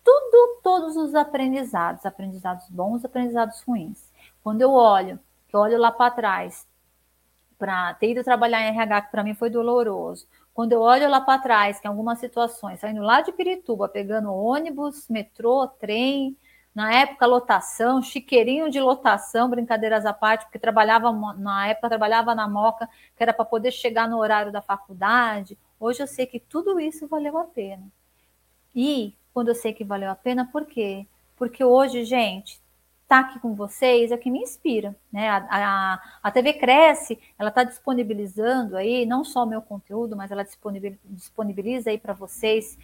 tudo, 0.02 0.60
todos 0.62 0.96
os 0.96 1.14
aprendizados, 1.14 2.04
aprendizados 2.04 2.68
bons, 2.68 3.04
aprendizados 3.04 3.62
ruins. 3.62 4.12
Quando 4.42 4.60
eu 4.60 4.72
olho, 4.72 5.18
eu 5.52 5.60
olho 5.60 5.78
lá 5.78 5.90
para 5.90 6.10
trás, 6.10 6.66
para 7.58 7.94
ter 7.94 8.10
ido 8.10 8.22
trabalhar 8.22 8.60
em 8.60 8.68
RH, 8.68 9.02
que 9.02 9.10
para 9.10 9.24
mim 9.24 9.34
foi 9.34 9.48
doloroso, 9.48 10.26
quando 10.54 10.72
eu 10.72 10.80
olho 10.80 11.10
lá 11.10 11.20
para 11.20 11.42
trás, 11.42 11.80
que 11.80 11.86
em 11.86 11.90
algumas 11.90 12.20
situações, 12.20 12.78
saindo 12.78 13.02
lá 13.02 13.20
de 13.20 13.32
Pirituba, 13.32 13.88
pegando 13.88 14.32
ônibus, 14.32 15.08
metrô, 15.08 15.66
trem, 15.66 16.36
na 16.72 16.92
época 16.94 17.26
lotação, 17.26 18.00
chiqueirinho 18.00 18.70
de 18.70 18.80
lotação, 18.80 19.50
brincadeiras 19.50 20.06
à 20.06 20.12
parte, 20.12 20.44
porque 20.44 20.58
trabalhava 20.58 21.12
na 21.36 21.68
época 21.68 21.88
trabalhava 21.88 22.34
na 22.34 22.48
Moca, 22.48 22.88
que 23.16 23.22
era 23.22 23.32
para 23.32 23.44
poder 23.44 23.72
chegar 23.72 24.08
no 24.08 24.18
horário 24.18 24.52
da 24.52 24.62
faculdade. 24.62 25.58
Hoje 25.78 26.02
eu 26.02 26.06
sei 26.06 26.24
que 26.24 26.38
tudo 26.38 26.78
isso 26.78 27.06
valeu 27.08 27.36
a 27.36 27.44
pena. 27.44 27.86
E 28.74 29.14
quando 29.32 29.48
eu 29.48 29.54
sei 29.54 29.72
que 29.72 29.84
valeu 29.84 30.10
a 30.10 30.14
pena, 30.16 30.48
por 30.50 30.66
quê? 30.66 31.06
Porque 31.36 31.64
hoje, 31.64 32.04
gente, 32.04 32.60
estar 33.04 33.22
tá 33.22 33.28
aqui 33.28 33.38
com 33.38 33.54
vocês 33.54 34.10
é 34.10 34.14
o 34.14 34.18
que 34.18 34.30
me 34.30 34.40
inspira, 34.40 34.94
né? 35.12 35.28
A, 35.28 35.46
a, 35.50 36.02
a 36.22 36.30
TV 36.30 36.54
Cresce, 36.54 37.18
ela 37.38 37.50
está 37.50 37.62
disponibilizando 37.62 38.76
aí 38.76 39.06
não 39.06 39.24
só 39.24 39.44
o 39.44 39.46
meu 39.46 39.62
conteúdo, 39.62 40.16
mas 40.16 40.30
ela 40.30 40.44
disponibiliza 41.04 41.90
aí 41.90 41.98
para 41.98 42.12
vocês 42.12 42.76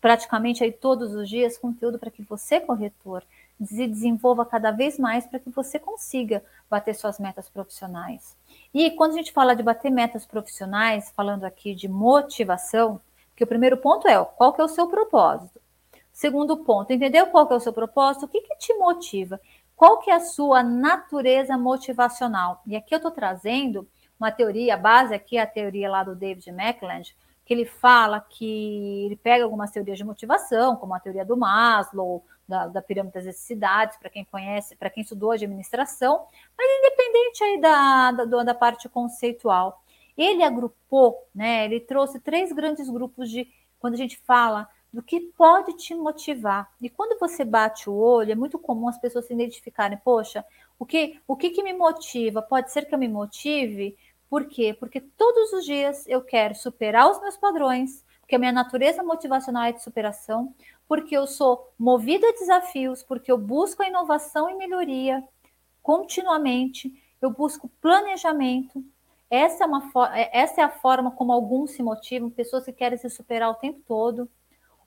praticamente 0.00 0.64
aí 0.64 0.72
todos 0.72 1.14
os 1.14 1.28
dias 1.28 1.56
conteúdo 1.56 1.96
para 1.96 2.10
que 2.10 2.22
você, 2.22 2.58
corretor, 2.58 3.22
se 3.64 3.86
desenvolva 3.86 4.44
cada 4.44 4.72
vez 4.72 4.98
mais 4.98 5.24
para 5.24 5.38
que 5.38 5.48
você 5.48 5.78
consiga 5.78 6.42
bater 6.68 6.92
suas 6.94 7.20
metas 7.20 7.48
profissionais. 7.48 8.36
E 8.74 8.90
quando 8.90 9.12
a 9.12 9.16
gente 9.16 9.32
fala 9.32 9.54
de 9.54 9.62
bater 9.62 9.90
metas 9.90 10.26
profissionais, 10.26 11.12
falando 11.14 11.44
aqui 11.44 11.72
de 11.72 11.86
motivação, 11.86 13.00
que 13.36 13.44
o 13.44 13.46
primeiro 13.46 13.76
ponto 13.76 14.08
é 14.08 14.22
qual 14.24 14.52
que 14.52 14.60
é 14.60 14.64
o 14.64 14.68
seu 14.68 14.88
propósito. 14.88 15.61
Segundo 16.12 16.58
ponto, 16.58 16.92
entendeu 16.92 17.26
qual 17.28 17.46
que 17.46 17.54
é 17.54 17.56
o 17.56 17.60
seu 17.60 17.72
propósito? 17.72 18.26
O 18.26 18.28
que, 18.28 18.40
que 18.42 18.56
te 18.56 18.74
motiva? 18.74 19.40
Qual 19.74 19.98
que 19.98 20.10
é 20.10 20.14
a 20.14 20.20
sua 20.20 20.62
natureza 20.62 21.56
motivacional? 21.56 22.62
E 22.66 22.76
aqui 22.76 22.94
eu 22.94 22.98
estou 22.98 23.10
trazendo 23.10 23.88
uma 24.18 24.30
teoria, 24.30 24.74
a 24.74 24.76
base 24.76 25.14
aqui 25.14 25.36
é 25.36 25.42
a 25.42 25.46
teoria 25.46 25.90
lá 25.90 26.04
do 26.04 26.14
David 26.14 26.50
McLand, 26.50 27.02
que 27.44 27.52
ele 27.52 27.64
fala 27.64 28.20
que 28.20 29.06
ele 29.06 29.16
pega 29.16 29.42
algumas 29.42 29.70
teorias 29.70 29.98
de 29.98 30.04
motivação, 30.04 30.76
como 30.76 30.94
a 30.94 31.00
teoria 31.00 31.24
do 31.24 31.36
Maslow, 31.36 32.24
da, 32.46 32.68
da 32.68 32.82
pirâmide 32.82 33.14
das 33.14 33.24
necessidades, 33.24 33.96
para 33.96 34.10
quem 34.10 34.24
conhece, 34.24 34.76
para 34.76 34.90
quem 34.90 35.02
estudou 35.02 35.32
administração, 35.32 36.26
mas 36.56 36.66
independente 36.78 37.44
aí 37.44 37.60
da, 37.60 38.12
da, 38.12 38.42
da 38.44 38.54
parte 38.54 38.88
conceitual. 38.88 39.82
Ele 40.16 40.44
agrupou, 40.44 41.26
né? 41.34 41.64
Ele 41.64 41.80
trouxe 41.80 42.20
três 42.20 42.52
grandes 42.52 42.88
grupos 42.88 43.30
de 43.30 43.48
quando 43.80 43.94
a 43.94 43.96
gente 43.98 44.18
fala 44.18 44.68
do 44.92 45.02
que 45.02 45.20
pode 45.20 45.72
te 45.74 45.94
motivar. 45.94 46.70
E 46.80 46.90
quando 46.90 47.18
você 47.18 47.44
bate 47.44 47.88
o 47.88 47.94
olho, 47.94 48.32
é 48.32 48.34
muito 48.34 48.58
comum 48.58 48.88
as 48.88 48.98
pessoas 48.98 49.26
se 49.26 49.32
identificarem, 49.32 49.98
poxa, 50.04 50.44
o 50.78 50.84
que, 50.84 51.20
o 51.26 51.36
que, 51.36 51.50
que 51.50 51.62
me 51.62 51.72
motiva? 51.72 52.42
Pode 52.42 52.70
ser 52.72 52.84
que 52.84 52.94
eu 52.94 52.98
me 52.98 53.08
motive 53.08 53.96
por 54.32 54.46
quê? 54.46 54.72
Porque 54.72 54.98
todos 54.98 55.52
os 55.52 55.62
dias 55.62 56.06
eu 56.08 56.22
quero 56.22 56.54
superar 56.54 57.10
os 57.10 57.20
meus 57.20 57.36
padrões, 57.36 58.02
porque 58.20 58.34
a 58.34 58.38
minha 58.38 58.50
natureza 58.50 59.02
motivacional 59.02 59.64
é 59.64 59.72
de 59.72 59.82
superação, 59.82 60.54
porque 60.88 61.14
eu 61.14 61.26
sou 61.26 61.70
movida 61.78 62.26
a 62.26 62.32
desafios, 62.32 63.02
porque 63.02 63.30
eu 63.30 63.36
busco 63.36 63.82
a 63.82 63.88
inovação 63.88 64.48
e 64.48 64.54
melhoria 64.54 65.22
continuamente, 65.82 66.90
eu 67.20 67.30
busco 67.30 67.70
planejamento. 67.78 68.82
Essa 69.28 69.64
é, 69.64 69.66
uma, 69.66 69.90
é, 70.16 70.40
essa 70.40 70.62
é 70.62 70.64
a 70.64 70.70
forma 70.70 71.10
como 71.10 71.30
alguns 71.30 71.72
se 71.72 71.82
motivam, 71.82 72.30
pessoas 72.30 72.64
que 72.64 72.72
querem 72.72 72.96
se 72.96 73.10
superar 73.10 73.50
o 73.50 73.56
tempo 73.56 73.82
todo. 73.86 74.26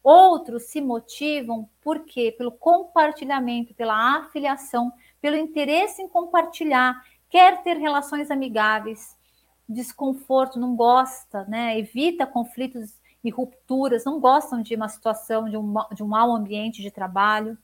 Outros 0.05 0.65
se 0.65 0.79
motivam 0.81 1.67
por 1.81 2.05
quê? 2.05 2.31
Pelo 2.37 2.51
compartilhamento, 2.51 3.73
pela 3.73 4.19
afiliação, 4.19 4.93
pelo 5.19 5.35
interesse 5.35 5.99
em 5.99 6.07
compartilhar, 6.07 7.03
quer 7.27 7.63
ter 7.63 7.75
relações 7.77 8.29
amigáveis, 8.29 9.17
desconforto, 9.67 10.59
não 10.59 10.75
gosta, 10.75 11.43
né? 11.45 11.79
Evita 11.79 12.27
conflitos 12.27 12.93
e 13.23 13.31
rupturas, 13.31 14.05
não 14.05 14.19
gostam 14.19 14.61
de 14.61 14.75
uma 14.75 14.87
situação, 14.87 15.49
de 15.49 15.57
um, 15.57 15.73
de 15.95 16.03
um 16.03 16.07
mau 16.07 16.35
ambiente 16.35 16.83
de 16.83 16.91
trabalho. 16.91 17.57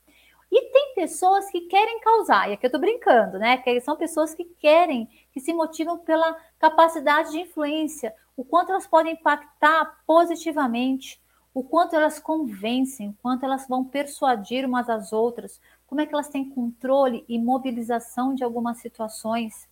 E 0.50 0.62
tem 0.72 0.96
pessoas 0.96 1.48
que 1.48 1.60
querem 1.68 2.00
causar, 2.00 2.50
e 2.50 2.54
aqui 2.54 2.66
eu 2.66 2.68
estou 2.70 2.80
brincando, 2.80 3.38
né? 3.38 3.56
Que 3.58 3.80
são 3.80 3.94
pessoas 3.94 4.34
que 4.34 4.46
querem, 4.58 5.08
que 5.32 5.38
se 5.38 5.54
motivam 5.54 5.96
pela 5.96 6.36
capacidade 6.58 7.30
de 7.30 7.38
influência, 7.42 8.12
o 8.36 8.44
quanto 8.44 8.72
elas 8.72 8.88
podem 8.88 9.12
impactar 9.12 10.00
positivamente, 10.04 11.21
o 11.54 11.62
quanto 11.62 11.94
elas 11.94 12.18
convencem, 12.18 13.10
o 13.10 13.16
quanto 13.20 13.44
elas 13.44 13.68
vão 13.68 13.84
persuadir 13.84 14.64
umas 14.64 14.88
às 14.88 15.12
outras, 15.12 15.60
como 15.86 16.00
é 16.00 16.06
que 16.06 16.14
elas 16.14 16.28
têm 16.28 16.48
controle 16.48 17.24
e 17.28 17.38
mobilização 17.38 18.34
de 18.34 18.42
algumas 18.42 18.78
situações. 18.78 19.68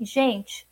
Gente, 0.00 0.66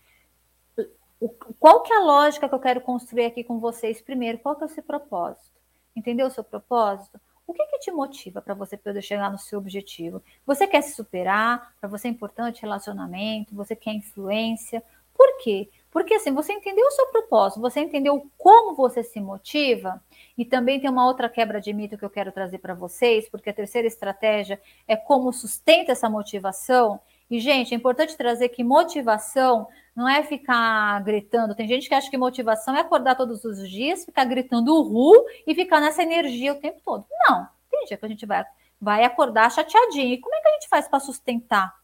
o, 1.20 1.28
qual 1.28 1.82
que 1.82 1.92
é 1.92 1.96
a 1.96 2.02
lógica 2.02 2.48
que 2.48 2.54
eu 2.54 2.60
quero 2.60 2.80
construir 2.80 3.26
aqui 3.26 3.44
com 3.44 3.58
vocês 3.58 4.00
primeiro? 4.00 4.38
Qual 4.38 4.56
que 4.56 4.64
é 4.64 4.66
o 4.66 4.70
seu 4.70 4.82
propósito? 4.82 5.58
Entendeu 5.94 6.26
o 6.26 6.30
seu 6.30 6.42
propósito? 6.42 7.20
O 7.46 7.54
que, 7.54 7.64
que 7.66 7.78
te 7.78 7.90
motiva 7.90 8.42
para 8.42 8.54
você 8.54 8.76
poder 8.76 9.02
chegar 9.02 9.30
no 9.30 9.38
seu 9.38 9.58
objetivo? 9.58 10.22
Você 10.44 10.66
quer 10.66 10.82
se 10.82 10.94
superar? 10.94 11.74
Para 11.80 11.88
você 11.88 12.08
é 12.08 12.10
importante 12.10 12.62
relacionamento? 12.62 13.54
Você 13.54 13.74
quer 13.74 13.94
influência? 13.94 14.82
Por 15.14 15.38
quê? 15.38 15.70
Porque 15.98 16.14
assim, 16.14 16.32
você 16.32 16.52
entendeu 16.52 16.86
o 16.86 16.92
seu 16.92 17.06
propósito, 17.06 17.60
você 17.60 17.80
entendeu 17.80 18.30
como 18.38 18.72
você 18.72 19.02
se 19.02 19.20
motiva, 19.20 20.00
e 20.38 20.44
também 20.44 20.78
tem 20.78 20.88
uma 20.88 21.04
outra 21.04 21.28
quebra 21.28 21.60
de 21.60 21.72
mito 21.72 21.98
que 21.98 22.04
eu 22.04 22.08
quero 22.08 22.30
trazer 22.30 22.58
para 22.58 22.72
vocês, 22.72 23.28
porque 23.28 23.50
a 23.50 23.52
terceira 23.52 23.88
estratégia 23.88 24.62
é 24.86 24.94
como 24.94 25.32
sustenta 25.32 25.90
essa 25.90 26.08
motivação. 26.08 27.00
E, 27.28 27.40
gente, 27.40 27.74
é 27.74 27.76
importante 27.76 28.16
trazer 28.16 28.48
que 28.50 28.62
motivação 28.62 29.66
não 29.92 30.08
é 30.08 30.22
ficar 30.22 31.02
gritando. 31.02 31.52
Tem 31.52 31.66
gente 31.66 31.88
que 31.88 31.94
acha 31.96 32.08
que 32.08 32.16
motivação 32.16 32.76
é 32.76 32.80
acordar 32.80 33.16
todos 33.16 33.44
os 33.44 33.68
dias, 33.68 34.04
ficar 34.04 34.24
gritando 34.24 34.72
uhul 34.72 35.26
e 35.48 35.52
ficar 35.52 35.80
nessa 35.80 36.04
energia 36.04 36.52
o 36.52 36.60
tempo 36.60 36.80
todo. 36.84 37.04
Não. 37.28 37.48
Tem 37.68 37.86
dia 37.86 37.96
que 37.96 38.06
a 38.06 38.08
gente 38.08 38.24
vai, 38.24 38.44
vai 38.80 39.02
acordar 39.02 39.50
chateadinho. 39.50 40.14
E 40.14 40.18
como 40.18 40.32
é 40.32 40.40
que 40.42 40.48
a 40.48 40.52
gente 40.52 40.68
faz 40.68 40.86
para 40.86 41.00
sustentar 41.00 41.74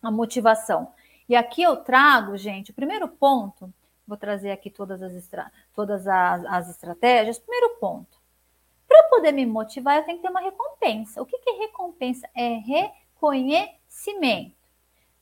a 0.00 0.12
motivação? 0.12 0.92
E 1.32 1.34
aqui 1.34 1.62
eu 1.62 1.78
trago, 1.78 2.36
gente, 2.36 2.72
o 2.72 2.74
primeiro 2.74 3.08
ponto, 3.08 3.72
vou 4.06 4.18
trazer 4.18 4.50
aqui 4.50 4.68
todas 4.68 5.02
as, 5.02 5.14
estra 5.14 5.50
todas 5.72 6.06
as, 6.06 6.44
as 6.44 6.68
estratégias. 6.68 7.38
Primeiro 7.38 7.76
ponto. 7.76 8.20
Para 8.86 9.04
poder 9.04 9.32
me 9.32 9.46
motivar, 9.46 9.96
eu 9.96 10.02
tenho 10.02 10.18
que 10.18 10.24
ter 10.24 10.28
uma 10.28 10.42
recompensa. 10.42 11.22
O 11.22 11.24
que, 11.24 11.38
que 11.38 11.48
é 11.48 11.54
recompensa? 11.54 12.28
É 12.34 12.58
reconhecimento. 12.58 14.58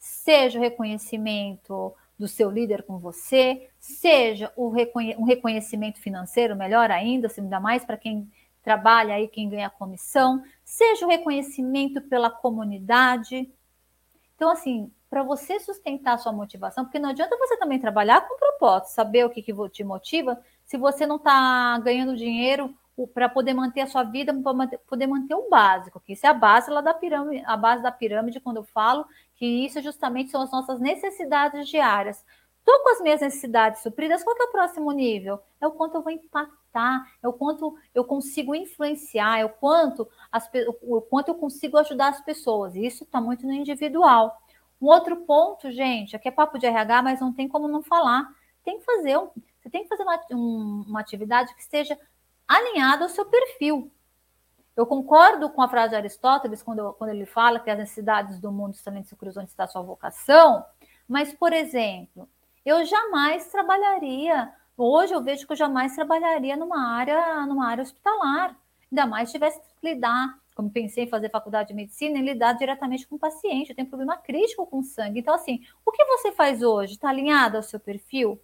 Seja 0.00 0.58
o 0.58 0.60
reconhecimento 0.60 1.94
do 2.18 2.26
seu 2.26 2.50
líder 2.50 2.82
com 2.82 2.98
você, 2.98 3.70
seja 3.78 4.52
o 4.56 4.68
reconhe 4.68 5.14
um 5.14 5.22
reconhecimento 5.22 6.00
financeiro, 6.00 6.56
melhor 6.56 6.90
ainda, 6.90 7.28
se 7.28 7.40
ainda 7.40 7.60
mais 7.60 7.84
para 7.84 7.96
quem 7.96 8.28
trabalha 8.64 9.14
aí, 9.14 9.28
quem 9.28 9.48
ganha 9.48 9.70
comissão, 9.70 10.42
seja 10.64 11.06
o 11.06 11.08
reconhecimento 11.08 12.02
pela 12.02 12.28
comunidade. 12.28 13.48
Então, 14.34 14.50
assim, 14.50 14.90
para 15.10 15.24
você 15.24 15.58
sustentar 15.58 16.14
a 16.14 16.18
sua 16.18 16.32
motivação, 16.32 16.84
porque 16.84 17.00
não 17.00 17.10
adianta 17.10 17.36
você 17.36 17.56
também 17.56 17.80
trabalhar 17.80 18.20
com 18.28 18.38
propósito, 18.38 18.94
saber 18.94 19.26
o 19.26 19.30
que, 19.30 19.42
que 19.42 19.52
te 19.70 19.82
motiva, 19.82 20.40
se 20.64 20.78
você 20.78 21.04
não 21.04 21.16
está 21.16 21.76
ganhando 21.80 22.16
dinheiro 22.16 22.72
para 23.12 23.28
poder 23.28 23.52
manter 23.52 23.80
a 23.80 23.86
sua 23.88 24.04
vida, 24.04 24.32
para 24.32 24.78
poder 24.86 25.06
manter 25.08 25.34
o 25.34 25.48
básico, 25.48 26.00
que 26.00 26.12
isso 26.12 26.26
é 26.26 26.28
a 26.28 26.34
base 26.34 26.70
lá 26.70 26.80
da 26.80 26.94
pirâmide, 26.94 27.42
a 27.44 27.56
base 27.56 27.82
da 27.82 27.90
pirâmide, 27.90 28.38
quando 28.38 28.58
eu 28.58 28.64
falo 28.64 29.04
que 29.34 29.44
isso 29.44 29.80
justamente 29.82 30.30
são 30.30 30.42
as 30.42 30.52
nossas 30.52 30.78
necessidades 30.78 31.68
diárias. 31.68 32.24
Estou 32.58 32.78
com 32.80 32.90
as 32.90 33.00
minhas 33.00 33.20
necessidades 33.20 33.82
supridas, 33.82 34.22
qual 34.22 34.36
é 34.38 34.44
o 34.44 34.52
próximo 34.52 34.92
nível? 34.92 35.40
É 35.60 35.66
o 35.66 35.72
quanto 35.72 35.96
eu 35.96 36.02
vou 36.02 36.12
impactar, 36.12 37.04
é 37.22 37.26
o 37.26 37.32
quanto 37.32 37.74
eu 37.94 38.04
consigo 38.04 38.54
influenciar, 38.54 39.40
é 39.40 39.44
o 39.44 39.48
quanto, 39.48 40.06
as, 40.30 40.48
o 40.82 41.00
quanto 41.00 41.28
eu 41.28 41.34
consigo 41.34 41.78
ajudar 41.78 42.08
as 42.08 42.20
pessoas. 42.20 42.76
Isso 42.76 43.02
está 43.04 43.20
muito 43.20 43.46
no 43.46 43.52
individual. 43.52 44.38
Um 44.80 44.86
outro 44.86 45.16
ponto, 45.18 45.70
gente, 45.70 46.16
aqui 46.16 46.28
é 46.28 46.30
papo 46.30 46.58
de 46.58 46.66
RH, 46.66 47.02
mas 47.02 47.20
não 47.20 47.32
tem 47.32 47.46
como 47.46 47.68
não 47.68 47.82
falar. 47.82 48.28
Tem 48.64 48.78
que 48.78 48.84
fazer, 48.84 49.18
um, 49.18 49.28
você 49.60 49.68
tem 49.70 49.82
que 49.82 49.88
fazer 49.88 50.02
uma, 50.02 50.20
um, 50.32 50.84
uma 50.88 51.00
atividade 51.00 51.54
que 51.54 51.60
esteja 51.60 51.98
alinhada 52.48 53.04
ao 53.04 53.10
seu 53.10 53.26
perfil. 53.26 53.90
Eu 54.76 54.86
concordo 54.86 55.50
com 55.50 55.60
a 55.60 55.68
frase 55.68 55.90
de 55.90 55.96
Aristóteles 55.96 56.62
quando, 56.62 56.94
quando 56.94 57.10
ele 57.10 57.26
fala 57.26 57.60
que 57.60 57.68
as 57.68 57.78
necessidades 57.78 58.40
do 58.40 58.50
mundo 58.50 58.74
estão 58.74 59.04
se 59.04 59.14
cruzam 59.14 59.42
onde 59.42 59.50
está 59.50 59.64
a 59.64 59.68
sua 59.68 59.82
vocação, 59.82 60.64
mas, 61.06 61.34
por 61.34 61.52
exemplo, 61.52 62.28
eu 62.64 62.84
jamais 62.86 63.50
trabalharia, 63.50 64.50
hoje 64.76 65.12
eu 65.12 65.22
vejo 65.22 65.46
que 65.46 65.52
eu 65.52 65.56
jamais 65.56 65.94
trabalharia 65.94 66.56
numa 66.56 66.94
área, 66.94 67.44
numa 67.46 67.68
área 67.68 67.82
hospitalar, 67.82 68.56
ainda 68.90 69.06
mais 69.06 69.30
tivesse 69.30 69.60
que 69.60 69.94
lidar, 69.94 70.38
como 70.60 70.70
pensei 70.70 71.04
em 71.04 71.08
fazer 71.08 71.30
faculdade 71.30 71.68
de 71.68 71.74
medicina, 71.74 72.18
em 72.18 72.22
lidar 72.22 72.52
diretamente 72.52 73.06
com 73.06 73.16
o 73.16 73.18
paciente, 73.18 73.70
eu 73.70 73.76
tenho 73.76 73.88
problema 73.88 74.18
crítico 74.18 74.66
com 74.66 74.82
sangue. 74.82 75.20
Então, 75.20 75.32
assim, 75.32 75.64
o 75.86 75.90
que 75.90 76.04
você 76.04 76.32
faz 76.32 76.62
hoje? 76.62 76.92
Está 76.92 77.08
alinhado 77.08 77.56
ao 77.56 77.62
seu 77.62 77.80
perfil? 77.80 78.38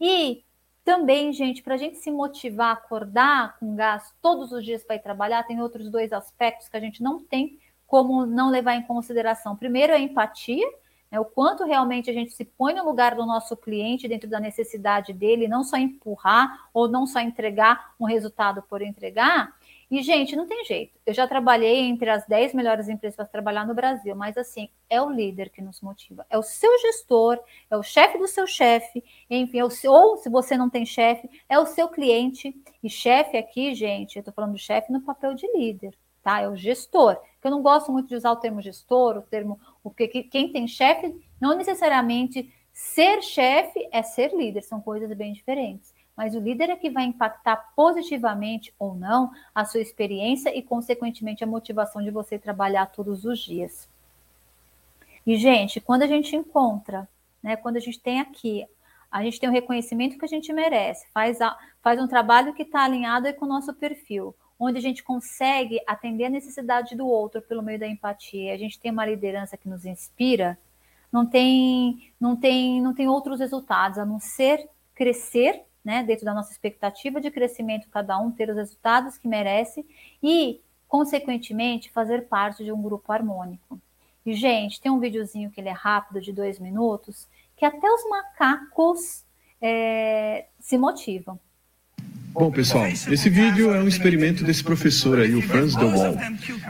E 0.00 0.44
também, 0.84 1.32
gente, 1.32 1.60
para 1.60 1.74
a 1.74 1.76
gente 1.76 1.98
se 1.98 2.12
motivar 2.12 2.68
a 2.68 2.72
acordar 2.74 3.58
com 3.58 3.74
gás 3.74 4.14
todos 4.22 4.52
os 4.52 4.64
dias 4.64 4.84
para 4.84 4.94
ir 4.94 5.02
trabalhar, 5.02 5.42
tem 5.42 5.60
outros 5.60 5.90
dois 5.90 6.12
aspectos 6.12 6.68
que 6.68 6.76
a 6.76 6.80
gente 6.80 7.02
não 7.02 7.18
tem 7.18 7.58
como 7.88 8.24
não 8.24 8.50
levar 8.50 8.76
em 8.76 8.82
consideração. 8.82 9.56
Primeiro 9.56 9.92
é 9.92 9.96
a 9.96 10.00
empatia, 10.00 10.66
né, 11.10 11.18
o 11.18 11.24
quanto 11.24 11.64
realmente 11.64 12.08
a 12.08 12.12
gente 12.12 12.32
se 12.32 12.44
põe 12.44 12.72
no 12.72 12.84
lugar 12.84 13.16
do 13.16 13.26
nosso 13.26 13.56
cliente 13.56 14.06
dentro 14.06 14.30
da 14.30 14.38
necessidade 14.38 15.12
dele, 15.12 15.48
não 15.48 15.64
só 15.64 15.76
empurrar 15.76 16.68
ou 16.72 16.86
não 16.86 17.04
só 17.04 17.18
entregar 17.18 17.94
um 17.98 18.04
resultado 18.04 18.62
por 18.62 18.80
entregar. 18.80 19.57
E, 19.90 20.02
gente, 20.02 20.36
não 20.36 20.46
tem 20.46 20.66
jeito. 20.66 20.98
Eu 21.06 21.14
já 21.14 21.26
trabalhei 21.26 21.78
entre 21.78 22.10
as 22.10 22.26
10 22.26 22.52
melhores 22.52 22.90
empresas 22.90 23.16
para 23.16 23.24
trabalhar 23.24 23.66
no 23.66 23.74
Brasil, 23.74 24.14
mas 24.14 24.36
assim, 24.36 24.68
é 24.88 25.00
o 25.00 25.10
líder 25.10 25.48
que 25.48 25.62
nos 25.62 25.80
motiva. 25.80 26.26
É 26.28 26.36
o 26.36 26.42
seu 26.42 26.78
gestor, 26.78 27.40
é 27.70 27.76
o 27.76 27.82
chefe 27.82 28.18
do 28.18 28.28
seu 28.28 28.46
chefe, 28.46 29.02
enfim, 29.30 29.60
é 29.60 29.64
o 29.64 29.70
seu, 29.70 29.90
ou 29.90 30.18
se 30.18 30.28
você 30.28 30.58
não 30.58 30.68
tem 30.68 30.84
chefe, 30.84 31.28
é 31.48 31.58
o 31.58 31.64
seu 31.64 31.88
cliente. 31.88 32.54
E 32.82 32.90
chefe 32.90 33.38
aqui, 33.38 33.74
gente, 33.74 34.16
eu 34.16 34.20
estou 34.20 34.34
falando 34.34 34.52
do 34.52 34.58
chefe 34.58 34.92
no 34.92 35.00
papel 35.00 35.32
de 35.32 35.50
líder, 35.56 35.94
tá? 36.22 36.42
É 36.42 36.48
o 36.48 36.54
gestor. 36.54 37.16
Que 37.40 37.46
eu 37.46 37.50
não 37.50 37.62
gosto 37.62 37.90
muito 37.90 38.08
de 38.08 38.16
usar 38.16 38.32
o 38.32 38.36
termo 38.36 38.60
gestor, 38.60 39.16
o 39.16 39.22
termo. 39.22 39.58
O 39.82 39.90
que, 39.90 40.06
quem 40.24 40.52
tem 40.52 40.68
chefe, 40.68 41.18
não 41.40 41.56
necessariamente 41.56 42.52
ser 42.74 43.22
chefe 43.22 43.88
é 43.90 44.02
ser 44.02 44.34
líder, 44.34 44.62
são 44.62 44.82
coisas 44.82 45.10
bem 45.16 45.32
diferentes 45.32 45.96
mas 46.18 46.34
o 46.34 46.40
líder 46.40 46.68
é 46.68 46.74
que 46.74 46.90
vai 46.90 47.04
impactar 47.04 47.72
positivamente 47.76 48.74
ou 48.76 48.92
não 48.92 49.30
a 49.54 49.64
sua 49.64 49.80
experiência 49.80 50.52
e, 50.52 50.60
consequentemente, 50.60 51.44
a 51.44 51.46
motivação 51.46 52.02
de 52.02 52.10
você 52.10 52.36
trabalhar 52.36 52.86
todos 52.86 53.24
os 53.24 53.38
dias. 53.38 53.88
E, 55.24 55.36
gente, 55.36 55.80
quando 55.80 56.02
a 56.02 56.08
gente 56.08 56.34
encontra, 56.34 57.08
né, 57.40 57.54
quando 57.54 57.76
a 57.76 57.80
gente 57.80 58.00
tem 58.00 58.18
aqui, 58.18 58.66
a 59.08 59.22
gente 59.22 59.38
tem 59.38 59.48
o 59.48 59.52
reconhecimento 59.52 60.18
que 60.18 60.24
a 60.24 60.28
gente 60.28 60.52
merece, 60.52 61.06
faz, 61.14 61.40
a, 61.40 61.56
faz 61.80 62.02
um 62.02 62.08
trabalho 62.08 62.52
que 62.52 62.64
está 62.64 62.82
alinhado 62.82 63.32
com 63.34 63.44
o 63.44 63.48
nosso 63.48 63.72
perfil, 63.72 64.34
onde 64.58 64.76
a 64.76 64.82
gente 64.82 65.04
consegue 65.04 65.80
atender 65.86 66.24
a 66.24 66.30
necessidade 66.30 66.96
do 66.96 67.06
outro 67.06 67.40
pelo 67.40 67.62
meio 67.62 67.78
da 67.78 67.86
empatia, 67.86 68.52
a 68.52 68.58
gente 68.58 68.80
tem 68.80 68.90
uma 68.90 69.06
liderança 69.06 69.56
que 69.56 69.68
nos 69.68 69.84
inspira, 69.84 70.58
não 71.12 71.24
tem, 71.24 72.10
não 72.20 72.34
tem, 72.34 72.82
não 72.82 72.92
tem 72.92 73.06
outros 73.06 73.38
resultados 73.38 73.98
a 73.98 74.04
não 74.04 74.18
ser 74.18 74.68
crescer 74.96 75.67
né, 75.88 76.02
dentro 76.02 76.26
da 76.26 76.34
nossa 76.34 76.52
expectativa 76.52 77.18
de 77.18 77.30
crescimento, 77.30 77.88
cada 77.90 78.18
um 78.18 78.30
ter 78.30 78.50
os 78.50 78.56
resultados 78.56 79.16
que 79.16 79.26
merece 79.26 79.86
e, 80.22 80.60
consequentemente, 80.86 81.90
fazer 81.90 82.28
parte 82.28 82.62
de 82.62 82.70
um 82.70 82.82
grupo 82.82 83.10
harmônico. 83.10 83.80
E, 84.26 84.34
gente, 84.34 84.82
tem 84.82 84.92
um 84.92 85.00
videozinho 85.00 85.50
que 85.50 85.58
ele 85.58 85.70
é 85.70 85.72
rápido, 85.72 86.20
de 86.20 86.30
dois 86.30 86.58
minutos, 86.58 87.26
que 87.56 87.64
até 87.64 87.90
os 87.90 88.06
macacos 88.06 89.24
é, 89.62 90.44
se 90.60 90.76
motivam. 90.76 91.40
Bom, 92.34 92.50
pessoal, 92.50 92.86
esse 92.86 93.30
vídeo 93.30 93.74
é 93.74 93.80
um 93.80 93.88
experimento 93.88 94.44
desse 94.44 94.62
professor 94.62 95.18
aí, 95.18 95.34
o 95.34 95.40
Franz 95.40 95.74
de 95.74 95.86
Waal. 95.86 96.16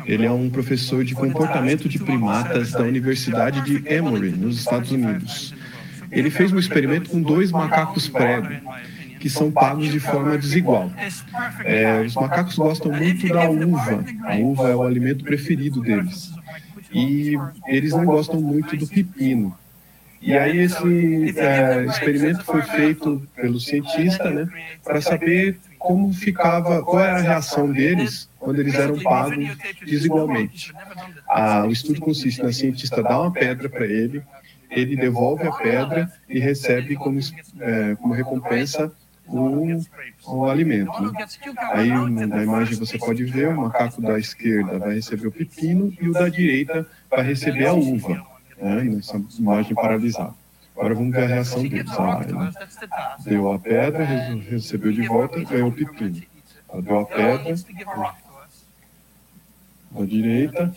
Ele 0.07 0.27
é 0.27 0.31
um 0.31 0.49
professor 0.49 1.03
de 1.03 1.16
comportamento 1.16 1.89
de 1.89 1.99
primatas 1.99 2.71
da 2.71 2.83
Universidade 2.85 3.62
de 3.62 3.93
Emory, 3.93 4.31
nos 4.31 4.61
Estados 4.61 4.93
Unidos. 4.93 5.53
Ele 6.12 6.31
fez 6.31 6.53
um 6.53 6.59
experimento 6.59 7.11
com 7.11 7.21
dois 7.21 7.51
macacos 7.51 8.09
prego 8.09 8.47
que 9.19 9.29
são 9.29 9.51
pagos 9.51 9.91
de 9.91 10.01
forma 10.01 10.37
desigual. 10.39 10.91
É, 11.64 12.01
os 12.01 12.14
macacos 12.14 12.57
gostam 12.57 12.93
muito 12.93 13.29
da 13.29 13.49
uva. 13.49 14.05
A 14.25 14.37
uva 14.37 14.71
é 14.71 14.77
o 14.77 14.83
alimento 14.83 15.25
preferido 15.25 15.81
deles. 15.81 16.33
E 16.93 17.35
eles 17.66 17.93
não 17.93 18.05
gostam 18.05 18.41
muito 18.41 18.77
do 18.77 18.87
pepino. 18.87 19.57
E 20.21 20.37
aí 20.37 20.59
esse 20.59 21.39
é, 21.39 21.85
experimento 21.87 22.45
foi 22.45 22.62
feito 22.62 23.23
pelo 23.37 23.61
cientista, 23.61 24.29
né, 24.31 24.49
para 24.83 25.01
saber 25.01 25.59
como 25.79 26.12
ficava, 26.12 26.83
qual 26.83 27.01
era 27.01 27.19
a 27.19 27.23
reação 27.23 27.71
deles 27.71 28.29
quando 28.39 28.59
eles 28.59 28.75
eram 28.75 28.99
pagos 28.99 29.57
desigualmente. 29.87 30.73
Ah, 31.29 31.64
o 31.64 31.71
estudo 31.71 32.01
consiste 32.01 32.43
na 32.43 32.53
cientista 32.53 33.01
dar 33.01 33.21
uma 33.21 33.33
pedra 33.33 33.69
para 33.69 33.87
ele, 33.87 34.23
ele 34.71 34.97
devolve 34.97 35.47
a 35.47 35.53
pedra 35.53 36.12
e 36.29 36.39
recebe 36.41 36.97
como, 36.97 37.21
é, 37.61 37.95
como 37.95 38.12
recompensa 38.12 38.93
o, 39.29 39.81
o 40.26 40.47
alimento. 40.47 40.91
Né? 41.03 41.26
Aí 41.72 41.91
na 42.26 42.43
imagem 42.43 42.76
você 42.76 42.99
pode 42.99 43.24
ver 43.24 43.49
o 43.49 43.57
macaco 43.62 44.01
da 44.01 44.18
esquerda 44.18 44.79
vai 44.79 44.95
receber 44.95 45.29
o 45.29 45.33
pepino 45.33 45.93
e 46.01 46.09
o 46.09 46.12
da 46.12 46.29
direita 46.29 46.87
vai 47.11 47.22
receber 47.22 47.66
a 47.66 47.74
uva, 47.74 48.26
né? 48.61 48.83
nessa 48.85 49.20
imagem 49.39 49.74
paralisada. 49.74 50.35
Agora 50.76 50.95
vamos 50.95 51.12
ver 51.12 51.24
a 51.24 51.26
reação 51.26 51.62
deles. 51.62 51.91
Ah, 51.99 52.20
ele 52.24 53.31
deu 53.31 53.53
a 53.53 53.59
pedra, 53.59 54.05
recebeu 54.05 54.93
de 54.93 55.07
volta, 55.07 55.43
ganhou 55.43 55.70
o 55.70 55.72
pepino. 55.72 56.22
Ela 56.68 56.83
deu 56.83 56.99
a 57.01 57.05
pedra, 57.05 57.57
da 59.91 60.05
direita, 60.05 60.72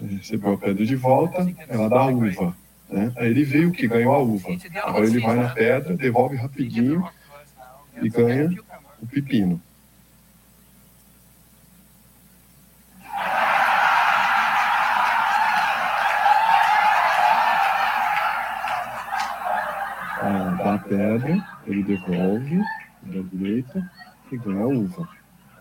recebeu 0.00 0.52
a 0.52 0.58
pedra 0.58 0.84
de 0.84 0.96
volta, 0.96 1.46
ela 1.68 1.88
dá 1.88 2.00
a 2.00 2.06
uva. 2.06 2.54
Né? 2.90 3.10
Aí 3.16 3.30
ele 3.30 3.44
viu 3.44 3.72
que 3.72 3.88
ganhou 3.88 4.14
a 4.14 4.18
uva. 4.18 4.48
Agora 4.82 5.06
ele 5.06 5.20
vai 5.20 5.36
na 5.36 5.48
pedra, 5.48 5.96
devolve 5.96 6.36
rapidinho 6.36 7.08
e 8.02 8.08
ganha 8.08 8.50
o 9.00 9.06
pepino. 9.06 9.60
Ah, 20.24 20.56
dá 20.58 20.74
a 20.74 20.78
pedra, 20.78 21.48
ele 21.66 21.82
devolve 21.82 22.60
da 23.02 23.20
direita 23.32 23.90
e 24.30 24.36
ganha 24.36 24.62
a 24.62 24.66
uva. 24.66 25.08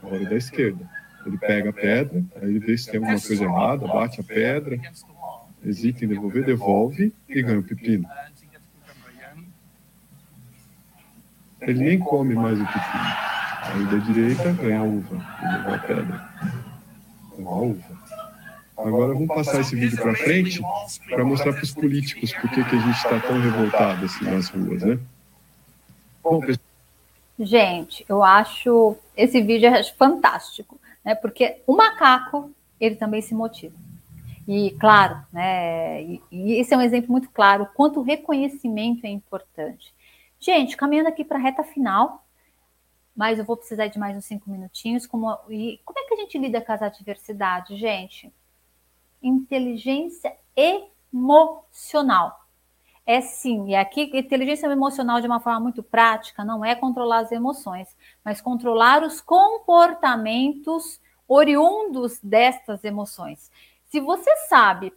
Agora 0.02 0.26
da 0.26 0.36
esquerda. 0.36 0.90
Ele 1.26 1.38
pega 1.38 1.70
a 1.70 1.74
pedra, 1.74 2.24
aí 2.36 2.50
ele 2.50 2.60
vê 2.60 2.76
se 2.76 2.90
tem 2.90 3.00
alguma 3.00 3.20
coisa 3.20 3.44
errada, 3.44 3.88
bate 3.88 4.22
a 4.22 4.24
pedra, 4.24 4.80
hesita 5.64 6.04
em 6.04 6.08
devolver, 6.08 6.44
devolve 6.44 7.14
e 7.30 7.42
ganha 7.44 7.60
o 7.60 7.64
pepino. 7.64 8.08
Ele 11.62 11.84
nem 11.84 12.00
come 12.00 12.34
mais 12.34 12.60
o 12.60 12.66
pepino. 12.66 13.32
Aí 13.64 13.86
da 13.86 13.98
direita 13.98 14.52
ganha 14.54 14.80
a 14.80 14.84
uva, 14.84 15.16
ele 15.16 15.76
a 15.76 15.80
pedra. 15.80 16.30
Com 17.36 17.48
a 17.48 17.62
uva. 17.62 18.02
Agora 18.78 19.14
vamos 19.14 19.28
passar 19.28 19.62
esse 19.62 19.76
vídeo 19.76 20.02
para 20.02 20.16
frente 20.16 20.60
para 21.08 21.24
mostrar 21.24 21.54
para 21.54 21.64
os 21.64 21.72
políticos 21.72 22.34
por 22.34 22.50
que, 22.50 22.64
que 22.64 22.76
a 22.76 22.80
gente 22.80 22.96
está 22.96 23.20
tão 23.20 23.40
revoltado 23.40 24.06
assim 24.06 24.26
nas 24.26 24.50
ruas, 24.50 24.82
né? 24.82 25.00
Bom, 26.24 26.40
pessoal. 26.40 26.66
Gente, 27.40 28.06
eu 28.10 28.24
acho 28.24 28.96
esse 29.16 29.40
vídeo 29.42 29.68
é 29.70 29.84
fantástico, 29.84 30.80
né? 31.06 31.14
Porque 31.14 31.58
o 31.68 31.76
macaco 31.76 32.52
ele 32.80 32.96
também 32.96 33.22
se 33.22 33.36
motiva. 33.36 33.76
E 34.48 34.72
claro, 34.80 35.18
né? 35.32 36.04
E, 36.04 36.22
e 36.32 36.54
esse 36.54 36.74
é 36.74 36.78
um 36.78 36.82
exemplo 36.82 37.12
muito 37.12 37.30
claro 37.30 37.68
quanto 37.76 38.00
o 38.00 38.04
reconhecimento 38.04 39.06
é 39.06 39.10
importante. 39.10 39.94
Gente, 40.44 40.76
caminhando 40.76 41.08
aqui 41.08 41.24
para 41.24 41.38
a 41.38 41.42
reta 41.42 41.64
final, 41.64 42.26
mas 43.16 43.38
eu 43.38 43.46
vou 43.46 43.56
precisar 43.56 43.86
de 43.86 44.00
mais 44.00 44.18
uns 44.18 44.26
cinco 44.26 44.50
minutinhos. 44.50 45.06
Como, 45.06 45.38
e 45.48 45.80
como 45.86 46.00
é 46.00 46.04
que 46.04 46.16
a 46.16 46.18
gente 46.18 46.36
lida 46.40 46.60
com 46.60 46.72
as 46.72 46.82
adversidades, 46.82 47.78
gente? 47.78 48.34
Inteligência 49.22 50.36
emocional. 50.56 52.48
É 53.06 53.22
sim, 53.22 53.70
e 53.70 53.76
aqui 53.76 54.10
inteligência 54.18 54.66
emocional 54.66 55.22
de 55.22 55.28
uma 55.28 55.40
forma 55.40 55.60
muito 55.60 55.84
prática 55.84 56.44
não 56.44 56.66
é 56.66 56.74
controlar 56.74 57.20
as 57.20 57.32
emoções, 57.32 57.96
mas 58.26 58.42
controlar 58.42 59.04
os 59.04 59.22
comportamentos 59.22 61.00
oriundos 61.28 62.20
destas 62.20 62.84
emoções. 62.84 63.52
Se 63.86 64.00
você 64.00 64.36
sabe 64.48 64.92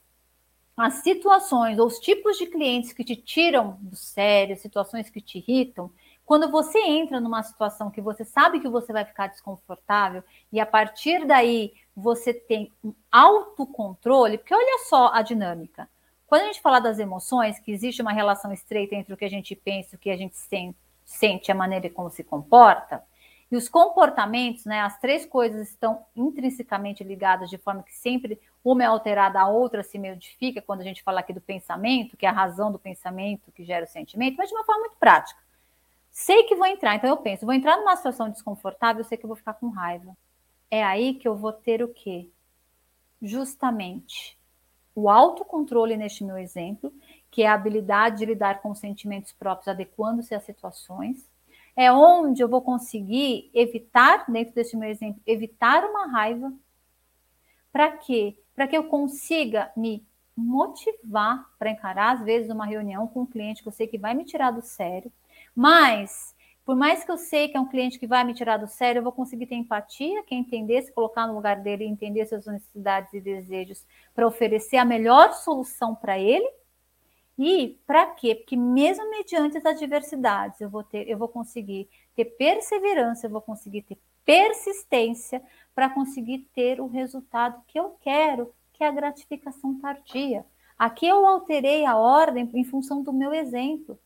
as 0.77 0.95
situações 0.95 1.79
ou 1.79 1.87
os 1.87 1.99
tipos 1.99 2.37
de 2.37 2.47
clientes 2.47 2.93
que 2.93 3.05
te 3.05 3.15
tiram 3.15 3.79
do 3.81 3.97
sério, 3.97 4.57
situações 4.57 5.09
que 5.09 5.21
te 5.21 5.39
irritam, 5.39 5.91
quando 6.27 6.51
você 6.51 6.79
entra 6.79 7.21
numa 7.21 7.43
situação 7.43 7.91
que 7.91 8.01
você 8.01 8.25
sabe 8.25 8.61
que 8.61 8.69
você 8.69 8.93
vai 8.93 9.05
ficar 9.05 9.27
desconfortável 9.29 10.25
e 10.51 10.59
a 10.59 10.67
partir 10.67 11.27
daí 11.27 11.75
você 11.95 12.33
tem 12.33 12.73
um 12.83 12.93
autocontrole, 13.13 14.39
porque 14.39 14.55
olha 14.55 14.79
só 14.89 15.13
a 15.13 15.23
dinâmica. 15.23 15.89
Quando 16.27 16.43
a 16.43 16.47
gente 16.47 16.63
fala 16.63 16.81
das 16.81 16.99
emoções, 16.99 17.61
que 17.61 17.71
existe 17.71 18.03
uma 18.03 18.13
relação 18.13 18.53
estreita 18.53 18.95
entre 18.95 19.13
o 19.13 19.17
que 19.17 19.25
a 19.25 19.31
gente 19.31 19.55
pensa, 19.55 19.95
o 19.95 19.99
que 19.99 20.11
a 20.11 20.17
gente 20.17 20.35
sente, 21.05 21.53
a 21.53 21.55
maneira 21.55 21.89
como 21.91 22.11
se 22.11 22.25
comporta, 22.25 23.05
e 23.53 23.57
os 23.57 23.69
comportamentos, 23.69 24.65
né, 24.65 24.81
as 24.81 24.99
três 24.99 25.27
coisas 25.27 25.69
estão 25.69 26.05
intrinsecamente 26.17 27.05
ligadas 27.05 27.51
de 27.51 27.59
forma 27.59 27.83
que 27.83 27.95
sempre 27.95 28.41
uma 28.65 28.83
é 28.83 28.87
alterada, 28.87 29.39
a 29.39 29.49
outra 29.49 29.83
se 29.83 29.99
modifica, 29.99 30.63
quando 30.63 30.81
a 30.81 30.85
gente 30.85 31.03
fala 31.03 31.21
aqui 31.21 31.35
do 31.35 31.41
pensamento, 31.41 32.17
que 32.17 32.25
é 32.25 32.29
a 32.31 32.33
razão 32.33 32.73
do 32.73 32.79
pensamento 32.79 33.53
que 33.53 33.63
gera 33.63 33.85
o 33.85 33.89
sentimento, 33.89 34.37
mas 34.39 34.49
de 34.49 34.55
uma 34.55 34.65
forma 34.65 34.81
muito 34.81 34.97
prática. 34.97 35.39
Sei 36.11 36.45
que 36.45 36.55
vou 36.55 36.67
entrar, 36.67 36.95
então 36.95 37.11
eu 37.11 37.17
penso, 37.19 37.45
vou 37.45 37.55
entrar 37.55 37.77
numa 37.77 37.95
situação 37.97 38.31
desconfortável, 38.31 39.05
sei 39.05 39.19
que 39.19 39.25
eu 39.25 39.29
vou 39.29 39.37
ficar 39.37 39.55
com 39.55 39.69
raiva. 39.69 40.17
É 40.71 40.83
aí 40.83 41.15
que 41.15 41.29
eu 41.29 41.37
vou 41.37 41.53
ter 41.53 41.83
o 41.83 41.89
quê? 41.89 42.31
Justamente 43.21 44.39
o 44.95 45.11
autocontrole 45.11 45.97
neste 45.97 46.25
meu 46.25 46.39
exemplo, 46.39 46.93
que 47.31 47.43
é 47.43 47.49
a 47.49 47.55
habilidade 47.55 48.19
de 48.19 48.27
lidar 48.27 48.63
com 48.63 48.71
os 48.71 48.79
sentimentos 48.79 49.33
próprios, 49.33 49.69
adequando-se 49.69 50.35
às 50.35 50.45
situações. 50.45 51.29
É 51.77 51.93
onde 51.93 52.43
eu 52.43 52.49
vou 52.49 52.63
conseguir 52.63 53.51
evitar, 53.53 54.25
dentro 54.31 54.55
deste 54.55 54.77
meu 54.77 54.89
exemplo, 54.89 55.21
evitar 55.27 55.85
uma 55.85 56.07
raiva. 56.07 56.53
Para 57.73 57.91
quê? 57.91 58.39
Para 58.55 58.67
que 58.69 58.77
eu 58.77 58.85
consiga 58.85 59.71
me 59.77 60.07
motivar 60.37 61.49
para 61.59 61.71
encarar, 61.71 62.17
às 62.17 62.25
vezes, 62.25 62.51
uma 62.51 62.67
reunião 62.67 63.07
com 63.07 63.23
um 63.23 63.27
cliente 63.27 63.63
que 63.63 63.69
eu 63.69 63.73
sei 63.73 63.87
que 63.87 63.99
vai 63.99 64.15
me 64.15 64.25
tirar 64.25 64.51
do 64.51 64.63
sério, 64.63 65.13
mas 65.55 66.35
Por 66.65 66.75
mais 66.77 67.05
que 67.05 67.11
eu 67.11 67.19
sei 67.19 67.49
que 67.49 67.57
é 67.57 67.61
um 67.61 67.69
cliente 67.69 67.99
que 67.99 68.07
vai 68.07 68.25
me 68.25 68.33
tirar 68.33 68.57
do 68.57 68.67
sério, 68.67 69.01
eu 69.01 69.03
vou 69.03 69.13
conseguir 69.13 69.47
ter 69.47 69.55
empatia, 69.55 70.23
que 70.25 70.35
é 70.35 70.39
entender, 70.39 70.83
se 70.83 70.93
colocar 70.93 71.27
no 71.27 71.35
lugar 71.35 71.61
dele, 71.61 71.85
entender 71.85 72.27
suas 72.27 72.47
necessidades 72.47 73.13
e 73.13 73.21
desejos 73.21 73.85
para 74.15 74.27
oferecer 74.27 74.79
a 74.79 74.85
melhor 74.85 75.35
solução 75.35 75.95
para 75.95 76.19
ele. 76.19 76.49
E 77.39 77.79
para 77.87 78.07
quê? 78.07 78.35
Porque 78.35 78.57
mesmo 78.57 79.11
mediante 79.11 79.59
as 79.59 79.67
adversidades, 79.67 80.61
eu 80.61 80.71
vou 80.71 80.85
ter, 80.85 81.09
eu 81.09 81.19
vou 81.19 81.29
conseguir 81.29 81.89
ter 82.15 82.25
perseverança, 82.27 83.27
eu 83.27 83.31
vou 83.31 83.43
conseguir 83.43 83.83
ter 83.83 83.99
persistência 84.25 85.43
para 85.75 85.91
conseguir 85.91 86.49
ter 86.55 86.81
o 86.81 86.87
resultado 86.87 87.63
que 87.67 87.79
eu 87.79 87.97
quero, 88.01 88.55
que 88.73 88.85
é 88.85 88.89
a 88.89 88.93
gratificação 88.93 89.79
tardia. 89.79 90.45
Aqui 90.79 91.07
eu 91.07 91.27
alterei 91.27 91.85
a 91.85 91.97
ordem 91.97 92.51
em 92.55 92.65
função 92.65 93.03
do 93.03 93.13
meu 93.13 93.33
exemplo. 93.33 93.99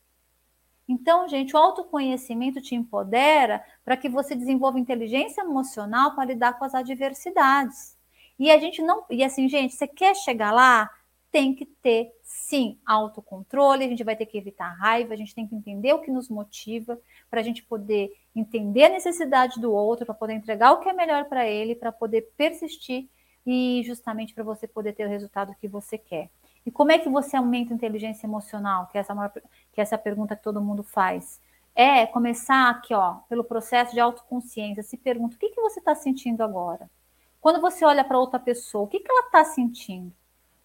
Então, 0.88 1.28
gente, 1.28 1.54
o 1.54 1.58
autoconhecimento 1.58 2.60
te 2.60 2.74
empodera 2.74 3.62
para 3.84 3.96
que 3.96 4.08
você 4.08 4.34
desenvolva 4.34 4.78
inteligência 4.78 5.42
emocional 5.42 6.14
para 6.14 6.24
lidar 6.24 6.58
com 6.58 6.64
as 6.64 6.74
adversidades. 6.74 7.96
E 8.38 8.50
a 8.50 8.58
gente 8.58 8.80
não. 8.80 9.04
E 9.10 9.22
assim, 9.22 9.48
gente, 9.48 9.74
você 9.74 9.86
quer 9.86 10.14
chegar 10.14 10.50
lá? 10.50 10.90
Tem 11.30 11.54
que 11.54 11.66
ter, 11.66 12.10
sim, 12.22 12.78
autocontrole. 12.86 13.84
A 13.84 13.88
gente 13.88 14.02
vai 14.02 14.16
ter 14.16 14.26
que 14.26 14.38
evitar 14.38 14.70
raiva, 14.78 15.12
a 15.14 15.16
gente 15.16 15.34
tem 15.34 15.46
que 15.46 15.54
entender 15.54 15.92
o 15.92 16.00
que 16.00 16.10
nos 16.10 16.28
motiva, 16.28 16.98
para 17.30 17.40
a 17.40 17.42
gente 17.42 17.62
poder 17.62 18.10
entender 18.34 18.84
a 18.84 18.88
necessidade 18.88 19.60
do 19.60 19.72
outro, 19.72 20.06
para 20.06 20.14
poder 20.14 20.34
entregar 20.34 20.72
o 20.72 20.80
que 20.80 20.88
é 20.88 20.92
melhor 20.92 21.26
para 21.26 21.46
ele, 21.46 21.74
para 21.74 21.92
poder 21.92 22.32
persistir 22.36 23.08
e 23.46 23.82
justamente 23.84 24.34
para 24.34 24.44
você 24.44 24.66
poder 24.66 24.92
ter 24.92 25.06
o 25.06 25.08
resultado 25.08 25.54
que 25.60 25.68
você 25.68 25.96
quer. 25.96 26.30
E 26.66 26.70
como 26.70 26.92
é 26.92 26.98
que 26.98 27.08
você 27.08 27.34
aumenta 27.36 27.72
a 27.72 27.76
inteligência 27.76 28.26
emocional? 28.26 28.86
Que 28.88 28.98
é 28.98 29.00
essa, 29.00 29.14
maior, 29.14 29.32
que 29.32 29.80
é 29.80 29.82
essa 29.82 29.96
pergunta 29.96 30.36
que 30.36 30.42
todo 30.42 30.60
mundo 30.60 30.82
faz. 30.82 31.40
É 31.74 32.04
começar 32.06 32.68
aqui, 32.68 32.92
ó, 32.92 33.14
pelo 33.28 33.42
processo 33.42 33.94
de 33.94 34.00
autoconsciência. 34.00 34.82
Se 34.82 34.98
pergunta 34.98 35.36
o 35.36 35.38
que, 35.38 35.48
que 35.48 35.60
você 35.60 35.78
está 35.78 35.94
sentindo 35.94 36.42
agora. 36.42 36.90
Quando 37.40 37.60
você 37.60 37.84
olha 37.84 38.04
para 38.04 38.18
outra 38.18 38.38
pessoa, 38.38 38.84
o 38.84 38.86
que, 38.86 39.00
que 39.00 39.10
ela 39.10 39.26
está 39.26 39.44
sentindo? 39.44 40.12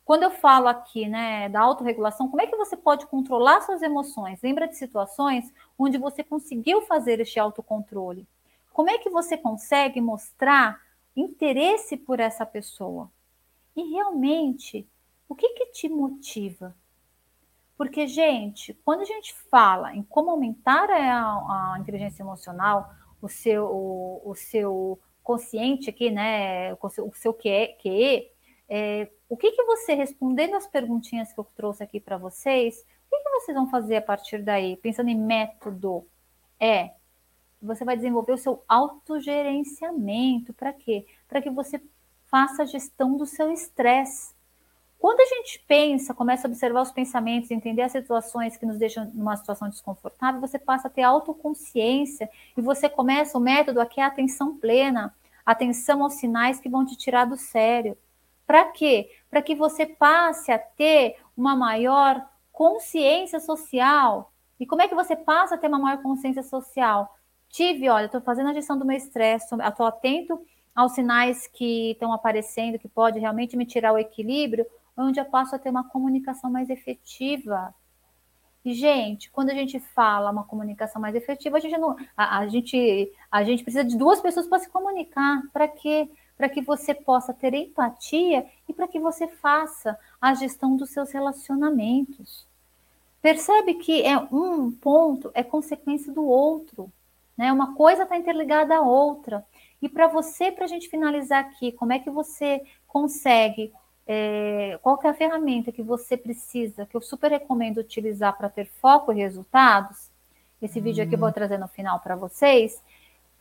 Quando 0.06 0.24
eu 0.24 0.32
falo 0.32 0.68
aqui, 0.68 1.08
né, 1.08 1.48
da 1.48 1.62
autorregulação, 1.62 2.28
como 2.28 2.42
é 2.42 2.48
que 2.48 2.56
você 2.56 2.76
pode 2.76 3.08
controlar 3.08 3.62
suas 3.62 3.82
emoções? 3.82 4.42
Lembra 4.42 4.68
de 4.68 4.78
situações 4.78 5.54
onde 5.78 5.98
você 5.98 6.24
conseguiu 6.24 6.82
fazer 6.82 7.22
este 7.22 7.40
autocontrole? 7.40 8.28
Como 8.74 8.90
é 8.90 8.98
que 8.98 9.10
você 9.10 9.38
consegue 9.38 10.02
mostrar 10.02 10.82
interesse 11.16 11.96
por 11.96 12.20
essa 12.20 12.46
pessoa? 12.46 13.10
E 13.76 13.94
realmente 13.94 14.88
o 15.30 15.36
que, 15.36 15.50
que 15.50 15.66
te 15.68 15.88
motiva? 15.88 16.76
Porque, 17.78 18.06
gente, 18.06 18.74
quando 18.86 19.02
a 19.02 19.06
gente 19.06 19.34
fala 19.50 19.96
em 19.96 20.04
como 20.04 20.30
aumentar 20.30 20.90
a, 20.90 21.74
a 21.74 21.78
inteligência 21.80 22.24
emocional, 22.24 22.94
o 23.22 23.28
seu, 23.30 23.66
o, 23.66 24.22
o, 24.32 24.36
seu 24.36 25.00
consciente 25.24 25.90
aqui, 25.90 26.12
né? 26.12 26.74
O 26.74 26.90
seu, 26.90 27.08
o 27.08 27.14
seu 27.16 27.34
QE, 27.34 27.76
QE 27.82 28.30
é, 28.70 29.10
o 29.34 29.38
que, 29.38 29.52
que 29.52 29.64
você, 29.64 29.96
respondendo 29.96 30.56
as 30.56 30.68
perguntinhas 30.68 31.34
que 31.34 31.40
eu 31.40 31.44
trouxe 31.56 31.82
aqui 31.82 32.00
para 32.00 32.18
vocês, 32.18 32.86
o 33.08 33.10
que, 33.10 33.24
que 33.24 33.30
vocês 33.32 33.58
vão 33.58 33.68
fazer 33.68 33.96
a 33.96 34.02
partir 34.02 34.44
daí? 34.44 34.78
Pensando 34.78 35.10
em 35.10 35.20
método, 35.20 36.06
é 36.60 36.92
você 37.60 37.84
vai 37.84 37.96
desenvolver 37.96 38.34
o 38.34 38.38
seu 38.38 38.64
autogerenciamento. 38.68 40.54
Para 40.54 40.72
quê? 40.72 41.08
Para 41.28 41.42
que 41.42 41.50
você 41.50 41.82
faça 42.28 42.62
a 42.62 42.66
gestão 42.66 43.18
do 43.18 43.26
seu 43.26 43.52
estresse. 43.52 44.36
Quando 45.00 45.22
a 45.22 45.26
gente 45.26 45.64
pensa, 45.68 46.14
começa 46.14 46.48
a 46.48 46.50
observar 46.50 46.82
os 46.84 46.92
pensamentos, 46.92 47.50
entender 47.50 47.82
as 47.82 47.92
situações 47.92 48.56
que 48.56 48.68
nos 48.68 48.78
deixam 48.78 49.10
numa 49.16 49.36
situação 49.36 49.68
desconfortável, 49.68 50.40
você 50.40 50.60
passa 50.60 50.88
a 50.88 50.92
ter 50.92 51.02
autoconsciência 51.02 52.30
e 52.56 52.62
você 52.62 52.88
começa 52.88 53.36
o 53.36 53.42
método 53.42 53.82
aqui 53.82 54.00
é 54.00 54.04
a 54.04 54.08
atenção 54.08 54.56
plena, 54.58 55.12
atenção 55.44 56.04
aos 56.04 56.14
sinais 56.14 56.60
que 56.60 56.70
vão 56.70 56.86
te 56.86 56.96
tirar 56.96 57.26
do 57.26 57.36
sério. 57.36 57.98
Para 58.46 58.66
quê? 58.66 59.10
Para 59.34 59.42
que 59.42 59.56
você 59.56 59.88
passe 59.88 60.52
a 60.52 60.60
ter 60.60 61.18
uma 61.36 61.56
maior 61.56 62.24
consciência 62.52 63.40
social. 63.40 64.32
E 64.60 64.66
como 64.68 64.84
é 64.84 64.88
que 64.88 64.94
você 64.94 65.16
passa 65.16 65.56
a 65.56 65.58
ter 65.58 65.68
uma 65.70 65.80
maior 65.80 66.04
consciência 66.04 66.44
social? 66.44 67.18
Tive, 67.50 67.90
olha, 67.90 68.06
estou 68.06 68.22
fazendo 68.22 68.52
a 68.52 68.54
gestão 68.54 68.78
do 68.78 68.86
meu 68.86 68.96
estresse, 68.96 69.48
estou 69.56 69.88
atento 69.88 70.40
aos 70.76 70.92
sinais 70.92 71.48
que 71.48 71.94
estão 71.94 72.14
aparecendo, 72.14 72.78
que 72.78 72.88
pode 72.88 73.18
realmente 73.18 73.58
me 73.58 73.66
tirar 73.66 73.92
o 73.92 73.98
equilíbrio 73.98 74.68
onde 74.96 75.20
eu 75.20 75.26
passo 75.26 75.56
a 75.56 75.58
ter 75.60 75.72
uma 75.72 75.90
comunicação 75.90 76.52
mais 76.52 76.70
efetiva. 76.70 77.74
E, 78.64 78.72
gente, 78.76 79.32
quando 79.32 79.50
a 79.50 79.56
gente 79.56 79.80
fala 79.80 80.30
uma 80.30 80.44
comunicação 80.44 81.02
mais 81.02 81.16
efetiva, 81.16 81.58
a 81.58 81.60
gente 81.60 81.76
não. 81.80 81.96
A, 82.16 82.38
a 82.38 82.48
gente, 82.48 83.12
a 83.32 83.44
gente 83.44 83.64
precisa 83.64 83.84
de 83.84 83.98
duas 83.98 84.22
pessoas 84.22 84.46
para 84.48 84.60
se 84.60 84.70
comunicar. 84.70 85.42
Para 85.52 85.68
quê? 85.68 86.08
Para 86.38 86.50
que 86.50 86.62
você 86.62 86.94
possa 86.94 87.34
ter 87.34 87.54
empatia 87.54 88.46
e 88.68 88.74
para 88.74 88.88
que 88.88 89.00
você 89.00 89.28
faça 89.28 89.98
a 90.20 90.34
gestão 90.34 90.76
dos 90.76 90.90
seus 90.90 91.12
relacionamentos. 91.12 92.46
Percebe 93.22 93.76
que 93.76 94.02
é 94.04 94.18
um 94.18 94.72
ponto 94.72 95.32
é 95.34 95.44
consequência 95.44 96.12
do 96.12 96.26
outro. 96.26 96.92
Né? 97.38 97.52
Uma 97.52 97.76
coisa 97.76 98.04
está 98.04 98.18
interligada 98.18 98.76
à 98.76 98.82
outra. 98.82 99.46
E 99.82 99.88
para 99.88 100.08
você, 100.08 100.52
para 100.52 100.66
a 100.66 100.68
gente 100.68 100.90
finalizar 100.90 101.44
aqui, 101.44 101.72
como 101.72 101.94
é 101.94 102.00
que 102.00 102.10
você 102.10 102.62
consegue 102.88 103.72
é, 104.06 104.78
qual 104.82 105.00
é 105.04 105.08
a 105.08 105.14
ferramenta 105.14 105.72
que 105.72 105.82
você 105.82 106.18
precisa, 106.18 106.86
que 106.86 106.96
eu 106.96 107.02
super 107.02 107.32
recomendo 107.32 107.78
utilizar 107.78 108.38
para 108.38 108.50
ter 108.50 108.66
foco 108.82 109.12
e 109.12 109.16
resultados, 109.16 110.12
esse 110.62 110.80
vídeo 110.80 111.04
aqui 111.04 111.16
eu 111.16 111.20
vou 111.20 111.28
uhum. 111.28 111.34
trazer 111.34 111.58
no 111.58 111.68
final 111.68 112.00
para 112.00 112.16
vocês, 112.16 112.82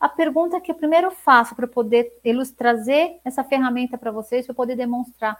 a 0.03 0.09
pergunta 0.09 0.59
que 0.59 0.69
eu 0.69 0.75
primeiro 0.75 1.09
faço 1.11 1.55
para 1.55 1.65
poder 1.65 2.19
trazer 2.57 3.21
essa 3.23 3.41
ferramenta 3.41 3.97
para 3.97 4.11
vocês, 4.11 4.45
para 4.45 4.53
poder 4.53 4.75
demonstrar, 4.75 5.39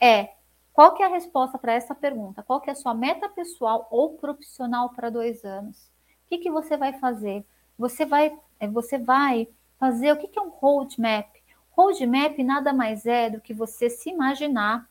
é 0.00 0.30
qual 0.72 0.92
que 0.92 1.04
é 1.04 1.06
a 1.06 1.08
resposta 1.08 1.56
para 1.56 1.74
essa 1.74 1.94
pergunta? 1.94 2.42
Qual 2.42 2.60
que 2.60 2.68
é 2.68 2.72
a 2.72 2.74
sua 2.74 2.94
meta 2.94 3.28
pessoal 3.28 3.86
ou 3.92 4.14
profissional 4.14 4.90
para 4.90 5.08
dois 5.08 5.44
anos? 5.44 5.88
O 6.26 6.30
que, 6.30 6.38
que 6.38 6.50
você 6.50 6.76
vai 6.76 6.94
fazer? 6.94 7.46
Você 7.78 8.04
vai, 8.04 8.36
é, 8.58 8.66
você 8.66 8.98
vai 8.98 9.46
fazer 9.78 10.10
o 10.10 10.16
que, 10.16 10.26
que 10.26 10.38
é 10.38 10.42
um 10.42 10.50
roadmap? 10.50 11.28
Roadmap 11.70 12.36
nada 12.42 12.72
mais 12.72 13.06
é 13.06 13.30
do 13.30 13.40
que 13.40 13.54
você 13.54 13.88
se 13.88 14.10
imaginar 14.10 14.84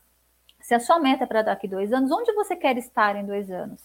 se 0.58 0.74
a 0.74 0.80
sua 0.80 0.98
meta 0.98 1.24
é 1.24 1.26
para 1.26 1.42
daqui 1.42 1.68
dois 1.68 1.92
anos, 1.92 2.10
onde 2.10 2.32
você 2.32 2.56
quer 2.56 2.78
estar 2.78 3.14
em 3.14 3.26
dois 3.26 3.50
anos? 3.50 3.82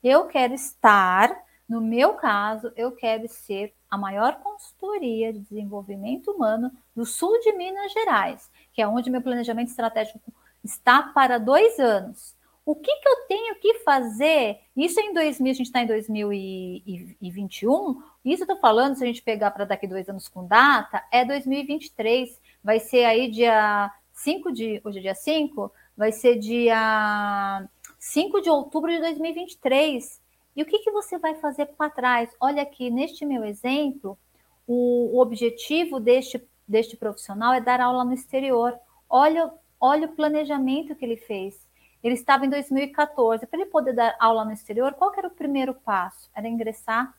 Eu 0.00 0.28
quero 0.28 0.54
estar, 0.54 1.36
no 1.68 1.80
meu 1.80 2.14
caso, 2.14 2.72
eu 2.76 2.92
quero 2.92 3.26
ser 3.26 3.74
a 3.90 3.98
maior 3.98 4.36
consultoria 4.36 5.32
de 5.32 5.40
desenvolvimento 5.40 6.30
humano 6.30 6.70
do 6.94 7.04
sul 7.04 7.40
de 7.40 7.52
Minas 7.52 7.92
Gerais, 7.92 8.48
que 8.72 8.80
é 8.80 8.86
onde 8.86 9.10
meu 9.10 9.20
planejamento 9.20 9.68
estratégico 9.68 10.32
está 10.62 11.02
para 11.02 11.38
dois 11.38 11.78
anos. 11.78 12.36
O 12.64 12.76
que, 12.76 12.94
que 12.94 13.08
eu 13.08 13.16
tenho 13.26 13.56
que 13.56 13.80
fazer? 13.80 14.60
Isso 14.76 15.00
em 15.00 15.12
2000, 15.12 15.50
a 15.50 15.54
gente 15.54 15.66
está 15.66 15.82
em 15.82 15.86
2021. 15.86 18.02
Isso 18.24 18.42
eu 18.42 18.44
estou 18.44 18.58
falando, 18.58 18.96
se 18.96 19.02
a 19.02 19.06
gente 19.06 19.22
pegar 19.22 19.50
para 19.50 19.64
daqui 19.64 19.88
dois 19.88 20.08
anos 20.08 20.28
com 20.28 20.46
data, 20.46 21.04
é 21.10 21.24
2023. 21.24 22.40
Vai 22.62 22.78
ser 22.78 23.06
aí 23.06 23.28
dia 23.28 23.90
5 24.12 24.52
de. 24.52 24.80
Hoje 24.84 24.98
é 24.98 25.02
dia 25.02 25.14
5, 25.14 25.72
vai 25.96 26.12
ser 26.12 26.38
dia 26.38 27.66
5 27.98 28.40
de 28.40 28.50
outubro 28.50 28.92
de 28.92 29.00
2023. 29.00 30.19
E 30.60 30.62
o 30.62 30.66
que, 30.66 30.80
que 30.80 30.90
você 30.90 31.18
vai 31.18 31.34
fazer 31.36 31.66
para 31.66 31.88
trás? 31.88 32.28
Olha 32.38 32.62
aqui, 32.62 32.90
neste 32.90 33.24
meu 33.24 33.42
exemplo, 33.44 34.18
o, 34.66 35.16
o 35.16 35.20
objetivo 35.22 35.98
deste, 35.98 36.46
deste 36.68 36.98
profissional 36.98 37.54
é 37.54 37.60
dar 37.60 37.80
aula 37.80 38.04
no 38.04 38.12
exterior. 38.12 38.78
Olha, 39.08 39.50
olha 39.80 40.06
o 40.06 40.12
planejamento 40.12 40.94
que 40.94 41.04
ele 41.04 41.16
fez 41.16 41.66
ele 42.02 42.14
estava 42.14 42.46
em 42.46 42.48
2014. 42.50 43.46
Para 43.46 43.60
ele 43.60 43.70
poder 43.70 43.94
dar 43.94 44.16
aula 44.18 44.44
no 44.44 44.52
exterior, 44.52 44.94
qual 44.94 45.12
era 45.16 45.28
o 45.28 45.30
primeiro 45.30 45.74
passo? 45.74 46.30
Era 46.34 46.48
ingressar 46.48 47.14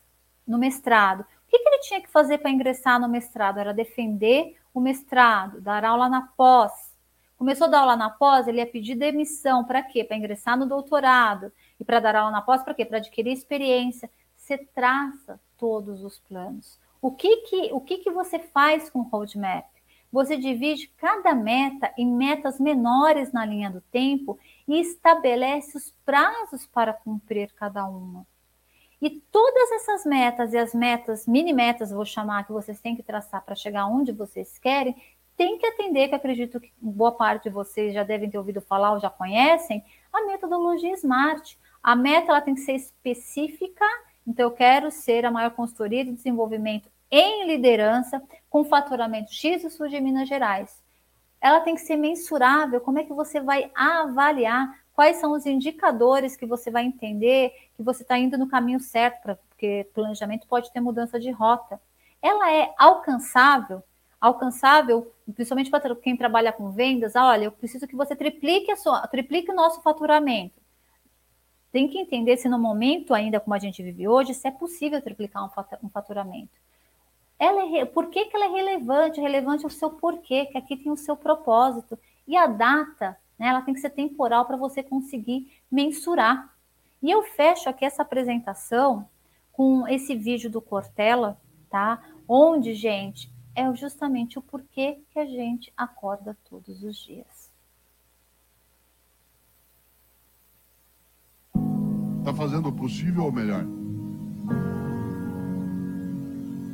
no 0.46 0.58
mestrado. 0.58 1.20
O 1.20 1.26
que, 1.48 1.58
que 1.58 1.68
ele 1.68 1.78
tinha 1.80 2.00
que 2.00 2.10
fazer 2.10 2.38
para 2.38 2.50
ingressar 2.50 3.00
no 3.00 3.08
mestrado? 3.08 3.58
Era 3.58 3.72
defender 3.72 4.56
o 4.74 4.80
mestrado, 4.80 5.60
dar 5.60 5.84
aula 5.84 6.08
na 6.08 6.22
pós. 6.36 6.92
Começou 7.36 7.66
a 7.66 7.70
dar 7.70 7.80
aula 7.80 7.96
na 7.96 8.10
pós, 8.10 8.46
ele 8.46 8.58
ia 8.58 8.66
pedir 8.66 8.94
demissão. 8.94 9.64
Para 9.64 9.82
quê? 9.82 10.02
Para 10.04 10.16
ingressar 10.16 10.56
no 10.56 10.66
doutorado. 10.66 11.52
E 11.82 11.84
para 11.84 11.98
dar 11.98 12.14
aula 12.14 12.30
na 12.30 12.40
pós, 12.40 12.62
para 12.62 12.74
quê? 12.74 12.84
Para 12.84 12.98
adquirir 12.98 13.32
experiência. 13.32 14.08
Você 14.36 14.56
traça 14.56 15.40
todos 15.58 16.04
os 16.04 16.16
planos. 16.20 16.78
O 17.00 17.10
que, 17.10 17.38
que, 17.38 17.72
o 17.72 17.80
que, 17.80 17.98
que 17.98 18.10
você 18.12 18.38
faz 18.38 18.88
com 18.88 19.00
o 19.00 19.02
roadmap? 19.02 19.66
Você 20.12 20.36
divide 20.36 20.86
cada 20.96 21.34
meta 21.34 21.92
em 21.98 22.06
metas 22.06 22.60
menores 22.60 23.32
na 23.32 23.44
linha 23.44 23.68
do 23.68 23.80
tempo 23.80 24.38
e 24.68 24.78
estabelece 24.78 25.76
os 25.76 25.92
prazos 26.04 26.68
para 26.68 26.92
cumprir 26.92 27.52
cada 27.54 27.84
uma. 27.84 28.24
E 29.00 29.10
todas 29.10 29.72
essas 29.72 30.06
metas 30.06 30.52
e 30.52 30.58
as 30.58 30.72
metas, 30.72 31.26
mini 31.26 31.52
metas, 31.52 31.90
vou 31.90 32.04
chamar, 32.04 32.46
que 32.46 32.52
vocês 32.52 32.80
têm 32.80 32.94
que 32.94 33.02
traçar 33.02 33.44
para 33.44 33.56
chegar 33.56 33.86
onde 33.86 34.12
vocês 34.12 34.56
querem, 34.56 34.94
tem 35.36 35.58
que 35.58 35.66
atender, 35.66 36.06
que 36.06 36.14
acredito 36.14 36.60
que 36.60 36.72
boa 36.80 37.10
parte 37.10 37.44
de 37.44 37.50
vocês 37.50 37.92
já 37.92 38.04
devem 38.04 38.30
ter 38.30 38.38
ouvido 38.38 38.60
falar 38.60 38.92
ou 38.92 39.00
já 39.00 39.10
conhecem, 39.10 39.84
a 40.12 40.24
metodologia 40.26 40.94
SMART. 40.94 41.58
A 41.82 41.96
meta 41.96 42.30
ela 42.30 42.40
tem 42.40 42.54
que 42.54 42.60
ser 42.60 42.74
específica 42.74 43.84
Então, 44.26 44.46
eu 44.46 44.52
quero 44.52 44.90
ser 44.90 45.24
a 45.24 45.30
maior 45.30 45.50
consultoria 45.50 46.04
de 46.04 46.12
desenvolvimento 46.12 46.88
em 47.10 47.46
liderança 47.46 48.22
com 48.48 48.64
faturamento 48.64 49.32
X 49.32 49.62
do 49.62 49.70
sul 49.70 49.88
de 49.88 50.00
Minas 50.00 50.28
Gerais. 50.28 50.80
Ela 51.40 51.60
tem 51.60 51.74
que 51.74 51.80
ser 51.80 51.96
mensurável. 51.96 52.80
Como 52.80 53.00
é 53.00 53.04
que 53.04 53.12
você 53.12 53.40
vai 53.40 53.70
avaliar 53.74 54.78
quais 54.94 55.16
são 55.16 55.32
os 55.32 55.44
indicadores 55.44 56.36
que 56.36 56.46
você 56.46 56.70
vai 56.70 56.84
entender 56.84 57.52
que 57.74 57.82
você 57.82 58.02
está 58.02 58.16
indo 58.16 58.38
no 58.38 58.48
caminho 58.48 58.78
certo, 58.78 59.20
pra, 59.22 59.36
porque 59.48 59.88
planejamento 59.92 60.46
pode 60.46 60.72
ter 60.72 60.80
mudança 60.80 61.18
de 61.18 61.32
rota. 61.32 61.80
Ela 62.22 62.52
é 62.52 62.72
alcançável, 62.78 63.82
alcançável, 64.20 65.12
principalmente 65.34 65.70
para 65.70 65.96
quem 65.96 66.16
trabalha 66.16 66.52
com 66.52 66.70
vendas. 66.70 67.16
Ah, 67.16 67.26
olha, 67.26 67.46
eu 67.46 67.52
preciso 67.52 67.88
que 67.88 67.96
você 67.96 68.14
triplique, 68.14 68.70
a 68.70 68.76
sua, 68.76 69.04
triplique 69.08 69.50
o 69.50 69.54
nosso 69.54 69.82
faturamento. 69.82 70.61
Tem 71.72 71.88
que 71.88 71.98
entender 71.98 72.36
se 72.36 72.48
no 72.48 72.58
momento 72.58 73.14
ainda 73.14 73.40
como 73.40 73.54
a 73.54 73.58
gente 73.58 73.82
vive 73.82 74.06
hoje, 74.06 74.34
se 74.34 74.46
é 74.46 74.50
possível 74.50 75.00
triplicar 75.00 75.44
um 75.82 75.88
faturamento. 75.88 76.52
Ela 77.38 77.78
é, 77.78 77.84
por 77.84 78.10
que, 78.10 78.26
que 78.26 78.36
ela 78.36 78.44
é 78.44 78.48
relevante? 78.48 79.20
Relevante 79.20 79.64
é 79.64 79.66
o 79.66 79.70
seu 79.70 79.90
porquê, 79.90 80.46
que 80.46 80.58
aqui 80.58 80.76
tem 80.76 80.92
o 80.92 80.96
seu 80.96 81.16
propósito. 81.16 81.98
E 82.28 82.36
a 82.36 82.46
data 82.46 83.18
né? 83.42 83.48
Ela 83.48 83.62
tem 83.62 83.74
que 83.74 83.80
ser 83.80 83.90
temporal 83.90 84.44
para 84.44 84.56
você 84.56 84.84
conseguir 84.84 85.50
mensurar. 85.68 86.54
E 87.02 87.10
eu 87.10 87.24
fecho 87.24 87.68
aqui 87.68 87.84
essa 87.84 88.02
apresentação 88.02 89.08
com 89.50 89.86
esse 89.88 90.14
vídeo 90.14 90.48
do 90.48 90.60
Cortella, 90.60 91.36
tá? 91.68 92.00
Onde, 92.28 92.72
gente, 92.72 93.28
é 93.52 93.74
justamente 93.74 94.38
o 94.38 94.42
porquê 94.42 95.00
que 95.10 95.18
a 95.18 95.26
gente 95.26 95.72
acorda 95.76 96.38
todos 96.48 96.84
os 96.84 96.96
dias. 96.96 97.51
Está 102.22 102.32
fazendo 102.32 102.68
o 102.68 102.72
possível 102.72 103.24
ou 103.24 103.32
melhor? 103.32 103.66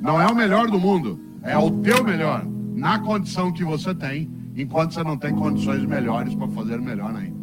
Não 0.02 0.20
é 0.20 0.26
o 0.26 0.34
melhor 0.34 0.70
do 0.70 0.78
mundo, 0.78 1.18
é 1.42 1.56
o 1.56 1.70
teu 1.70 2.04
melhor, 2.04 2.44
na 2.44 2.98
condição 2.98 3.50
que 3.50 3.64
você 3.64 3.94
tem 3.94 4.30
enquanto 4.54 4.92
você 4.92 5.02
não 5.02 5.16
tem 5.16 5.34
condições 5.34 5.82
melhores 5.86 6.34
para 6.34 6.48
fazer 6.48 6.78
melhor 6.78 7.16
ainda. 7.16 7.38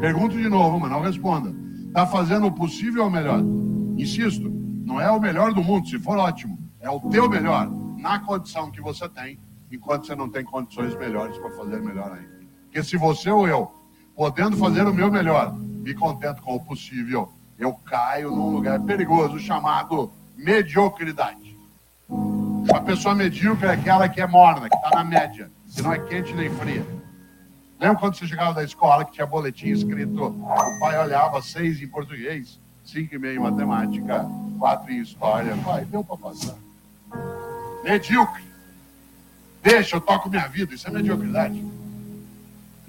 Pergunto 0.00 0.36
de 0.36 0.48
novo, 0.48 0.78
mas 0.78 0.88
não 0.88 1.00
responda. 1.00 1.52
Está 1.88 2.06
fazendo 2.06 2.46
o 2.46 2.52
possível 2.52 3.02
ou 3.02 3.10
melhor? 3.10 3.42
Insisto, 3.96 4.48
não 4.84 5.00
é 5.00 5.10
o 5.10 5.20
melhor 5.20 5.52
do 5.52 5.64
mundo, 5.64 5.88
se 5.88 5.98
for 5.98 6.16
ótimo. 6.16 6.56
É 6.80 6.88
o 6.88 7.00
teu 7.00 7.28
melhor, 7.28 7.68
na 7.98 8.20
condição 8.20 8.70
que 8.70 8.80
você 8.80 9.08
tem, 9.08 9.40
enquanto 9.72 10.06
você 10.06 10.14
não 10.14 10.28
tem 10.28 10.44
condições 10.44 10.96
melhores 10.96 11.36
para 11.38 11.50
fazer 11.50 11.82
melhor 11.82 12.12
ainda. 12.12 12.38
Porque 12.66 12.84
se 12.84 12.96
você 12.96 13.32
ou 13.32 13.48
eu, 13.48 13.68
podendo 14.14 14.56
fazer 14.56 14.86
o 14.86 14.94
meu 14.94 15.10
melhor, 15.10 15.58
me 15.88 15.94
contento 15.94 16.42
com 16.42 16.54
o 16.54 16.60
possível, 16.60 17.32
eu 17.58 17.72
caio 17.72 18.30
num 18.30 18.50
lugar 18.50 18.78
perigoso 18.80 19.38
chamado 19.38 20.12
mediocridade. 20.36 21.56
A 22.74 22.80
pessoa 22.80 23.14
medíocre 23.14 23.66
é 23.66 23.72
aquela 23.72 24.06
que 24.06 24.20
é 24.20 24.26
morna, 24.26 24.68
que 24.68 24.76
está 24.76 24.90
na 24.90 25.02
média, 25.02 25.50
que 25.74 25.80
não 25.80 25.90
é 25.90 25.98
quente 25.98 26.34
nem 26.34 26.50
fria. 26.50 26.84
Lembra 27.80 27.96
quando 27.96 28.16
você 28.16 28.26
chegava 28.26 28.52
da 28.52 28.62
escola 28.62 29.02
que 29.02 29.12
tinha 29.12 29.26
boletim 29.26 29.68
escrito, 29.68 30.26
o 30.26 30.78
pai 30.78 30.98
olhava 30.98 31.40
seis 31.40 31.80
em 31.80 31.88
português, 31.88 32.60
cinco 32.84 33.14
e 33.14 33.18
meio 33.18 33.36
em 33.36 33.42
matemática, 33.42 34.28
quatro 34.58 34.92
em 34.92 35.00
história. 35.00 35.56
Pai, 35.64 35.86
deu 35.86 36.04
para 36.04 36.18
passar. 36.18 36.56
Medíocre. 37.82 38.44
Deixa, 39.62 39.96
eu 39.96 40.02
toco 40.02 40.28
minha 40.28 40.46
vida. 40.48 40.74
Isso 40.74 40.86
é 40.86 40.90
mediocridade. 40.90 41.64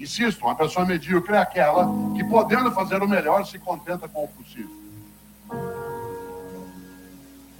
Insisto, 0.00 0.46
uma 0.46 0.54
pessoa 0.54 0.86
medíocre 0.86 1.34
é 1.34 1.38
aquela 1.38 1.86
que, 2.16 2.24
podendo 2.24 2.72
fazer 2.72 3.02
o 3.02 3.08
melhor, 3.08 3.44
se 3.44 3.58
contenta 3.58 4.08
com 4.08 4.24
o 4.24 4.28
possível. 4.28 4.74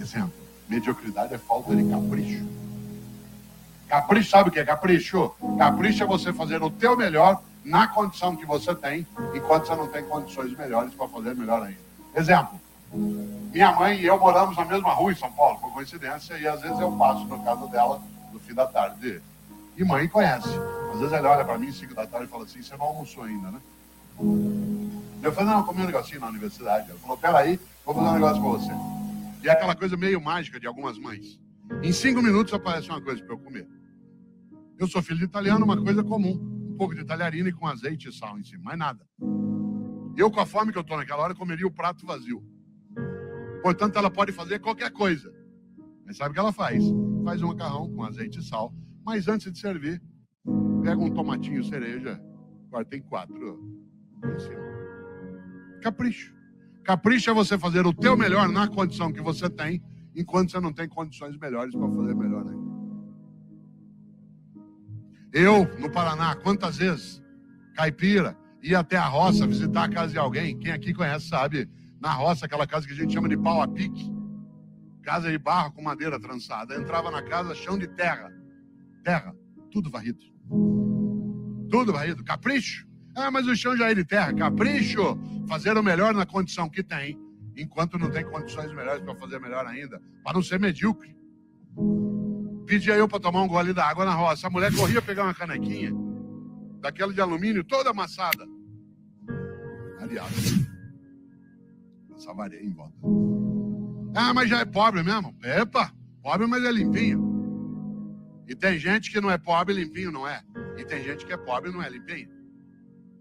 Exemplo. 0.00 0.32
Mediocridade 0.66 1.34
é 1.34 1.38
falta 1.38 1.76
de 1.76 1.84
capricho. 1.90 2.46
Capricho, 3.88 4.30
sabe 4.30 4.48
o 4.48 4.52
que 4.52 4.60
é 4.60 4.64
capricho? 4.64 5.32
Capricho 5.58 6.02
é 6.02 6.06
você 6.06 6.32
fazer 6.32 6.62
o 6.62 6.70
teu 6.70 6.96
melhor 6.96 7.42
na 7.62 7.88
condição 7.88 8.34
que 8.34 8.46
você 8.46 8.74
tem, 8.74 9.06
enquanto 9.34 9.66
você 9.66 9.74
não 9.74 9.88
tem 9.88 10.02
condições 10.04 10.56
melhores 10.56 10.94
para 10.94 11.08
fazer 11.08 11.34
melhor 11.34 11.62
ainda. 11.62 11.80
Exemplo, 12.14 12.58
minha 13.52 13.72
mãe 13.72 13.98
e 13.98 14.06
eu 14.06 14.18
moramos 14.18 14.56
na 14.56 14.64
mesma 14.64 14.94
rua 14.94 15.12
em 15.12 15.16
São 15.16 15.30
Paulo, 15.32 15.58
por 15.58 15.72
coincidência, 15.72 16.38
e 16.38 16.46
às 16.46 16.62
vezes 16.62 16.78
eu 16.80 16.90
passo 16.92 17.26
na 17.26 17.38
casa 17.40 17.66
dela 17.66 18.00
no 18.32 18.40
fim 18.40 18.54
da 18.54 18.66
tarde. 18.66 19.20
E 19.76 19.84
mãe 19.84 20.08
conhece. 20.08 20.48
Às 20.90 20.98
vezes 20.98 21.12
ela 21.12 21.30
olha 21.30 21.44
para 21.44 21.58
mim, 21.58 21.70
5 21.70 21.94
da 21.94 22.06
tarde, 22.06 22.26
e 22.26 22.28
fala 22.28 22.44
assim: 22.44 22.62
Você 22.62 22.76
não 22.76 22.86
almoçou 22.86 23.22
ainda, 23.22 23.50
né? 23.50 23.60
Eu 25.22 25.32
falei: 25.32 25.54
Não, 25.54 25.62
comi 25.64 25.82
um 25.82 25.86
negocinho 25.86 26.20
na 26.20 26.28
universidade. 26.28 26.90
Ela 26.90 26.98
falou: 26.98 27.16
Peraí, 27.16 27.60
vou 27.84 27.94
fazer 27.94 28.08
um 28.08 28.14
negócio 28.14 28.42
para 28.42 28.50
você. 28.50 28.72
E 29.42 29.48
é 29.48 29.52
aquela 29.52 29.74
coisa 29.74 29.96
meio 29.96 30.20
mágica 30.20 30.58
de 30.58 30.66
algumas 30.66 30.98
mães. 30.98 31.38
Em 31.82 31.92
cinco 31.92 32.20
minutos 32.20 32.52
aparece 32.52 32.88
uma 32.88 33.00
coisa 33.00 33.22
para 33.22 33.34
eu 33.34 33.38
comer. 33.38 33.66
Eu 34.78 34.88
sou 34.88 35.02
filho 35.02 35.18
de 35.18 35.24
italiano, 35.24 35.64
uma 35.64 35.82
coisa 35.82 36.02
comum. 36.02 36.38
Um 36.72 36.76
pouco 36.76 36.94
de 36.94 37.04
talharina 37.04 37.52
com 37.52 37.66
azeite 37.66 38.08
e 38.08 38.12
sal 38.12 38.38
em 38.38 38.42
cima, 38.42 38.64
mais 38.64 38.78
nada. 38.78 39.06
Eu, 40.16 40.30
com 40.30 40.40
a 40.40 40.46
fome 40.46 40.72
que 40.72 40.78
eu 40.78 40.82
estou 40.82 40.96
naquela 40.96 41.22
hora, 41.22 41.34
comeria 41.34 41.66
o 41.66 41.70
prato 41.70 42.04
vazio. 42.04 42.42
Portanto, 43.62 43.96
ela 43.96 44.10
pode 44.10 44.32
fazer 44.32 44.58
qualquer 44.58 44.90
coisa. 44.90 45.32
Mas 46.04 46.16
sabe 46.16 46.30
o 46.30 46.34
que 46.34 46.40
ela 46.40 46.52
faz? 46.52 46.82
Faz 47.24 47.42
um 47.42 47.48
macarrão 47.48 47.90
com 47.90 48.04
azeite 48.04 48.38
e 48.38 48.42
sal. 48.42 48.74
Mas 49.04 49.28
antes 49.28 49.52
de 49.52 49.58
servir, 49.58 50.02
pega 50.82 51.00
um 51.00 51.10
tomatinho 51.10 51.62
cereja, 51.64 52.20
corta 52.70 52.96
em 52.96 53.02
quatro. 53.02 53.60
Em 54.24 54.38
cima. 54.38 54.60
Capricho. 55.82 56.34
Capricha 56.84 57.34
você 57.34 57.58
fazer 57.58 57.86
o 57.86 57.92
teu 57.92 58.16
melhor 58.16 58.48
na 58.48 58.66
condição 58.66 59.12
que 59.12 59.20
você 59.20 59.48
tem, 59.48 59.82
enquanto 60.14 60.50
você 60.50 60.60
não 60.60 60.72
tem 60.72 60.88
condições 60.88 61.36
melhores 61.36 61.74
para 61.74 61.88
fazer 61.88 62.14
melhor 62.14 62.46
ainda. 62.46 62.70
Eu, 65.32 65.64
no 65.78 65.90
Paraná, 65.90 66.34
quantas 66.34 66.78
vezes, 66.78 67.22
caipira, 67.74 68.36
ia 68.62 68.80
até 68.80 68.96
a 68.96 69.06
roça 69.06 69.46
visitar 69.46 69.84
a 69.84 69.88
casa 69.88 70.12
de 70.12 70.18
alguém, 70.18 70.58
quem 70.58 70.72
aqui 70.72 70.92
conhece 70.92 71.28
sabe, 71.28 71.70
na 72.00 72.12
roça, 72.12 72.46
aquela 72.46 72.66
casa 72.66 72.86
que 72.86 72.92
a 72.92 72.96
gente 72.96 73.12
chama 73.12 73.28
de 73.28 73.36
pau 73.36 73.62
a 73.62 73.68
pique, 73.68 74.10
casa 75.02 75.30
de 75.30 75.38
barro 75.38 75.72
com 75.72 75.82
madeira 75.82 76.18
trançada. 76.18 76.74
entrava 76.74 77.10
na 77.10 77.22
casa, 77.22 77.54
chão 77.54 77.78
de 77.78 77.86
terra, 77.86 78.32
terra, 79.04 79.34
tudo 79.70 79.90
varrido. 79.90 80.24
Tudo 81.70 81.92
varrido, 81.92 82.24
capricho. 82.24 82.86
Ah, 83.14 83.30
mas 83.30 83.46
o 83.46 83.54
chão 83.54 83.76
já 83.76 83.90
é 83.90 83.94
de 83.94 84.04
terra. 84.04 84.32
Capricho, 84.32 85.18
fazer 85.48 85.76
o 85.76 85.82
melhor 85.82 86.14
na 86.14 86.26
condição 86.26 86.68
que 86.68 86.82
tem, 86.82 87.18
enquanto 87.56 87.98
não 87.98 88.10
tem 88.10 88.24
condições 88.24 88.72
melhores 88.74 89.02
para 89.02 89.14
fazer 89.16 89.40
melhor 89.40 89.66
ainda, 89.66 90.00
para 90.24 90.34
não 90.34 90.42
ser 90.42 90.58
medíocre. 90.58 91.16
Pedia 92.66 92.94
eu 92.96 93.08
para 93.08 93.20
tomar 93.20 93.42
um 93.42 93.48
gole 93.48 93.72
da 93.72 93.84
água 93.84 94.04
na 94.04 94.14
roça. 94.14 94.46
A 94.46 94.50
mulher 94.50 94.74
corria 94.74 95.02
pegar 95.02 95.24
uma 95.24 95.34
canequinha, 95.34 95.92
daquela 96.80 97.12
de 97.12 97.20
alumínio, 97.20 97.64
toda 97.64 97.90
amassada. 97.90 98.46
Aliás, 100.00 100.32
passava 102.10 102.44
areia 102.44 102.64
em 102.64 102.72
volta. 102.72 102.94
Ah, 104.14 104.34
mas 104.34 104.48
já 104.48 104.60
é 104.60 104.64
pobre 104.64 105.02
mesmo. 105.02 105.36
Epa, 105.42 105.92
pobre, 106.22 106.46
mas 106.46 106.64
é 106.64 106.72
limpinho. 106.72 107.29
E 108.50 108.54
tem 108.56 108.80
gente 108.80 109.12
que 109.12 109.20
não 109.20 109.30
é 109.30 109.38
pobre, 109.38 109.72
limpinho 109.72 110.10
não 110.10 110.26
é. 110.26 110.42
E 110.76 110.84
tem 110.84 111.04
gente 111.04 111.24
que 111.24 111.32
é 111.32 111.36
pobre 111.36 111.70
e 111.70 111.72
não 111.72 111.80
é 111.80 111.88
limpinho. 111.88 112.28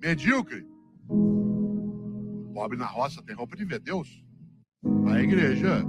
Medíocre. 0.01 0.65
Pobre 2.51 2.75
na 2.75 2.87
roça 2.87 3.21
tem 3.21 3.35
roupa 3.35 3.55
de 3.55 3.63
ver 3.63 3.79
Deus. 3.79 4.25
A 5.07 5.21
igreja 5.21 5.85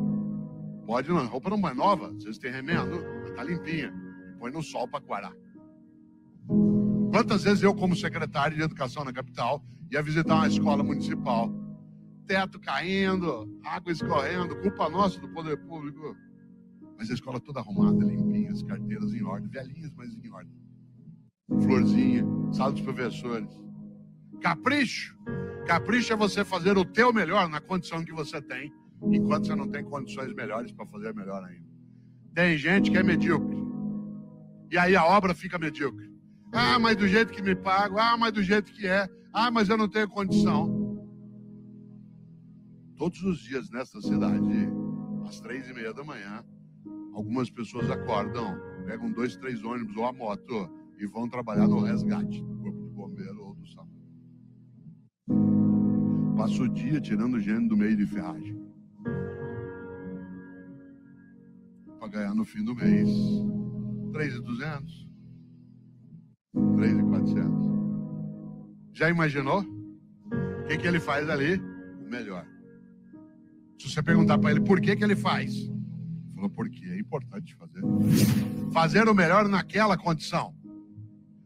pode 0.86 1.08
não, 1.08 1.26
roupa 1.26 1.48
não 1.48 1.66
é 1.66 1.72
nova, 1.72 2.12
vocês 2.12 2.36
têm 2.36 2.52
remendo, 2.52 3.02
mas 3.22 3.30
tá 3.30 3.42
limpinha. 3.42 3.90
Põe 4.38 4.52
no 4.52 4.62
sol 4.62 4.86
para 4.86 5.00
coarar. 5.00 5.32
Quantas 7.10 7.44
vezes 7.44 7.62
eu, 7.62 7.74
como 7.74 7.96
secretário 7.96 8.58
de 8.58 8.62
educação 8.62 9.06
na 9.06 9.12
capital, 9.12 9.64
ia 9.90 10.02
visitar 10.02 10.34
uma 10.34 10.48
escola 10.48 10.82
municipal? 10.82 11.50
Teto 12.26 12.60
caindo, 12.60 13.58
água 13.64 13.90
escorrendo, 13.90 14.54
culpa 14.60 14.90
nossa 14.90 15.18
do 15.18 15.30
poder 15.30 15.56
público. 15.64 16.14
Mas 17.00 17.10
a 17.10 17.14
escola 17.14 17.40
toda 17.40 17.60
arrumada, 17.60 18.04
limpinha, 18.04 18.52
as 18.52 18.62
carteiras 18.62 19.14
em 19.14 19.22
ordem, 19.22 19.48
velhinhas, 19.48 19.90
mas 19.96 20.14
em 20.22 20.30
ordem. 20.30 20.54
Florzinha, 21.62 22.22
sala 22.52 22.72
dos 22.72 22.82
professores. 22.82 23.48
Capricho. 24.42 25.16
Capricho 25.66 26.12
é 26.12 26.16
você 26.16 26.44
fazer 26.44 26.76
o 26.76 26.84
teu 26.84 27.10
melhor 27.10 27.48
na 27.48 27.58
condição 27.58 28.04
que 28.04 28.12
você 28.12 28.42
tem, 28.42 28.70
enquanto 29.10 29.46
você 29.46 29.54
não 29.54 29.66
tem 29.66 29.82
condições 29.82 30.34
melhores 30.34 30.72
para 30.72 30.84
fazer 30.88 31.14
melhor 31.14 31.42
ainda. 31.42 31.66
Tem 32.34 32.58
gente 32.58 32.90
que 32.90 32.98
é 32.98 33.02
medíocre. 33.02 33.56
E 34.70 34.76
aí 34.76 34.94
a 34.94 35.06
obra 35.06 35.34
fica 35.34 35.58
medíocre. 35.58 36.14
Ah, 36.52 36.78
mas 36.78 36.96
do 36.96 37.08
jeito 37.08 37.32
que 37.32 37.40
me 37.40 37.56
pago. 37.56 37.98
Ah, 37.98 38.14
mas 38.18 38.30
do 38.30 38.42
jeito 38.42 38.70
que 38.74 38.86
é. 38.86 39.08
Ah, 39.32 39.50
mas 39.50 39.70
eu 39.70 39.78
não 39.78 39.88
tenho 39.88 40.06
condição. 40.06 41.08
Todos 42.94 43.22
os 43.22 43.38
dias 43.38 43.70
nesta 43.70 44.02
cidade, 44.02 44.68
às 45.26 45.40
três 45.40 45.66
e 45.66 45.72
meia 45.72 45.94
da 45.94 46.04
manhã, 46.04 46.44
algumas 47.14 47.50
pessoas 47.50 47.90
acordam, 47.90 48.56
pegam 48.86 49.12
dois, 49.12 49.36
três 49.36 49.62
ônibus 49.64 49.96
ou 49.96 50.06
a 50.06 50.12
moto 50.12 50.70
e 50.98 51.06
vão 51.06 51.28
trabalhar 51.28 51.66
no 51.66 51.80
resgate 51.80 52.42
do 52.42 52.56
corpo 52.62 52.82
de 52.82 52.90
bombeiro 52.90 53.50
Passa 56.40 56.62
o 56.62 56.68
dia 56.70 56.98
tirando 57.02 57.38
gente 57.38 57.68
do 57.68 57.76
meio 57.76 57.94
de 57.94 58.06
ferragem. 58.06 58.58
Para 61.98 62.08
ganhar 62.08 62.34
no 62.34 62.46
fim 62.46 62.64
do 62.64 62.74
mês 62.74 63.10
3,200, 64.10 65.06
3,400. 66.76 67.70
Já 68.94 69.10
imaginou? 69.10 69.60
O 69.60 70.66
que, 70.66 70.78
que 70.78 70.86
ele 70.86 70.98
faz 70.98 71.28
ali? 71.28 71.56
O 71.56 72.08
melhor. 72.08 72.46
Se 73.78 73.90
você 73.90 74.02
perguntar 74.02 74.38
para 74.38 74.52
ele 74.52 74.60
por 74.60 74.80
que, 74.80 74.96
que 74.96 75.04
ele 75.04 75.16
faz, 75.16 75.70
falou 76.40 76.50
porque 76.50 76.84
é 76.86 76.98
importante 76.98 77.54
fazer. 77.54 77.82
Fazer 78.72 79.08
o 79.08 79.14
melhor 79.14 79.46
naquela 79.48 79.96
condição. 79.96 80.54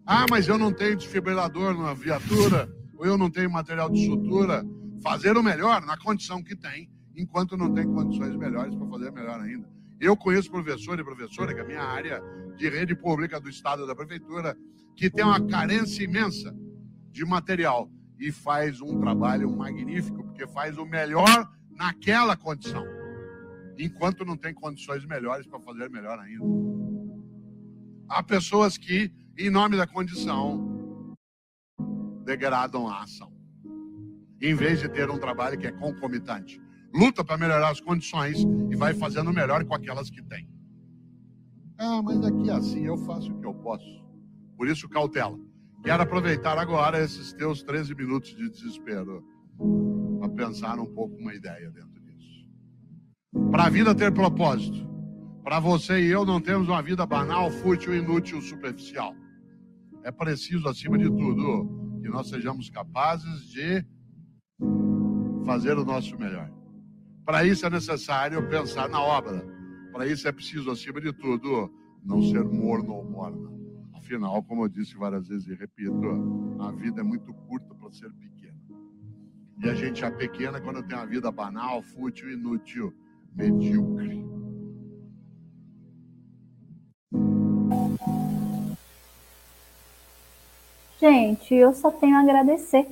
Ah, 0.07 0.27
mas 0.31 0.47
eu 0.47 0.57
não 0.57 0.73
tenho 0.73 0.97
desfibrilador 0.97 1.77
na 1.77 1.95
viatura, 1.95 2.71
ou 2.97 3.05
eu 3.05 3.19
não 3.19 3.31
tenho 3.31 3.51
material 3.51 3.91
de 3.91 4.07
sutura. 4.07 4.65
Fazer 5.03 5.37
o 5.37 5.43
melhor 5.43 5.85
na 5.85 5.99
condição 5.99 6.43
que 6.43 6.55
tem, 6.55 6.89
enquanto 7.17 7.57
não 7.57 7.73
tem 7.73 7.87
condições 7.87 8.37
melhores 8.37 8.75
para 8.75 8.87
fazer 8.87 9.11
melhor 9.11 9.41
ainda. 9.41 9.69
Eu 10.01 10.17
conheço 10.17 10.51
professor 10.51 10.99
e 10.99 11.05
professora, 11.05 11.53
que 11.53 11.61
é 11.61 11.63
a 11.63 11.67
minha 11.67 11.83
área 11.83 12.23
de 12.57 12.69
rede 12.69 12.95
pública 12.95 13.41
do 13.41 13.49
Estado 13.49 13.87
da 13.87 13.95
Prefeitura, 13.95 14.57
que 14.97 15.11
tem 15.11 15.25
uma 15.25 15.41
carência 15.47 16.05
imensa 16.05 16.55
de 17.11 17.25
material 17.25 17.91
e 18.19 18.31
faz 18.31 18.81
um 18.81 19.01
trabalho 19.01 19.51
magnífico, 19.51 20.23
porque 20.25 20.47
faz 20.47 20.79
o 20.79 20.87
melhor 20.87 21.51
naquela 21.71 22.37
condição, 22.37 22.85
enquanto 23.79 24.25
não 24.25 24.37
tem 24.37 24.55
condições 24.55 25.05
melhores 25.05 25.47
para 25.47 25.61
fazer 25.61 25.91
melhor 25.91 26.19
ainda. 26.19 26.45
Há 28.09 28.23
pessoas 28.23 28.77
que, 28.77 29.13
em 29.39 29.51
nome 29.51 29.77
da 29.77 29.87
condição, 29.87 31.17
degradam 32.25 32.89
a 32.89 33.03
ação, 33.03 33.33
em 34.41 34.55
vez 34.55 34.81
de 34.81 34.89
ter 34.89 35.11
um 35.11 35.19
trabalho 35.19 35.59
que 35.59 35.67
é 35.67 35.73
concomitante 35.73 36.63
luta 36.95 37.25
para 37.25 37.37
melhorar 37.37 37.71
as 37.71 37.81
condições 37.81 38.39
e 38.71 38.77
vai 38.77 38.95
fazendo 38.95 39.33
melhor 39.33 39.65
com 39.65 39.75
aquelas 39.75 40.09
que 40.09 40.23
tem. 40.23 40.49
Ah, 41.77 42.01
mas 42.01 42.25
aqui 42.25 42.49
assim 42.51 42.87
eu 42.87 42.97
faço 42.99 43.33
o 43.33 43.41
que 43.41 43.47
eu 43.47 43.55
posso. 43.55 44.05
Por 44.57 44.69
isso, 44.69 44.89
cautela. 44.89 45.37
Quero 45.83 46.05
aproveitar 46.05 46.57
agora 46.57 47.03
esses 47.03 47.33
teus 47.33 47.65
13 47.65 47.95
minutos 47.97 48.31
de 48.37 48.49
desespero 48.49 49.25
para 50.21 50.29
pensar 50.29 50.79
um 50.79 50.87
pouco 50.87 51.17
uma 51.17 51.35
ideia 51.35 51.69
dentro. 51.71 52.04
Para 53.51 53.65
a 53.65 53.71
vida 53.71 53.95
ter 53.95 54.13
propósito, 54.13 54.87
para 55.43 55.59
você 55.59 56.01
e 56.01 56.11
eu 56.11 56.25
não 56.25 56.41
temos 56.41 56.69
uma 56.69 56.81
vida 56.81 57.05
banal, 57.05 57.51
fútil, 57.51 57.95
inútil, 57.95 58.41
superficial. 58.41 59.15
É 60.05 60.13
preciso, 60.13 60.69
acima 60.69 60.97
de 60.97 61.07
tudo, 61.07 61.99
que 62.01 62.09
nós 62.09 62.29
sejamos 62.29 62.71
capazes 62.71 63.49
de 63.51 63.85
fazer 65.45 65.77
o 65.77 65.85
nosso 65.85 66.17
melhor. 66.19 66.51
Para 67.25 67.45
isso 67.45 67.67
é 67.67 67.71
necessário 67.71 68.49
pensar 68.49 68.89
na 68.89 69.01
obra. 69.01 69.45
Para 69.93 70.07
isso 70.07 70.29
é 70.29 70.33
preciso, 70.33 70.71
acima 70.71 71.01
de 71.01 71.13
tudo, 71.13 71.73
não 72.05 72.23
ser 72.23 72.45
morno 72.45 72.95
ou 72.95 73.05
morna. 73.05 73.51
Afinal, 73.95 74.43
como 74.45 74.65
eu 74.65 74.69
disse 74.69 74.95
várias 74.97 75.27
vezes 75.27 75.49
e 75.49 75.55
repito, 75.55 76.57
a 76.61 76.71
vida 76.71 77.01
é 77.01 77.05
muito 77.05 77.33
curta 77.33 77.75
para 77.75 77.91
ser 77.91 78.13
pequena. 78.13 78.59
E 79.59 79.69
a 79.69 79.75
gente 79.75 80.05
é 80.05 80.11
pequena 80.11 80.61
quando 80.61 80.83
tem 80.83 80.97
uma 80.97 81.07
vida 81.07 81.31
banal, 81.33 81.83
fútil, 81.83 82.31
inútil, 82.31 82.93
medíocre. 83.35 84.25
Gente, 91.01 91.55
eu 91.55 91.75
só 91.75 91.91
tenho 91.91 92.17
a 92.17 92.21
agradecer 92.21 92.87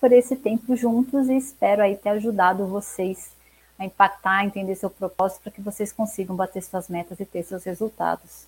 por 0.00 0.12
esse 0.12 0.36
tempo 0.36 0.76
juntos 0.76 1.28
e 1.28 1.36
espero 1.36 1.82
aí 1.82 1.96
ter 1.96 2.10
ajudado 2.10 2.66
vocês 2.66 3.32
a 3.78 3.84
impactar, 3.84 4.44
entender 4.44 4.74
seu 4.76 4.88
propósito 4.88 5.42
para 5.42 5.52
que 5.52 5.60
vocês 5.60 5.92
consigam 5.92 6.36
bater 6.36 6.62
suas 6.62 6.88
metas 6.88 7.18
e 7.20 7.24
ter 7.24 7.42
seus 7.42 7.64
resultados. 7.64 8.46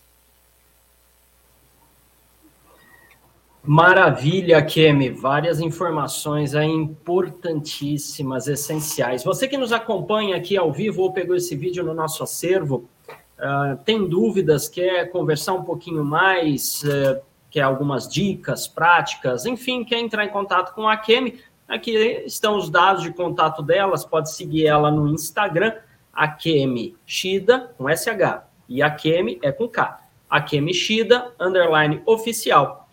Maravilha, 3.66 4.62
Kemi. 4.62 5.10
Várias 5.10 5.60
informações 5.60 6.54
aí 6.54 6.70
importantíssimas, 6.70 8.46
essenciais. 8.46 9.24
Você 9.24 9.48
que 9.48 9.56
nos 9.56 9.72
acompanha 9.72 10.36
aqui 10.36 10.56
ao 10.56 10.72
vivo 10.72 11.02
ou 11.02 11.12
pegou 11.12 11.34
esse 11.34 11.56
vídeo 11.56 11.82
no 11.82 11.92
nosso 11.92 12.22
acervo, 12.22 12.88
uh, 13.08 13.76
tem 13.84 14.08
dúvidas, 14.08 14.68
quer 14.68 15.10
conversar 15.10 15.54
um 15.54 15.64
pouquinho 15.64 16.04
mais, 16.04 16.84
uh, 16.84 17.20
quer 17.50 17.62
algumas 17.62 18.08
dicas 18.08 18.68
práticas, 18.68 19.46
enfim, 19.46 19.82
quer 19.82 19.98
entrar 19.98 20.24
em 20.24 20.30
contato 20.30 20.72
com 20.72 20.88
a 20.88 20.96
Kemi, 20.96 21.40
aqui 21.66 21.90
estão 22.24 22.56
os 22.56 22.70
dados 22.70 23.02
de 23.02 23.12
contato 23.12 23.62
delas, 23.62 24.04
pode 24.04 24.32
seguir 24.32 24.68
ela 24.68 24.92
no 24.92 25.08
Instagram, 25.08 25.74
Akemi 26.12 26.94
Shida, 27.04 27.74
com 27.76 27.88
SH, 27.88 28.44
e 28.68 28.80
Akemi 28.80 29.40
é 29.42 29.50
com 29.50 29.66
K. 29.66 30.06
Akemi 30.30 30.72
Shida, 30.72 31.32
underline 31.40 32.00
oficial. 32.06 32.85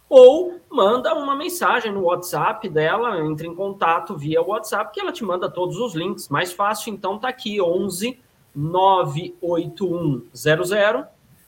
ou 0.08 0.60
manda 0.70 1.12
uma 1.14 1.34
mensagem 1.34 1.90
no 1.92 2.02
WhatsApp 2.02 2.68
dela, 2.68 3.26
entre 3.26 3.48
em 3.48 3.54
contato 3.54 4.14
via 4.16 4.42
WhatsApp, 4.42 4.92
que 4.92 5.00
ela 5.00 5.10
te 5.12 5.24
manda 5.24 5.50
todos 5.50 5.78
os 5.78 5.94
links. 5.94 6.28
Mais 6.28 6.52
fácil, 6.52 6.92
então, 6.92 7.18
tá 7.18 7.28
aqui, 7.28 7.58
11 7.60 8.20
98100 8.54 11.06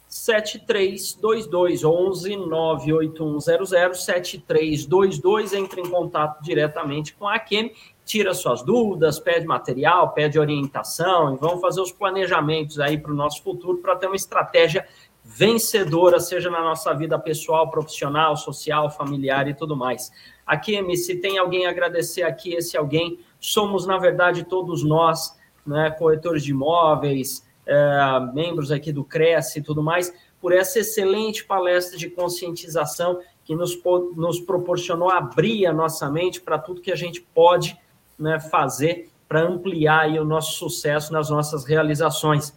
7322 0.09 1.85
11 1.85 2.37
98100 2.37 3.95
7322 3.95 5.53
entre 5.53 5.83
em 5.83 5.89
contato 5.89 6.43
diretamente 6.43 7.15
com 7.15 7.29
a 7.29 7.39
Kemi, 7.39 7.73
tira 8.09 8.33
suas 8.33 8.63
dúvidas, 8.63 9.21
pede 9.21 9.47
material, 9.47 10.13
pede 10.15 10.39
orientação 10.39 11.35
e 11.35 11.37
vamos 11.37 11.61
fazer 11.61 11.83
os 11.83 11.93
planejamentos 11.93 12.81
aí 12.81 12.97
para 12.97 13.13
o 13.13 13.15
nosso 13.15 13.43
futuro 13.43 13.79
para 13.79 13.95
ter 13.97 14.07
uma 14.07 14.17
estratégia 14.17 14.89
vencedora, 15.23 16.19
seja 16.19 16.49
na 16.49 16.63
nossa 16.63 16.95
vida 16.95 17.19
pessoal, 17.19 17.71
profissional, 17.71 18.35
social, 18.35 18.91
familiar 18.91 19.47
e 19.47 19.53
tudo 19.53 19.77
mais. 19.77 20.11
Aqui, 20.47 20.97
se 20.97 21.17
tem 21.17 21.37
alguém 21.37 21.67
a 21.67 21.71
agradecer 21.71 22.23
aqui, 22.23 22.55
esse 22.55 22.79
alguém, 22.79 23.21
somos, 23.39 23.87
na 23.87 23.99
verdade, 23.99 24.43
todos 24.45 24.83
nós, 24.83 25.39
né, 25.67 25.91
corretores 25.91 26.43
de 26.43 26.53
imóveis, 26.53 27.47
é, 27.67 28.33
membros 28.33 28.73
aqui 28.73 28.91
do 28.91 29.05
Cresce 29.05 29.59
e 29.59 29.63
tudo 29.63 29.83
mais, 29.83 30.11
por 30.41 30.55
essa 30.55 30.79
excelente 30.79 31.45
palestra 31.45 31.99
de 31.99 32.09
conscientização 32.09 33.21
que 33.45 33.55
nos, 33.55 33.79
nos 34.17 34.41
proporcionou 34.41 35.11
abrir 35.11 35.67
a 35.67 35.75
nossa 35.75 36.09
mente 36.11 36.41
para 36.41 36.59
tudo 36.59 36.81
que 36.81 36.91
a 36.91 36.97
gente 36.97 37.21
pode 37.21 37.77
né, 38.19 38.41
fazer 38.41 39.11
para 39.29 39.43
ampliar 39.43 40.09
o 40.19 40.25
nosso 40.25 40.53
sucesso 40.55 41.13
nas 41.13 41.29
nossas 41.31 41.65
realizações. 41.65 42.55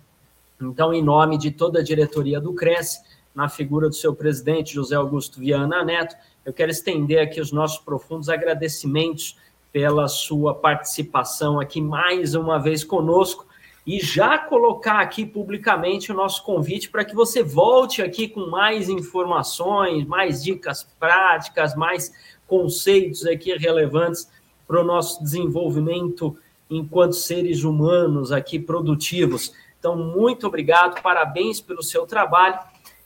Então, 0.62 0.94
em 0.94 1.04
nome 1.04 1.38
de 1.38 1.52
toda 1.52 1.80
a 1.80 1.84
diretoria 1.84 2.40
do 2.40 2.54
Cresce, 2.54 3.02
na 3.34 3.50
figura 3.50 3.90
do 3.90 3.96
seu 3.96 4.16
presidente, 4.16 4.74
José 4.74 4.96
Augusto 4.96 5.40
Viana 5.40 5.84
Neto, 5.84 6.16
eu 6.46 6.54
quero 6.54 6.72
estender 6.72 7.22
aqui 7.22 7.40
os 7.40 7.52
nossos 7.52 7.80
profundos 7.80 8.30
agradecimentos 8.30 9.38
pela 9.72 10.08
sua 10.08 10.54
participação 10.54 11.60
aqui 11.60 11.82
mais 11.82 12.36
uma 12.36 12.58
vez 12.58 12.84
conosco 12.84 13.46
e 13.86 14.00
já 14.00 14.38
colocar 14.38 15.00
aqui 15.00 15.26
publicamente 15.26 16.12
o 16.12 16.16
nosso 16.16 16.44
convite 16.44 16.90
para 16.90 17.06
que 17.06 17.16
você 17.16 17.42
volte 17.42 18.02
aqui 18.02 18.28
com 18.28 18.48
mais 18.48 18.90
informações, 18.90 20.06
mais 20.06 20.44
dicas 20.44 20.84
práticas, 21.00 21.76
mais 21.76 22.12
conceitos 22.48 23.26
aqui 23.26 23.56
relevantes 23.58 24.30
para 24.72 24.80
o 24.80 24.86
nosso 24.86 25.22
desenvolvimento 25.22 26.38
enquanto 26.70 27.12
seres 27.12 27.66
humanos 27.66 28.32
aqui 28.32 28.58
produtivos. 28.58 29.54
Então, 29.78 29.98
muito 29.98 30.48
obrigado, 30.48 31.02
parabéns 31.02 31.60
pelo 31.60 31.84
seu 31.84 32.08
trabalho. 32.08 32.58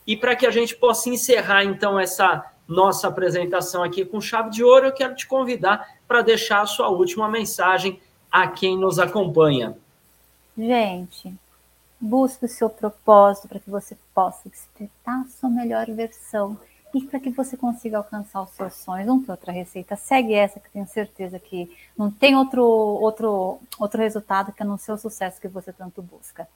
E 0.06 0.16
para 0.16 0.36
que 0.36 0.46
a 0.46 0.52
gente 0.52 0.76
possa 0.76 1.10
encerrar, 1.10 1.64
então, 1.64 2.00
essa 2.00 2.46
nossa 2.68 3.08
apresentação 3.08 3.82
aqui 3.82 4.06
com 4.06 4.22
chave 4.22 4.52
de 4.52 4.64
ouro, 4.64 4.86
eu 4.86 4.92
quero 4.92 5.16
te 5.16 5.26
convidar 5.26 5.98
para 6.08 6.22
deixar 6.22 6.62
a 6.62 6.68
sua 6.68 6.90
última 6.90 7.28
mensagem 7.28 8.00
a 8.32 8.48
quem 8.48 8.78
nos 8.78 9.00
acompanha. 9.00 9.76
Gente, 10.56 11.34
busque 12.00 12.46
o 12.46 12.50
seu 12.50 12.70
propósito 12.70 13.48
para 13.48 13.60
que 13.60 13.72
você 13.72 13.98
possa 14.14 14.48
despertar 14.48 15.22
a 15.22 15.30
sua 15.30 15.50
melhor 15.50 15.88
versão 15.88 16.60
e 16.96 17.06
para 17.06 17.20
que 17.20 17.30
você 17.30 17.58
consiga 17.58 17.98
alcançar 17.98 18.42
os 18.42 18.52
seus 18.52 18.74
sonhos. 18.76 19.06
Não 19.06 19.22
tem 19.22 19.30
outra 19.30 19.52
receita, 19.52 19.98
segue 19.98 20.34
essa 20.34 20.62
que 20.62 20.70
tenho 20.70 20.88
certeza 20.88 21.38
que 21.38 21.70
não 21.98 22.10
tem 22.10 22.38
outro, 22.38 22.64
outro, 22.64 23.60
outro 23.78 24.02
resultado 24.02 24.54
que 24.54 24.64
não 24.64 24.78
ser 24.78 24.94
o 24.94 24.98
sucesso 24.98 25.42
que 25.42 25.50
você 25.50 25.74
tanto 25.74 26.02
busca. 26.02 26.48